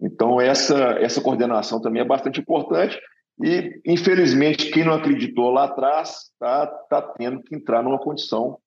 Então 0.00 0.40
essa, 0.40 0.98
essa 1.00 1.20
coordenação 1.20 1.80
também 1.80 2.02
é 2.02 2.04
bastante 2.04 2.40
importante 2.40 2.98
e, 3.42 3.80
infelizmente, 3.84 4.70
quem 4.70 4.84
não 4.84 4.94
acreditou 4.94 5.50
lá 5.50 5.64
atrás 5.64 6.30
está 6.32 6.66
tá 6.66 7.02
tendo 7.02 7.42
que 7.42 7.54
entrar 7.54 7.82
numa 7.82 7.98
condição 7.98 8.58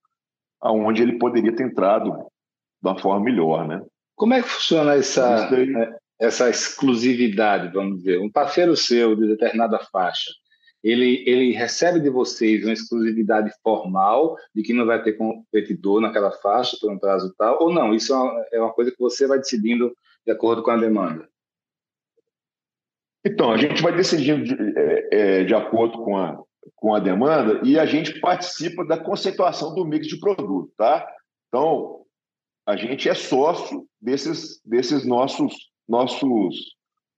aonde 0.61 1.01
ele 1.01 1.17
poderia 1.17 1.55
ter 1.55 1.63
entrado 1.63 2.27
da 2.81 2.95
forma 2.95 3.23
melhor, 3.23 3.67
né? 3.67 3.81
Como 4.15 4.33
é 4.33 4.41
que 4.41 4.49
funciona 4.49 4.95
essa, 4.95 5.49
é, 5.55 5.95
essa 6.19 6.49
exclusividade, 6.49 7.73
vamos 7.73 7.99
dizer? 7.99 8.19
Um 8.19 8.29
parceiro 8.29 8.75
seu 8.75 9.15
de 9.15 9.27
determinada 9.27 9.79
faixa, 9.91 10.31
ele, 10.83 11.23
ele 11.27 11.51
recebe 11.51 11.99
de 11.99 12.09
vocês 12.09 12.63
uma 12.63 12.73
exclusividade 12.73 13.51
formal 13.61 14.37
de 14.55 14.63
que 14.63 14.73
não 14.73 14.85
vai 14.85 15.01
ter 15.03 15.13
competidor 15.13 15.99
naquela 15.99 16.31
faixa 16.31 16.77
por 16.79 16.91
um 16.91 16.97
prazo 16.97 17.33
tal, 17.37 17.61
ou 17.61 17.73
não? 17.73 17.93
Isso 17.93 18.13
é 18.13 18.17
uma, 18.17 18.45
é 18.53 18.61
uma 18.61 18.73
coisa 18.73 18.91
que 18.91 18.99
você 18.99 19.27
vai 19.27 19.37
decidindo 19.37 19.93
de 20.25 20.31
acordo 20.31 20.63
com 20.63 20.71
a 20.71 20.77
demanda? 20.77 21.27
Então, 23.25 23.51
a 23.51 23.57
gente 23.57 23.81
vai 23.81 23.93
decidindo 23.95 24.43
de, 24.43 24.55
é, 24.77 25.07
é, 25.11 25.43
de 25.43 25.53
acordo 25.53 26.01
com 26.03 26.17
a, 26.17 26.41
com 26.75 26.95
a 26.95 26.99
demanda 26.99 27.61
e 27.65 27.77
a 27.77 27.85
gente 27.85 28.19
participa 28.21 28.85
da 28.85 28.97
conceituação 28.97 29.75
do 29.75 29.85
mix 29.85 30.07
de 30.07 30.19
produto, 30.19 30.71
tá? 30.77 31.05
Então, 31.47 32.05
a 32.65 32.77
gente 32.77 33.09
é 33.09 33.13
sócio 33.13 33.85
desses, 33.99 34.61
desses 34.63 35.05
nossos, 35.05 35.53
nossos, 35.87 36.75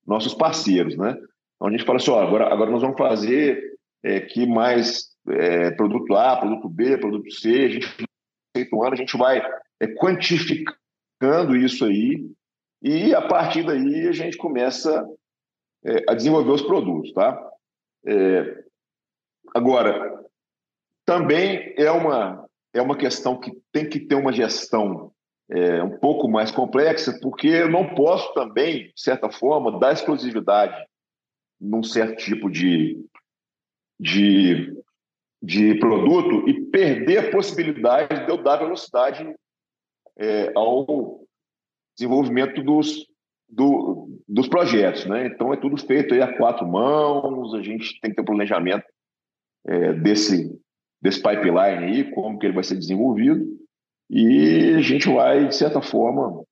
nossos 0.08 0.34
parceiros, 0.34 0.98
né? 0.98 1.16
Então 1.62 1.68
a 1.68 1.72
gente 1.72 1.86
fala 1.86 1.98
assim, 1.98 2.10
ó, 2.10 2.20
agora, 2.20 2.52
agora 2.52 2.72
nós 2.72 2.82
vamos 2.82 2.98
fazer 2.98 3.76
é, 4.02 4.20
que 4.20 4.48
mais 4.48 5.12
é, 5.30 5.70
produto 5.70 6.16
A, 6.16 6.36
produto 6.38 6.68
B, 6.68 6.98
produto 6.98 7.32
C, 7.32 7.50
a 7.50 7.70
gente 7.70 7.88
ano, 8.58 8.94
a 8.94 8.96
gente 8.96 9.16
vai 9.16 9.40
é, 9.80 9.88
quantificando 9.88 11.56
isso 11.56 11.86
aí 11.86 12.28
e 12.82 13.14
a 13.14 13.22
partir 13.22 13.64
daí 13.64 14.08
a 14.08 14.12
gente 14.12 14.38
começa 14.38 15.08
é, 15.86 16.04
a 16.10 16.16
desenvolver 16.16 16.50
os 16.50 16.64
produtos, 16.64 17.14
tá? 17.14 17.40
É, 18.08 18.64
agora, 19.54 20.20
também 21.06 21.76
é 21.78 21.92
uma, 21.92 22.44
é 22.74 22.82
uma 22.82 22.98
questão 22.98 23.40
que 23.40 23.52
tem 23.72 23.88
que 23.88 24.00
ter 24.00 24.16
uma 24.16 24.34
gestão 24.34 25.12
é, 25.48 25.84
um 25.84 25.96
pouco 26.00 26.28
mais 26.28 26.50
complexa, 26.50 27.20
porque 27.22 27.50
eu 27.50 27.70
não 27.70 27.94
posso 27.94 28.34
também, 28.34 28.86
de 28.86 29.02
certa 29.02 29.30
forma, 29.30 29.80
dar 29.80 29.94
exclusividade 29.94 30.76
num 31.62 31.84
certo 31.84 32.18
tipo 32.18 32.50
de, 32.50 33.00
de, 34.00 34.76
de 35.42 35.76
produto 35.76 36.50
e 36.50 36.66
perder 36.66 37.18
a 37.20 37.32
possibilidade 37.32 38.26
de 38.26 38.32
eu 38.32 38.42
dar 38.42 38.58
velocidade 38.58 39.36
é, 40.18 40.52
ao 40.56 41.22
desenvolvimento 41.96 42.64
dos, 42.64 43.06
do, 43.48 44.10
dos 44.28 44.48
projetos. 44.48 45.06
Né? 45.06 45.28
Então, 45.28 45.54
é 45.54 45.58
tudo 45.58 45.78
feito 45.78 46.16
aí 46.16 46.22
a 46.22 46.36
quatro 46.36 46.68
mãos, 46.68 47.54
a 47.54 47.62
gente 47.62 48.00
tem 48.02 48.10
que 48.10 48.16
ter 48.16 48.22
um 48.24 48.26
planejamento 48.26 48.86
é, 49.68 49.94
desse, 49.94 50.60
desse 51.00 51.22
pipeline 51.22 51.86
aí, 51.86 52.12
como 52.12 52.40
que 52.40 52.48
ele 52.48 52.56
vai 52.56 52.64
ser 52.64 52.76
desenvolvido, 52.76 53.46
e 54.10 54.74
a 54.76 54.82
gente 54.82 55.08
vai, 55.08 55.48
de 55.48 55.56
certa 55.56 55.82
forma, 55.82 56.44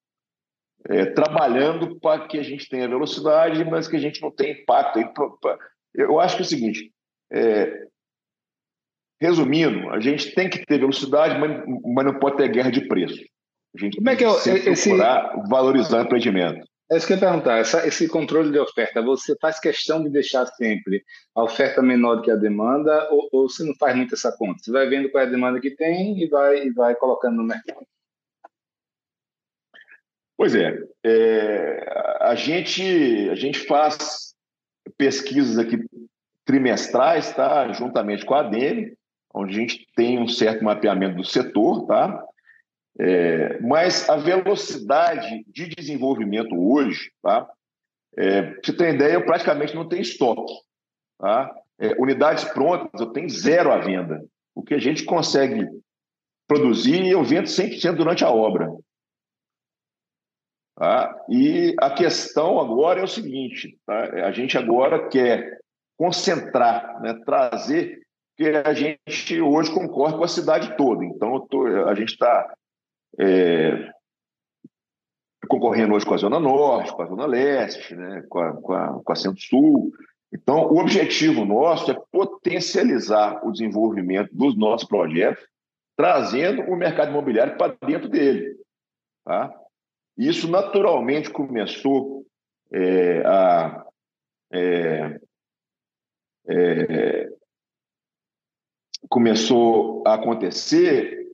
é, 0.88 1.06
trabalhando 1.06 2.00
para 2.00 2.28
que 2.28 2.38
a 2.38 2.44
gente 2.44 2.70
tenha 2.70 2.88
velocidade, 2.88 3.64
mas 3.66 3.88
que 3.88 3.96
a 3.96 4.00
gente 4.00 4.22
não 4.22 4.32
tenha 4.32 4.54
impacto. 4.54 5.00
Eu 5.94 6.20
acho 6.20 6.36
que 6.36 6.44
é 6.44 6.46
o 6.46 6.50
seguinte, 6.50 6.92
é, 7.32 7.88
resumindo, 9.22 9.90
a 9.90 10.00
gente 10.00 10.34
tem 10.34 10.50
que 10.50 10.66
ter 10.66 10.80
velocidade, 10.80 11.38
mas, 11.40 11.64
mas 11.94 12.06
não 12.06 12.20
pode 12.20 12.38
ter 12.38 12.50
guerra 12.50 12.72
de 12.72 12.88
preço. 12.88 13.22
A 13.76 13.80
gente 13.80 13.98
Como 13.98 14.10
é 14.10 14.16
que 14.16 14.24
é 14.24 14.72
esse... 14.72 14.90
valorizar 15.48 16.00
o 16.00 16.04
empreendimento. 16.04 16.68
É 16.92 16.98
isso 16.98 17.06
que 17.06 17.14
eu 17.14 17.18
ia 17.18 17.22
perguntar. 17.22 17.60
Essa, 17.60 17.88
esse 17.88 18.08
controle 18.08 18.52
de 18.52 18.58
oferta, 18.58 19.00
você 19.00 19.36
faz 19.40 19.60
questão 19.60 20.02
de 20.02 20.10
deixar 20.10 20.48
sempre 20.48 21.04
a 21.36 21.44
oferta 21.44 21.84
menor 21.84 22.16
do 22.16 22.22
que 22.24 22.32
a 22.32 22.36
demanda 22.36 23.08
ou, 23.12 23.30
ou 23.32 23.50
você 23.50 23.64
não 23.64 23.76
faz 23.76 23.96
muito 23.96 24.16
essa 24.16 24.36
conta? 24.36 24.58
Você 24.60 24.72
vai 24.72 24.90
vendo 24.90 25.10
qual 25.12 25.24
é 25.24 25.28
a 25.28 25.30
demanda 25.30 25.60
que 25.60 25.70
tem 25.70 26.20
e 26.20 26.28
vai, 26.28 26.66
e 26.66 26.72
vai 26.72 26.96
colocando 26.96 27.36
no 27.36 27.44
mercado. 27.44 27.86
Pois 30.40 30.56
é, 30.56 30.74
é, 31.04 32.18
a, 32.22 32.34
gente, 32.34 32.82
a 33.30 33.36
gente 33.36 33.60
faz 33.60 34.34
pesquisas 34.98 35.58
aqui 35.58 35.84
trimestrais, 36.46 37.36
tá? 37.36 37.70
juntamente 37.74 38.26
com 38.26 38.36
a 38.36 38.40
ADM, 38.40 38.94
onde 39.34 39.54
a 39.54 39.60
gente 39.60 39.86
tem 39.98 40.18
um 40.18 40.30
certo 40.30 40.64
mapeamento 40.64 41.18
do 41.18 41.26
setor, 41.26 41.86
tá? 41.88 42.26
É, 42.98 43.60
mas 43.60 44.10
a 44.10 44.16
velocidade 44.16 45.44
de 45.46 45.68
desenvolvimento 45.76 46.56
hoje, 46.56 47.12
tá? 47.22 47.46
É, 48.16 48.54
você 48.64 48.72
ter 48.72 48.96
ideia, 48.96 49.16
eu 49.16 49.26
praticamente 49.26 49.76
não 49.76 49.90
tenho 49.90 50.04
estoque. 50.04 50.54
Tá? 51.20 51.54
É, 51.78 52.02
unidades 52.02 52.46
prontas, 52.46 53.02
eu 53.02 53.08
tenho 53.08 53.30
zero 53.30 53.74
à 53.74 53.78
venda. 53.80 54.24
O 54.56 54.64
que 54.64 54.74
a 54.74 54.80
gente 54.80 55.04
consegue 55.04 55.68
produzir, 56.48 57.06
eu 57.08 57.26
vendo 57.26 57.48
100% 57.48 57.98
durante 57.98 58.24
a 58.24 58.32
obra. 58.32 58.74
Tá? 60.80 61.14
E 61.28 61.76
a 61.78 61.90
questão 61.90 62.58
agora 62.58 63.02
é 63.02 63.04
o 63.04 63.08
seguinte: 63.08 63.78
tá? 63.86 64.00
a 64.26 64.32
gente 64.32 64.58
agora 64.58 65.10
quer 65.10 65.60
concentrar, 65.98 67.02
né? 67.02 67.20
trazer, 67.26 68.00
porque 68.30 68.50
a 68.66 68.74
gente 68.74 69.42
hoje 69.42 69.74
concorre 69.74 70.16
com 70.16 70.24
a 70.24 70.30
cidade 70.30 70.78
toda. 70.78 71.04
Então, 71.04 71.46
tô, 71.48 71.66
a 71.66 71.94
gente 71.94 72.14
está 72.14 72.54
é, 73.20 73.92
concorrendo 75.50 75.94
hoje 75.96 76.06
com 76.06 76.14
a 76.14 76.18
Zona 76.18 76.40
Norte, 76.40 76.94
com 76.94 77.02
a 77.02 77.08
Zona 77.08 77.26
Leste, 77.26 77.94
né, 77.94 78.24
com, 78.30 78.40
a, 78.40 78.54
com, 78.54 78.74
a, 78.74 79.04
com 79.04 79.12
a 79.12 79.16
Centro-Sul. 79.18 79.92
Então, 80.32 80.62
o 80.68 80.80
objetivo 80.80 81.44
nosso 81.44 81.92
é 81.92 82.02
potencializar 82.10 83.46
o 83.46 83.52
desenvolvimento 83.52 84.30
dos 84.32 84.58
nossos 84.58 84.88
projetos, 84.88 85.44
trazendo 85.98 86.62
o 86.62 86.78
mercado 86.78 87.10
imobiliário 87.10 87.58
para 87.58 87.76
dentro 87.86 88.08
dele. 88.08 88.56
Tá? 89.26 89.54
Isso 90.20 90.52
naturalmente 90.52 91.30
começou 91.30 92.26
é, 92.74 93.26
a. 93.26 93.86
É, 94.52 95.20
é, 96.50 97.30
começou 99.08 100.04
a 100.06 100.16
acontecer 100.16 101.26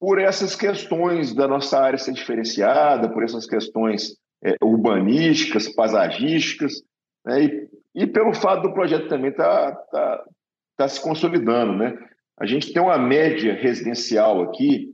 por 0.00 0.18
essas 0.18 0.56
questões 0.56 1.32
da 1.32 1.46
nossa 1.46 1.78
área 1.78 1.96
ser 1.96 2.12
diferenciada, 2.12 3.08
por 3.08 3.22
essas 3.22 3.46
questões 3.46 4.16
é, 4.42 4.56
urbanísticas, 4.60 5.68
paisagísticas, 5.68 6.82
né? 7.24 7.44
e, 7.44 7.68
e, 7.94 8.06
pelo 8.06 8.34
fato 8.34 8.62
do 8.62 8.74
projeto 8.74 9.08
também 9.08 9.30
estar 9.30 9.72
tá, 9.72 9.82
tá, 9.92 10.24
tá 10.76 10.88
se 10.88 11.00
consolidando. 11.00 11.76
Né? 11.76 11.96
A 12.36 12.46
gente 12.46 12.72
tem 12.72 12.82
uma 12.82 12.98
média 12.98 13.54
residencial 13.54 14.42
aqui 14.42 14.92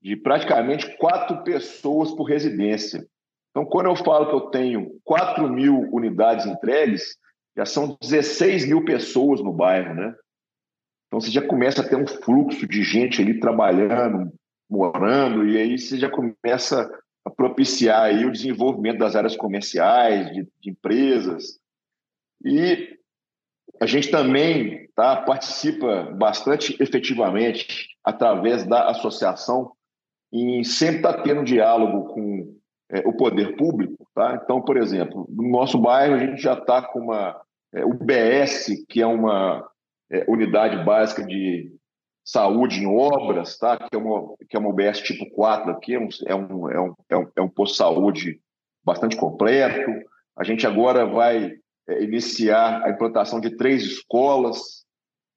de 0.00 0.16
praticamente 0.16 0.96
quatro 0.96 1.42
pessoas 1.42 2.10
por 2.12 2.24
residência. 2.24 3.06
Então, 3.50 3.64
quando 3.66 3.86
eu 3.86 3.96
falo 3.96 4.28
que 4.28 4.34
eu 4.34 4.50
tenho 4.50 5.00
4 5.04 5.48
mil 5.48 5.88
unidades 5.92 6.46
entregues, 6.46 7.16
já 7.56 7.66
são 7.66 7.98
16 8.00 8.66
mil 8.66 8.84
pessoas 8.84 9.42
no 9.42 9.52
bairro, 9.52 9.94
né? 9.94 10.14
Então, 11.06 11.20
você 11.20 11.30
já 11.30 11.46
começa 11.46 11.82
a 11.82 11.88
ter 11.88 11.96
um 11.96 12.06
fluxo 12.06 12.66
de 12.66 12.82
gente 12.82 13.20
ali 13.20 13.40
trabalhando, 13.40 14.32
morando, 14.70 15.46
e 15.46 15.58
aí 15.58 15.76
você 15.76 15.98
já 15.98 16.08
começa 16.08 16.88
a 17.24 17.30
propiciar 17.30 18.04
aí 18.04 18.24
o 18.24 18.32
desenvolvimento 18.32 18.98
das 18.98 19.16
áreas 19.16 19.36
comerciais, 19.36 20.32
de, 20.32 20.48
de 20.60 20.70
empresas. 20.70 21.58
E 22.44 22.96
a 23.80 23.86
gente 23.86 24.10
também 24.10 24.88
tá, 24.94 25.16
participa 25.22 26.04
bastante 26.12 26.80
efetivamente 26.80 27.88
através 28.04 28.64
da 28.64 28.88
associação 28.88 29.72
em 30.32 30.62
sempre 30.62 30.96
estar 30.96 31.14
tá 31.14 31.22
tendo 31.22 31.44
diálogo 31.44 32.12
com 32.12 32.54
é, 32.90 33.00
o 33.06 33.12
poder 33.12 33.56
público. 33.56 34.06
Tá? 34.14 34.40
Então, 34.42 34.60
por 34.60 34.76
exemplo, 34.76 35.26
no 35.30 35.48
nosso 35.48 35.78
bairro 35.78 36.14
a 36.14 36.18
gente 36.18 36.40
já 36.40 36.54
está 36.54 36.82
com 36.82 37.00
uma 37.00 37.40
é, 37.72 37.84
UBS, 37.84 38.84
que 38.88 39.00
é 39.00 39.06
uma 39.06 39.66
é, 40.10 40.24
unidade 40.28 40.84
básica 40.84 41.24
de 41.24 41.72
saúde 42.24 42.80
em 42.80 42.86
obras, 42.86 43.56
tá? 43.58 43.76
que, 43.76 43.94
é 43.94 43.98
uma, 43.98 44.34
que 44.48 44.56
é 44.56 44.60
uma 44.60 44.68
UBS 44.68 45.00
tipo 45.00 45.28
4 45.30 45.70
aqui, 45.72 45.94
é 45.94 45.98
um, 45.98 46.08
é 46.26 46.34
um, 46.34 46.70
é 46.70 46.80
um, 46.80 46.94
é 47.08 47.16
um, 47.16 47.26
é 47.36 47.42
um 47.42 47.48
posto 47.48 47.72
de 47.72 47.78
saúde 47.78 48.40
bastante 48.84 49.16
completo. 49.16 49.90
A 50.36 50.44
gente 50.44 50.66
agora 50.66 51.06
vai 51.06 51.54
é, 51.88 52.02
iniciar 52.02 52.82
a 52.84 52.90
implantação 52.90 53.40
de 53.40 53.56
três 53.56 53.82
escolas, 53.82 54.84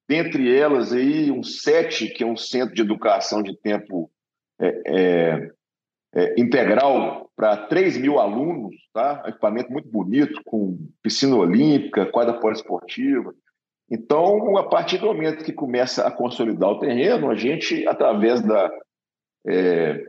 dentre 0.08 0.54
elas 0.54 0.92
aí 0.92 1.30
um 1.30 1.42
sete, 1.42 2.08
que 2.08 2.22
é 2.22 2.26
um 2.26 2.36
centro 2.36 2.74
de 2.74 2.82
educação 2.82 3.42
de 3.42 3.56
tempo 3.56 4.10
é, 4.60 4.82
é, 4.86 5.50
é 6.14 6.40
integral 6.40 7.30
para 7.36 7.56
3 7.56 7.96
mil 7.98 8.18
alunos, 8.18 8.74
tá? 8.92 9.22
equipamento 9.26 9.72
muito 9.72 9.88
bonito, 9.88 10.40
com 10.44 10.78
piscina 11.02 11.36
olímpica, 11.36 12.06
quadra 12.06 12.38
poliesportiva. 12.38 13.34
Então, 13.90 14.56
a 14.56 14.68
partir 14.68 14.98
do 14.98 15.06
momento 15.06 15.44
que 15.44 15.52
começa 15.52 16.06
a 16.06 16.10
consolidar 16.10 16.70
o 16.70 16.78
terreno, 16.78 17.30
a 17.30 17.34
gente, 17.34 17.86
através 17.86 18.40
da 18.40 18.70
é, 19.46 20.04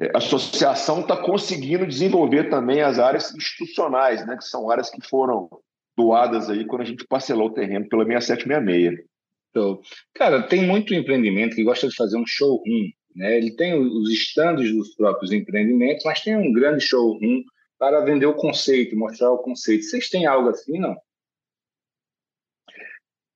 é 0.00 0.16
associação, 0.16 1.00
está 1.00 1.16
conseguindo 1.16 1.86
desenvolver 1.86 2.50
também 2.50 2.82
as 2.82 2.98
áreas 2.98 3.34
institucionais, 3.34 4.26
né, 4.26 4.36
que 4.36 4.44
são 4.44 4.70
áreas 4.70 4.90
que 4.90 5.06
foram 5.06 5.48
doadas 5.96 6.50
aí 6.50 6.66
quando 6.66 6.82
a 6.82 6.86
gente 6.86 7.06
parcelou 7.06 7.48
o 7.48 7.54
terreno 7.54 7.88
pela 7.88 8.04
6766. 8.04 9.06
Então, 9.50 9.80
cara, 10.14 10.42
tem 10.42 10.66
muito 10.66 10.92
empreendimento 10.92 11.56
que 11.56 11.64
gosta 11.64 11.88
de 11.88 11.96
fazer 11.96 12.18
um 12.18 12.26
showroom. 12.26 12.90
Né? 13.16 13.38
Ele 13.38 13.50
tem 13.52 13.74
os 13.74 14.10
estandes 14.10 14.70
dos 14.72 14.94
próprios 14.94 15.32
empreendimentos, 15.32 16.04
mas 16.04 16.20
tem 16.20 16.36
um 16.36 16.52
grande 16.52 16.84
showroom 16.84 17.42
para 17.78 18.04
vender 18.04 18.26
o 18.26 18.34
conceito, 18.34 18.96
mostrar 18.96 19.32
o 19.32 19.38
conceito. 19.38 19.84
Vocês 19.84 20.08
têm 20.08 20.26
algo 20.26 20.50
assim, 20.50 20.78
não? 20.78 20.96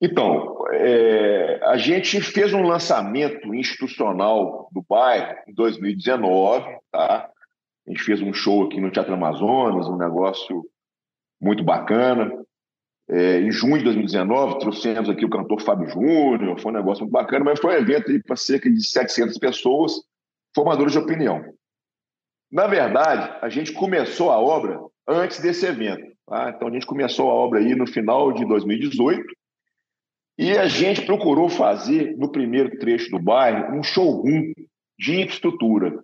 Então, 0.02 0.64
é, 0.72 1.60
a 1.62 1.76
gente 1.76 2.20
fez 2.20 2.54
um 2.54 2.62
lançamento 2.62 3.54
institucional 3.54 4.68
do 4.72 4.82
bairro 4.82 5.36
em 5.46 5.52
2019, 5.52 6.78
tá? 6.90 7.30
A 7.86 7.90
gente 7.90 8.02
fez 8.02 8.22
um 8.22 8.32
show 8.32 8.64
aqui 8.64 8.80
no 8.80 8.90
Teatro 8.90 9.12
Amazonas, 9.12 9.88
um 9.88 9.98
negócio 9.98 10.64
muito 11.40 11.62
bacana. 11.62 12.30
É, 13.12 13.40
em 13.40 13.50
junho 13.50 13.78
de 13.78 13.84
2019, 13.84 14.60
trouxemos 14.60 15.10
aqui 15.10 15.24
o 15.24 15.30
cantor 15.30 15.60
Fábio 15.60 15.88
Júnior, 15.88 16.60
foi 16.60 16.70
um 16.70 16.76
negócio 16.76 17.02
muito 17.02 17.12
bacana, 17.12 17.44
mas 17.44 17.58
foi 17.58 17.74
um 17.74 17.78
evento 17.78 18.06
para 18.24 18.36
cerca 18.36 18.70
de 18.70 18.86
700 18.86 19.36
pessoas, 19.36 19.94
formadores 20.54 20.92
de 20.92 20.98
opinião. 20.98 21.42
Na 22.52 22.68
verdade, 22.68 23.36
a 23.42 23.48
gente 23.48 23.72
começou 23.72 24.30
a 24.30 24.38
obra 24.38 24.78
antes 25.08 25.40
desse 25.40 25.66
evento. 25.66 26.10
Tá? 26.24 26.52
Então 26.54 26.68
a 26.68 26.70
gente 26.70 26.86
começou 26.86 27.28
a 27.28 27.34
obra 27.34 27.58
aí 27.58 27.74
no 27.74 27.86
final 27.86 28.32
de 28.32 28.44
2018 28.44 29.24
e 30.38 30.56
a 30.56 30.68
gente 30.68 31.04
procurou 31.04 31.48
fazer 31.48 32.16
no 32.16 32.30
primeiro 32.30 32.78
trecho 32.78 33.10
do 33.10 33.18
bairro 33.18 33.76
um 33.76 33.82
showroom 33.82 34.52
de 34.96 35.20
infraestrutura. 35.20 36.00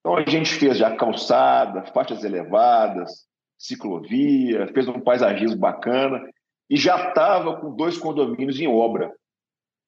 Então 0.00 0.16
a 0.18 0.28
gente 0.28 0.52
fez 0.54 0.76
já 0.76 0.94
calçada, 0.94 1.86
faixas 1.86 2.22
elevadas, 2.22 3.26
ciclovia, 3.58 4.66
fez 4.72 4.88
um 4.88 5.00
paisagismo 5.00 5.56
bacana 5.56 6.20
e 6.68 6.76
já 6.76 7.08
estava 7.08 7.60
com 7.60 7.74
dois 7.74 7.98
condomínios 7.98 8.58
em 8.60 8.66
obra. 8.66 9.12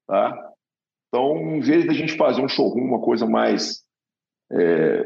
Tá? 0.07 0.53
Então, 1.09 1.57
em 1.57 1.61
vez 1.61 1.85
de 1.85 1.91
a 1.91 1.95
gente 1.95 2.17
fazer 2.17 2.43
um 2.43 2.49
showroom, 2.49 2.85
uma 2.85 3.01
coisa 3.01 3.27
mais. 3.27 3.85
É, 4.53 5.03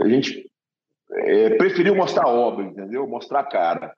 a 0.00 0.08
gente 0.08 0.50
é, 1.12 1.50
preferiu 1.56 1.94
mostrar 1.94 2.24
a 2.24 2.32
obra, 2.32 2.64
entendeu? 2.64 3.06
Mostrar 3.06 3.40
a 3.40 3.44
cara. 3.44 3.94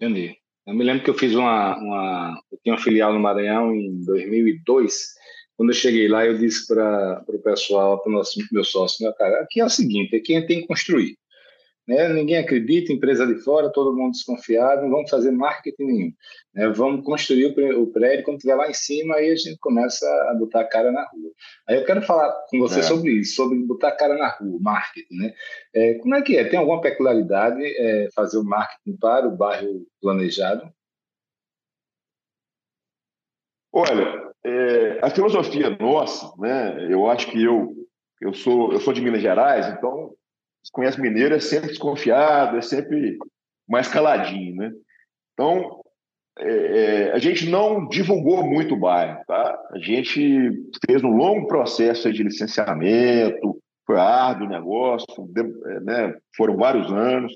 Entendi. 0.00 0.36
Eu 0.66 0.74
me 0.74 0.84
lembro 0.84 1.04
que 1.04 1.10
eu 1.10 1.14
fiz 1.14 1.34
uma, 1.34 1.76
uma. 1.78 2.42
Eu 2.50 2.58
tinha 2.62 2.74
uma 2.74 2.82
filial 2.82 3.12
no 3.12 3.20
Maranhão 3.20 3.72
em 3.72 4.04
2002. 4.04 5.14
Quando 5.56 5.70
eu 5.70 5.74
cheguei 5.74 6.08
lá, 6.08 6.26
eu 6.26 6.36
disse 6.36 6.66
para 6.66 7.24
o 7.28 7.38
pessoal, 7.38 8.02
para 8.02 8.10
o 8.10 8.22
meu 8.52 8.64
sócio, 8.64 9.02
meu 9.04 9.14
cara, 9.14 9.40
aqui 9.42 9.60
é 9.60 9.64
o 9.64 9.70
seguinte: 9.70 10.16
aqui 10.16 10.34
a 10.34 10.40
gente 10.40 10.48
tem 10.48 10.60
que 10.60 10.66
construir. 10.66 11.16
Né? 11.86 12.08
Ninguém 12.08 12.38
acredita, 12.38 12.92
empresa 12.92 13.26
de 13.26 13.36
fora, 13.42 13.70
todo 13.70 13.96
mundo 13.96 14.12
desconfiado, 14.12 14.82
não 14.82 14.90
vamos 14.90 15.10
fazer 15.10 15.30
marketing 15.30 15.84
nenhum. 15.84 16.12
Né? 16.54 16.68
Vamos 16.70 17.04
construir 17.04 17.46
o 17.46 17.86
prédio, 17.86 18.24
quando 18.24 18.38
estiver 18.38 18.56
lá 18.56 18.68
em 18.68 18.74
cima, 18.74 19.16
aí 19.16 19.30
a 19.30 19.36
gente 19.36 19.58
começa 19.58 20.06
a 20.30 20.34
botar 20.34 20.60
a 20.60 20.68
cara 20.68 20.90
na 20.90 21.02
rua. 21.02 21.30
Aí 21.68 21.76
eu 21.76 21.84
quero 21.84 22.02
falar 22.02 22.32
com 22.50 22.58
você 22.58 22.80
é. 22.80 22.82
sobre 22.82 23.12
isso, 23.12 23.36
sobre 23.36 23.58
botar 23.58 23.88
a 23.88 23.96
cara 23.96 24.16
na 24.16 24.28
rua, 24.28 24.58
marketing. 24.60 25.16
Né? 25.16 25.34
É, 25.74 25.94
como 25.94 26.14
é 26.14 26.22
que 26.22 26.36
é? 26.36 26.44
Tem 26.44 26.58
alguma 26.58 26.80
peculiaridade 26.80 27.62
é, 27.64 28.08
fazer 28.14 28.38
o 28.38 28.44
marketing 28.44 28.96
para 28.96 29.28
o 29.28 29.36
bairro 29.36 29.86
planejado? 30.00 30.68
Olha, 33.72 34.32
é, 34.42 35.00
a 35.02 35.10
filosofia 35.10 35.68
nossa, 35.78 36.32
né? 36.38 36.90
Eu 36.90 37.10
acho 37.10 37.30
que 37.30 37.44
eu 37.44 37.74
eu 38.18 38.32
sou 38.32 38.72
eu 38.72 38.80
sou 38.80 38.94
de 38.94 39.02
Minas 39.02 39.20
Gerais, 39.20 39.66
então 39.68 40.15
se 40.66 40.72
conhece 40.72 41.00
mineiro 41.00 41.32
é 41.32 41.38
sempre 41.38 41.68
desconfiado, 41.68 42.56
é 42.56 42.60
sempre 42.60 43.16
mais 43.68 43.86
caladinho, 43.86 44.56
né? 44.56 44.72
Então, 45.32 45.80
é, 46.40 46.48
é, 46.48 47.12
a 47.12 47.18
gente 47.18 47.48
não 47.48 47.86
divulgou 47.86 48.44
muito 48.44 48.74
o 48.74 48.78
bairro, 48.78 49.22
tá? 49.28 49.56
A 49.70 49.78
gente 49.78 50.50
fez 50.84 51.04
um 51.04 51.10
longo 51.10 51.46
processo 51.46 52.12
de 52.12 52.24
licenciamento, 52.24 53.62
foi 53.86 53.96
árduo 53.96 54.48
o 54.48 54.50
negócio, 54.50 55.06
é, 55.36 55.80
né? 55.80 56.16
foram 56.36 56.56
vários 56.56 56.90
anos, 56.92 57.32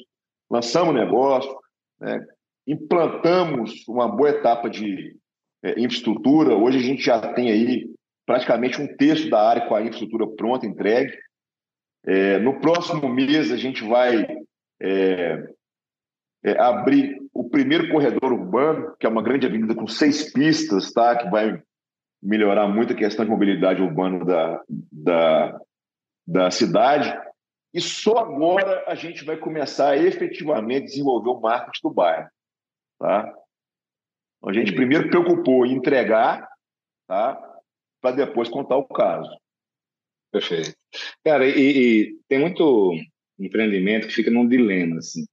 lançamos 0.50 0.92
o 0.92 0.98
negócio, 0.98 1.56
né? 2.00 2.26
implantamos 2.66 3.86
uma 3.86 4.08
boa 4.08 4.30
etapa 4.30 4.68
de 4.68 5.16
é, 5.62 5.80
infraestrutura. 5.80 6.56
Hoje 6.56 6.78
a 6.78 6.82
gente 6.82 7.04
já 7.04 7.32
tem 7.32 7.52
aí 7.52 7.88
praticamente 8.26 8.82
um 8.82 8.88
terço 8.96 9.30
da 9.30 9.40
área 9.40 9.68
com 9.68 9.74
a 9.76 9.82
infraestrutura 9.82 10.26
pronta, 10.26 10.66
entregue. 10.66 11.16
É, 12.06 12.38
no 12.38 12.58
próximo 12.60 13.08
mês, 13.08 13.52
a 13.52 13.56
gente 13.56 13.86
vai 13.86 14.26
é, 14.80 15.48
é, 16.44 16.58
abrir 16.58 17.20
o 17.32 17.48
primeiro 17.48 17.90
corredor 17.90 18.32
urbano, 18.32 18.96
que 18.98 19.06
é 19.06 19.08
uma 19.08 19.22
grande 19.22 19.46
avenida 19.46 19.74
com 19.74 19.86
seis 19.86 20.32
pistas, 20.32 20.92
tá? 20.92 21.16
que 21.16 21.28
vai 21.28 21.62
melhorar 22.22 22.66
muito 22.68 22.92
a 22.92 22.96
questão 22.96 23.24
de 23.24 23.30
mobilidade 23.30 23.82
urbana 23.82 24.24
da, 24.24 24.62
da, 24.68 25.60
da 26.26 26.50
cidade. 26.50 27.14
E 27.72 27.80
só 27.80 28.18
agora 28.18 28.84
a 28.86 28.94
gente 28.94 29.24
vai 29.24 29.36
começar 29.36 29.90
a 29.90 29.96
efetivamente 29.96 30.86
desenvolver 30.86 31.30
o 31.30 31.40
marketing 31.40 31.88
do 31.88 31.94
bairro. 31.94 32.28
Tá? 32.98 33.32
A 34.44 34.52
gente 34.52 34.74
primeiro 34.74 35.08
preocupou 35.08 35.66
em 35.66 35.74
entregar, 35.74 36.48
tá? 37.06 37.38
para 38.00 38.16
depois 38.16 38.48
contar 38.48 38.76
o 38.76 38.88
caso. 38.88 39.30
Perfeito. 40.32 40.72
Cara, 41.24 41.46
e, 41.46 41.60
e, 41.60 42.18
tem 42.28 42.38
muito 42.38 42.94
empreendimento 43.38 44.06
que 44.06 44.14
fica 44.14 44.30
num 44.30 44.48
dilema, 44.48 44.98
assim. 44.98 45.24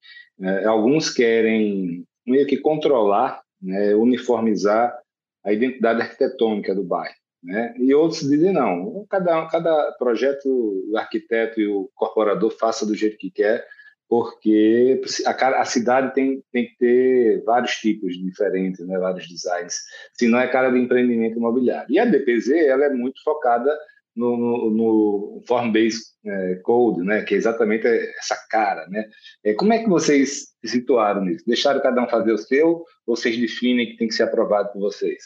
É, 0.41 0.65
alguns 0.65 1.09
querem 1.09 2.05
meio 2.25 2.45
que 2.47 2.57
controlar, 2.57 3.41
né, 3.61 3.95
uniformizar 3.95 4.97
a 5.43 5.53
identidade 5.53 6.01
arquitetônica 6.01 6.75
do 6.75 6.83
bairro, 6.83 7.15
né? 7.43 7.73
E 7.77 7.93
outros 7.93 8.21
dizem 8.21 8.53
não, 8.53 9.05
cada 9.09 9.47
cada 9.47 9.91
projeto, 9.97 10.45
o 10.45 10.97
arquiteto 10.97 11.59
e 11.59 11.67
o 11.67 11.89
corporador 11.95 12.51
faça 12.51 12.85
do 12.85 12.95
jeito 12.95 13.17
que 13.17 13.31
quer, 13.31 13.65
porque 14.09 15.01
a, 15.25 15.61
a 15.61 15.65
cidade 15.65 16.13
tem, 16.13 16.43
tem 16.51 16.67
que 16.67 16.77
ter 16.77 17.43
vários 17.43 17.73
tipos 17.75 18.13
diferentes, 18.17 18.85
né, 18.85 18.97
vários 18.97 19.27
designs, 19.27 19.79
senão 20.13 20.39
é 20.39 20.47
cara 20.47 20.69
de 20.69 20.79
empreendimento 20.79 21.37
imobiliário. 21.37 21.87
E 21.89 21.99
a 21.99 22.05
DPZ 22.05 22.49
ela 22.51 22.85
é 22.85 22.89
muito 22.89 23.21
focada 23.23 23.69
no, 24.17 24.35
no, 24.35 24.69
no 24.71 25.43
form-based 25.47 26.01
é, 26.25 26.55
code, 26.63 27.03
né, 27.03 27.21
que 27.23 27.35
é 27.35 27.37
exatamente 27.37 27.87
essa 27.87 28.35
cara, 28.49 28.87
né? 28.87 29.07
É, 29.43 29.53
como 29.53 29.71
é 29.71 29.83
que 29.83 29.87
vocês 29.87 30.55
se 30.59 30.67
situaram 30.67 31.23
nisso? 31.23 31.45
Deixaram 31.45 31.81
cada 31.81 32.01
um 32.01 32.09
fazer 32.09 32.33
o 32.33 32.37
seu 32.37 32.83
ou 33.05 33.15
vocês 33.15 33.37
definem 33.37 33.91
que 33.91 33.97
tem 33.97 34.07
que 34.07 34.15
ser 34.15 34.23
aprovado 34.23 34.73
por 34.73 34.79
vocês? 34.79 35.23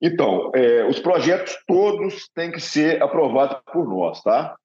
Então, 0.00 0.50
é, 0.54 0.86
os 0.86 0.98
projetos 0.98 1.58
todos 1.66 2.28
têm 2.34 2.50
que 2.50 2.60
ser 2.60 3.02
aprovados 3.02 3.60
por 3.70 3.86
nós, 3.86 4.22
tá? 4.22 4.56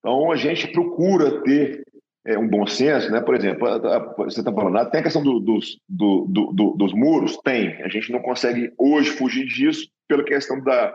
Então, 0.00 0.30
a 0.30 0.36
gente 0.36 0.70
procura 0.72 1.42
ter 1.42 1.85
é, 2.26 2.36
um 2.36 2.48
bom 2.48 2.66
senso, 2.66 3.10
né? 3.10 3.20
Por 3.20 3.34
exemplo, 3.34 3.68
você 4.16 4.40
está 4.40 4.52
falando, 4.52 4.76
ah, 4.78 4.84
tem 4.84 5.00
a 5.00 5.04
questão 5.04 5.22
do, 5.22 5.38
dos, 5.38 5.78
do, 5.88 6.26
do, 6.26 6.72
dos 6.72 6.92
muros? 6.92 7.36
Tem. 7.38 7.82
A 7.82 7.88
gente 7.88 8.10
não 8.10 8.20
consegue 8.20 8.72
hoje 8.76 9.10
fugir 9.10 9.46
disso 9.46 9.88
pela 10.08 10.24
questão 10.24 10.60
da 10.60 10.92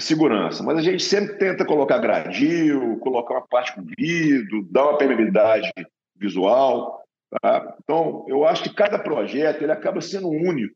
segurança, 0.00 0.62
mas 0.62 0.78
a 0.78 0.82
gente 0.82 1.02
sempre 1.02 1.34
tenta 1.34 1.64
colocar 1.64 1.98
gradil, 1.98 2.98
colocar 2.98 3.34
uma 3.34 3.46
parte 3.46 3.74
com 3.74 3.84
vidro, 3.96 4.66
dar 4.70 4.84
uma 4.84 4.98
permeabilidade 4.98 5.70
visual. 6.16 7.02
Tá? 7.40 7.76
Então, 7.82 8.24
eu 8.28 8.44
acho 8.44 8.64
que 8.64 8.74
cada 8.74 8.98
projeto 8.98 9.62
ele 9.62 9.72
acaba 9.72 10.00
sendo 10.00 10.28
único, 10.28 10.74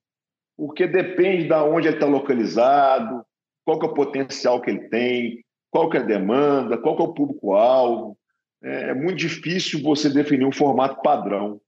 porque 0.56 0.86
depende 0.86 1.48
de 1.48 1.54
onde 1.54 1.88
ele 1.88 1.96
está 1.96 2.06
localizado, 2.06 3.24
qual 3.64 3.78
que 3.80 3.86
é 3.86 3.88
o 3.88 3.94
potencial 3.94 4.60
que 4.60 4.70
ele 4.70 4.88
tem, 4.88 5.44
qual 5.70 5.90
que 5.90 5.96
é 5.96 6.00
a 6.00 6.04
demanda, 6.04 6.78
qual 6.78 6.96
que 6.96 7.02
é 7.02 7.04
o 7.04 7.14
público-alvo. 7.14 8.16
É, 8.66 8.90
é 8.90 8.94
muito 8.94 9.18
difícil 9.18 9.80
você 9.80 10.10
definir 10.10 10.44
um 10.44 10.52
formato 10.52 11.00
padrão. 11.00 11.60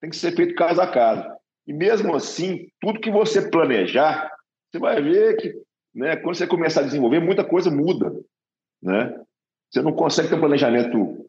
Tem 0.00 0.08
que 0.08 0.16
ser 0.16 0.34
feito 0.34 0.54
caso 0.54 0.80
a 0.80 0.90
caso. 0.90 1.28
E 1.66 1.72
mesmo 1.72 2.16
assim, 2.16 2.68
tudo 2.80 3.00
que 3.00 3.10
você 3.10 3.50
planejar, 3.50 4.30
você 4.70 4.78
vai 4.78 5.02
ver 5.02 5.36
que 5.36 5.54
né, 5.94 6.16
quando 6.16 6.34
você 6.34 6.46
começar 6.46 6.80
a 6.80 6.84
desenvolver, 6.84 7.20
muita 7.20 7.44
coisa 7.44 7.70
muda. 7.70 8.10
Né? 8.82 9.20
Você 9.70 9.82
não 9.82 9.92
consegue 9.92 10.28
ter 10.28 10.36
um 10.36 10.40
planejamento 10.40 11.26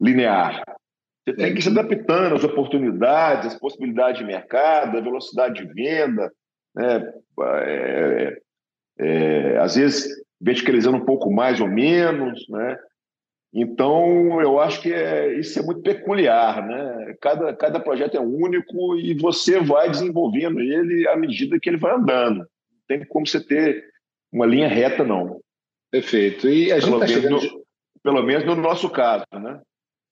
linear. 0.00 0.64
Você 1.24 1.36
tem 1.36 1.54
que 1.54 1.62
se 1.62 1.68
adaptando 1.68 2.34
às 2.34 2.42
oportunidades, 2.42 3.52
às 3.52 3.60
possibilidades 3.60 4.18
de 4.18 4.26
mercado, 4.26 4.98
à 4.98 5.00
velocidade 5.00 5.64
de 5.64 5.72
venda. 5.72 6.32
Né? 6.74 7.12
É, 7.40 8.38
é, 8.98 9.58
às 9.58 9.76
vezes, 9.76 10.08
verticalizando 10.40 10.96
um 10.96 11.04
pouco 11.04 11.32
mais 11.32 11.60
ou 11.60 11.68
menos. 11.68 12.44
Né? 12.48 12.76
Então, 13.52 14.40
eu 14.42 14.60
acho 14.60 14.82
que 14.82 14.92
é, 14.92 15.38
isso 15.38 15.58
é 15.58 15.62
muito 15.62 15.80
peculiar, 15.80 16.66
né? 16.66 17.16
Cada, 17.20 17.54
cada 17.56 17.80
projeto 17.80 18.16
é 18.16 18.20
único 18.20 18.96
e 18.96 19.14
você 19.14 19.58
vai 19.58 19.90
desenvolvendo 19.90 20.60
ele 20.60 21.08
à 21.08 21.16
medida 21.16 21.58
que 21.58 21.70
ele 21.70 21.78
vai 21.78 21.94
andando. 21.94 22.38
Não 22.38 22.46
tem 22.86 23.04
como 23.06 23.26
você 23.26 23.40
ter 23.40 23.84
uma 24.30 24.44
linha 24.44 24.68
reta, 24.68 25.02
não. 25.02 25.40
Perfeito. 25.90 26.48
E 26.48 26.70
a 26.70 26.78
gente 26.78 26.92
está 26.92 27.06
chegando... 27.06 27.40
No, 27.40 27.64
pelo 28.02 28.22
menos 28.22 28.44
no 28.44 28.54
nosso 28.54 28.88
caso, 28.90 29.24
né? 29.32 29.60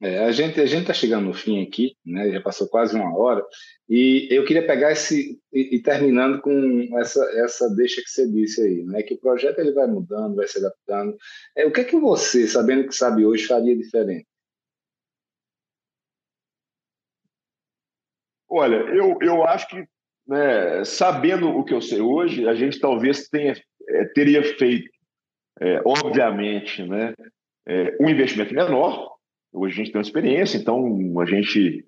É, 0.01 0.19
a 0.27 0.31
gente 0.31 0.61
a 0.61 0.67
gente 0.67 0.83
está 0.83 0.93
chegando 0.93 1.27
no 1.27 1.33
fim 1.35 1.63
aqui, 1.63 1.97
né? 2.05 2.31
Já 2.31 2.41
passou 2.43 2.69
quase 2.69 2.95
uma 2.95 3.17
hora 3.17 3.43
e 3.89 4.29
eu 4.31 4.45
queria 4.45 4.67
pegar 4.67 4.93
esse 4.93 5.41
e, 5.51 5.77
e, 5.77 5.83
terminando 5.83 6.41
com 6.43 6.99
essa 6.99 7.25
essa 7.43 7.75
deixa 7.75 8.03
que 8.03 8.11
você 8.11 8.31
disse 8.31 8.61
aí, 8.61 8.85
né? 8.85 9.03
Que 9.03 9.15
o 9.15 9.19
projeto 9.19 9.59
ele 9.59 9.73
vai 9.73 9.87
mudando, 9.87 10.37
vai 10.37 10.47
se 10.47 10.59
adaptando. 10.59 11.17
É, 11.57 11.65
o 11.67 11.73
que 11.73 11.81
é 11.81 11.85
que 11.85 11.97
você, 11.97 12.47
sabendo 12.47 12.87
que 12.87 12.95
sabe 12.95 13.25
hoje, 13.25 13.47
faria 13.47 13.75
diferente? 13.77 14.27
Olha, 18.49 18.77
eu, 18.77 19.19
eu 19.23 19.45
acho 19.45 19.69
que 19.69 19.87
né, 20.27 20.85
sabendo 20.85 21.49
o 21.49 21.65
que 21.65 21.73
eu 21.73 21.81
sei 21.81 22.01
hoje, 22.01 22.47
a 22.49 22.55
gente 22.55 22.81
talvez 22.81 23.29
tenha 23.29 23.55
é, 23.89 24.05
teria 24.07 24.43
feito, 24.43 24.91
é, 25.61 25.81
obviamente, 25.87 26.83
né, 26.83 27.15
é, 27.67 27.97
um 28.01 28.09
investimento 28.11 28.53
menor 28.55 29.16
Hoje 29.57 29.75
a 29.75 29.77
gente 29.77 29.93
tem 29.93 29.99
uma 29.99 30.07
experiência, 30.07 30.59
então 30.59 31.19
a 31.19 31.25
gente, 31.25 31.87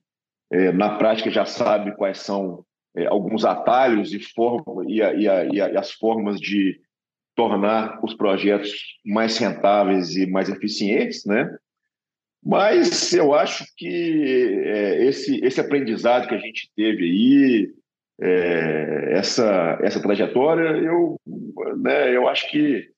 é, 0.50 0.72
na 0.72 0.96
prática, 0.96 1.30
já 1.30 1.44
sabe 1.44 1.94
quais 1.96 2.18
são 2.18 2.64
é, 2.96 3.06
alguns 3.06 3.44
atalhos 3.44 4.14
e, 4.14 4.18
forma, 4.18 4.84
e, 4.90 5.02
a, 5.02 5.12
e, 5.12 5.28
a, 5.28 5.44
e, 5.44 5.76
as 5.76 5.92
formas 5.92 6.40
de 6.40 6.80
tornar 7.36 8.02
os 8.02 8.14
projetos 8.14 8.72
mais 9.04 9.36
rentáveis 9.36 10.16
e 10.16 10.26
mais 10.26 10.48
eficientes, 10.48 11.24
né? 11.26 11.54
Mas 12.42 13.12
eu 13.12 13.34
acho 13.34 13.64
que 13.76 14.62
é, 14.64 15.04
esse, 15.04 15.38
esse 15.44 15.60
aprendizado 15.60 16.26
que 16.26 16.34
a 16.34 16.38
gente 16.38 16.70
teve 16.74 17.04
aí, 17.04 17.74
é, 18.20 19.12
essa, 19.18 19.78
essa 19.82 20.00
trajetória, 20.00 20.70
eu, 20.78 21.20
né, 21.76 22.16
eu 22.16 22.26
acho 22.28 22.50
que 22.50 22.88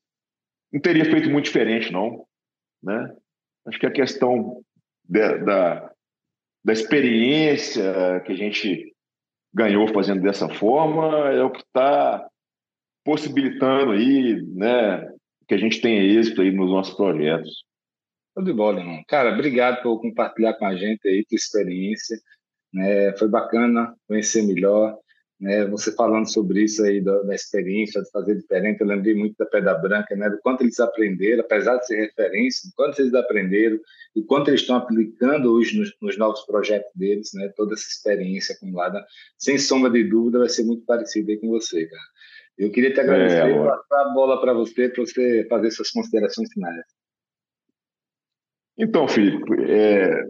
não 0.72 0.80
teria 0.80 1.04
feito 1.04 1.28
muito 1.28 1.46
diferente, 1.46 1.92
não. 1.92 2.24
Né? 2.82 3.12
Acho 3.70 3.78
que 3.78 3.86
a 3.86 3.92
questão 3.92 4.60
de, 5.08 5.38
da, 5.38 5.92
da 6.64 6.72
experiência 6.72 8.20
que 8.26 8.32
a 8.32 8.36
gente 8.36 8.92
ganhou 9.54 9.86
fazendo 9.88 10.20
dessa 10.20 10.48
forma 10.48 11.30
é 11.30 11.42
o 11.42 11.50
que 11.50 11.60
está 11.60 12.28
possibilitando 13.04 13.92
aí, 13.92 14.42
né, 14.54 15.08
que 15.46 15.54
a 15.54 15.56
gente 15.56 15.80
tenha 15.80 16.02
êxito 16.02 16.42
aí 16.42 16.50
nos 16.50 16.68
nossos 16.68 16.94
projetos. 16.94 17.64
Tudo 18.34 18.46
de 18.46 18.52
bola, 18.52 18.80
irmão. 18.80 19.02
Cara, 19.06 19.32
obrigado 19.32 19.82
por 19.82 20.00
compartilhar 20.00 20.54
com 20.54 20.66
a 20.66 20.76
gente 20.76 21.06
aí 21.06 21.24
tua 21.24 21.36
experiência. 21.36 22.18
Né? 22.72 23.16
Foi 23.16 23.28
bacana 23.28 23.94
conhecer 24.08 24.42
melhor. 24.42 24.98
Né? 25.40 25.64
Você 25.68 25.90
falando 25.92 26.30
sobre 26.30 26.64
isso 26.64 26.84
aí, 26.84 27.00
da, 27.00 27.22
da, 27.22 27.34
experiência, 27.34 28.02
de 28.02 28.10
fazer 28.10 28.36
diferente, 28.36 28.82
eu 28.82 28.86
lembrei 28.86 29.14
muito 29.14 29.36
da 29.38 29.46
Pedra 29.46 29.74
Branca, 29.74 30.14
né? 30.14 30.28
do 30.28 30.38
quanto 30.40 30.60
eles 30.60 30.78
aprenderam, 30.78 31.42
apesar 31.42 31.78
de 31.78 31.86
ser 31.86 31.96
referência, 31.96 32.68
do 32.68 32.74
quanto 32.74 33.00
eles 33.00 33.14
aprenderam, 33.14 33.80
e 34.14 34.22
quanto 34.22 34.48
eles 34.48 34.60
estão 34.60 34.76
aplicando 34.76 35.50
hoje 35.50 35.78
nos, 35.78 35.96
nos, 36.02 36.18
novos 36.18 36.42
projetos 36.42 36.90
deles, 36.94 37.30
né? 37.32 37.50
toda 37.56 37.72
essa 37.72 37.88
experiência 37.88 38.54
acumulada, 38.54 39.02
sem 39.38 39.56
sombra 39.56 39.90
de 39.90 40.04
dúvida, 40.04 40.40
vai 40.40 40.48
ser 40.50 40.64
muito 40.64 40.84
parecida 40.84 41.34
com 41.40 41.48
você, 41.48 41.86
cara. 41.86 42.02
Eu 42.58 42.70
queria 42.70 42.92
te 42.92 43.00
agradecer 43.00 43.40
é, 43.40 43.50
e 43.50 43.64
passar 43.64 44.02
a 44.02 44.12
bola 44.12 44.38
para 44.38 44.52
você, 44.52 44.90
para 44.90 45.02
você 45.02 45.46
fazer 45.48 45.70
suas 45.70 45.90
considerações 45.90 46.52
finais. 46.52 46.84
Então, 48.76 49.08
Felipe, 49.08 49.54
é, 49.70 50.22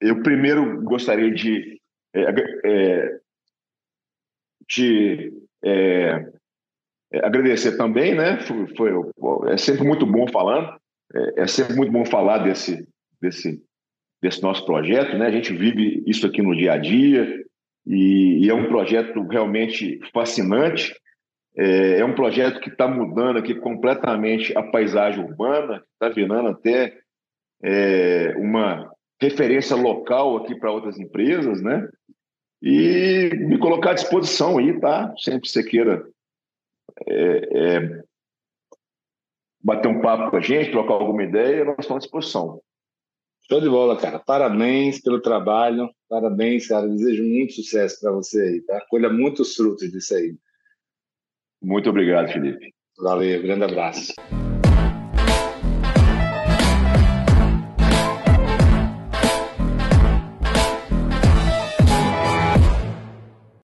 eu 0.00 0.22
primeiro 0.22 0.82
gostaria 0.82 1.30
de, 1.30 1.78
é, 2.14 2.24
é 2.64 3.23
de 4.68 5.32
é, 5.64 6.26
é, 7.12 7.26
agradecer 7.26 7.76
também, 7.76 8.14
né? 8.14 8.38
Foi, 8.40 8.66
foi, 8.76 8.92
é 9.52 9.56
sempre 9.56 9.86
muito 9.86 10.04
bom 10.04 10.26
falando, 10.28 10.76
é, 11.14 11.42
é, 11.42 11.46
sempre 11.46 11.74
muito 11.74 11.92
bom 11.92 12.04
falar 12.04 12.38
desse, 12.38 12.86
desse, 13.20 13.62
desse 14.22 14.42
nosso 14.42 14.64
projeto, 14.66 15.16
né? 15.16 15.26
A 15.26 15.30
gente 15.30 15.52
vive 15.52 16.02
isso 16.06 16.26
aqui 16.26 16.42
no 16.42 16.56
dia 16.56 16.72
a 16.72 16.78
dia 16.78 17.44
e, 17.86 18.44
e 18.44 18.50
é 18.50 18.54
um 18.54 18.66
projeto 18.66 19.26
realmente 19.28 20.00
fascinante. 20.12 20.94
É, 21.56 22.00
é 22.00 22.04
um 22.04 22.14
projeto 22.14 22.60
que 22.60 22.68
está 22.68 22.88
mudando 22.88 23.38
aqui 23.38 23.54
completamente 23.54 24.56
a 24.58 24.62
paisagem 24.62 25.24
urbana, 25.24 25.82
está 25.92 26.12
virando 26.12 26.48
até 26.48 26.98
é, 27.62 28.34
uma 28.36 28.90
referência 29.20 29.76
local 29.76 30.36
aqui 30.38 30.58
para 30.58 30.72
outras 30.72 30.98
empresas, 30.98 31.62
né? 31.62 31.88
E 32.66 33.28
me 33.36 33.58
colocar 33.58 33.90
à 33.90 33.94
disposição 33.94 34.56
aí, 34.56 34.80
tá? 34.80 35.14
Sempre 35.18 35.46
você 35.50 35.62
queira 35.62 36.08
é, 37.06 37.76
é, 37.76 38.02
bater 39.62 39.88
um 39.88 40.00
papo 40.00 40.30
com 40.30 40.36
a 40.38 40.40
gente, 40.40 40.70
trocar 40.70 40.94
alguma 40.94 41.22
ideia, 41.22 41.62
nós 41.62 41.76
estamos 41.80 42.02
à 42.02 42.06
disposição. 42.06 42.62
Show 43.46 43.60
de 43.60 43.68
bola, 43.68 43.98
cara. 44.00 44.18
Parabéns 44.18 45.02
pelo 45.02 45.20
trabalho. 45.20 45.90
Parabéns, 46.08 46.66
cara. 46.66 46.88
Desejo 46.88 47.22
muito 47.22 47.52
sucesso 47.52 48.00
para 48.00 48.12
você 48.12 48.40
aí, 48.40 48.60
tá? 48.62 48.80
Colha 48.88 49.10
muitos 49.10 49.54
frutos 49.54 49.92
disso 49.92 50.14
aí. 50.14 50.34
Muito 51.62 51.90
obrigado, 51.90 52.32
Felipe. 52.32 52.72
Valeu, 52.96 53.42
grande 53.42 53.64
abraço. 53.64 54.14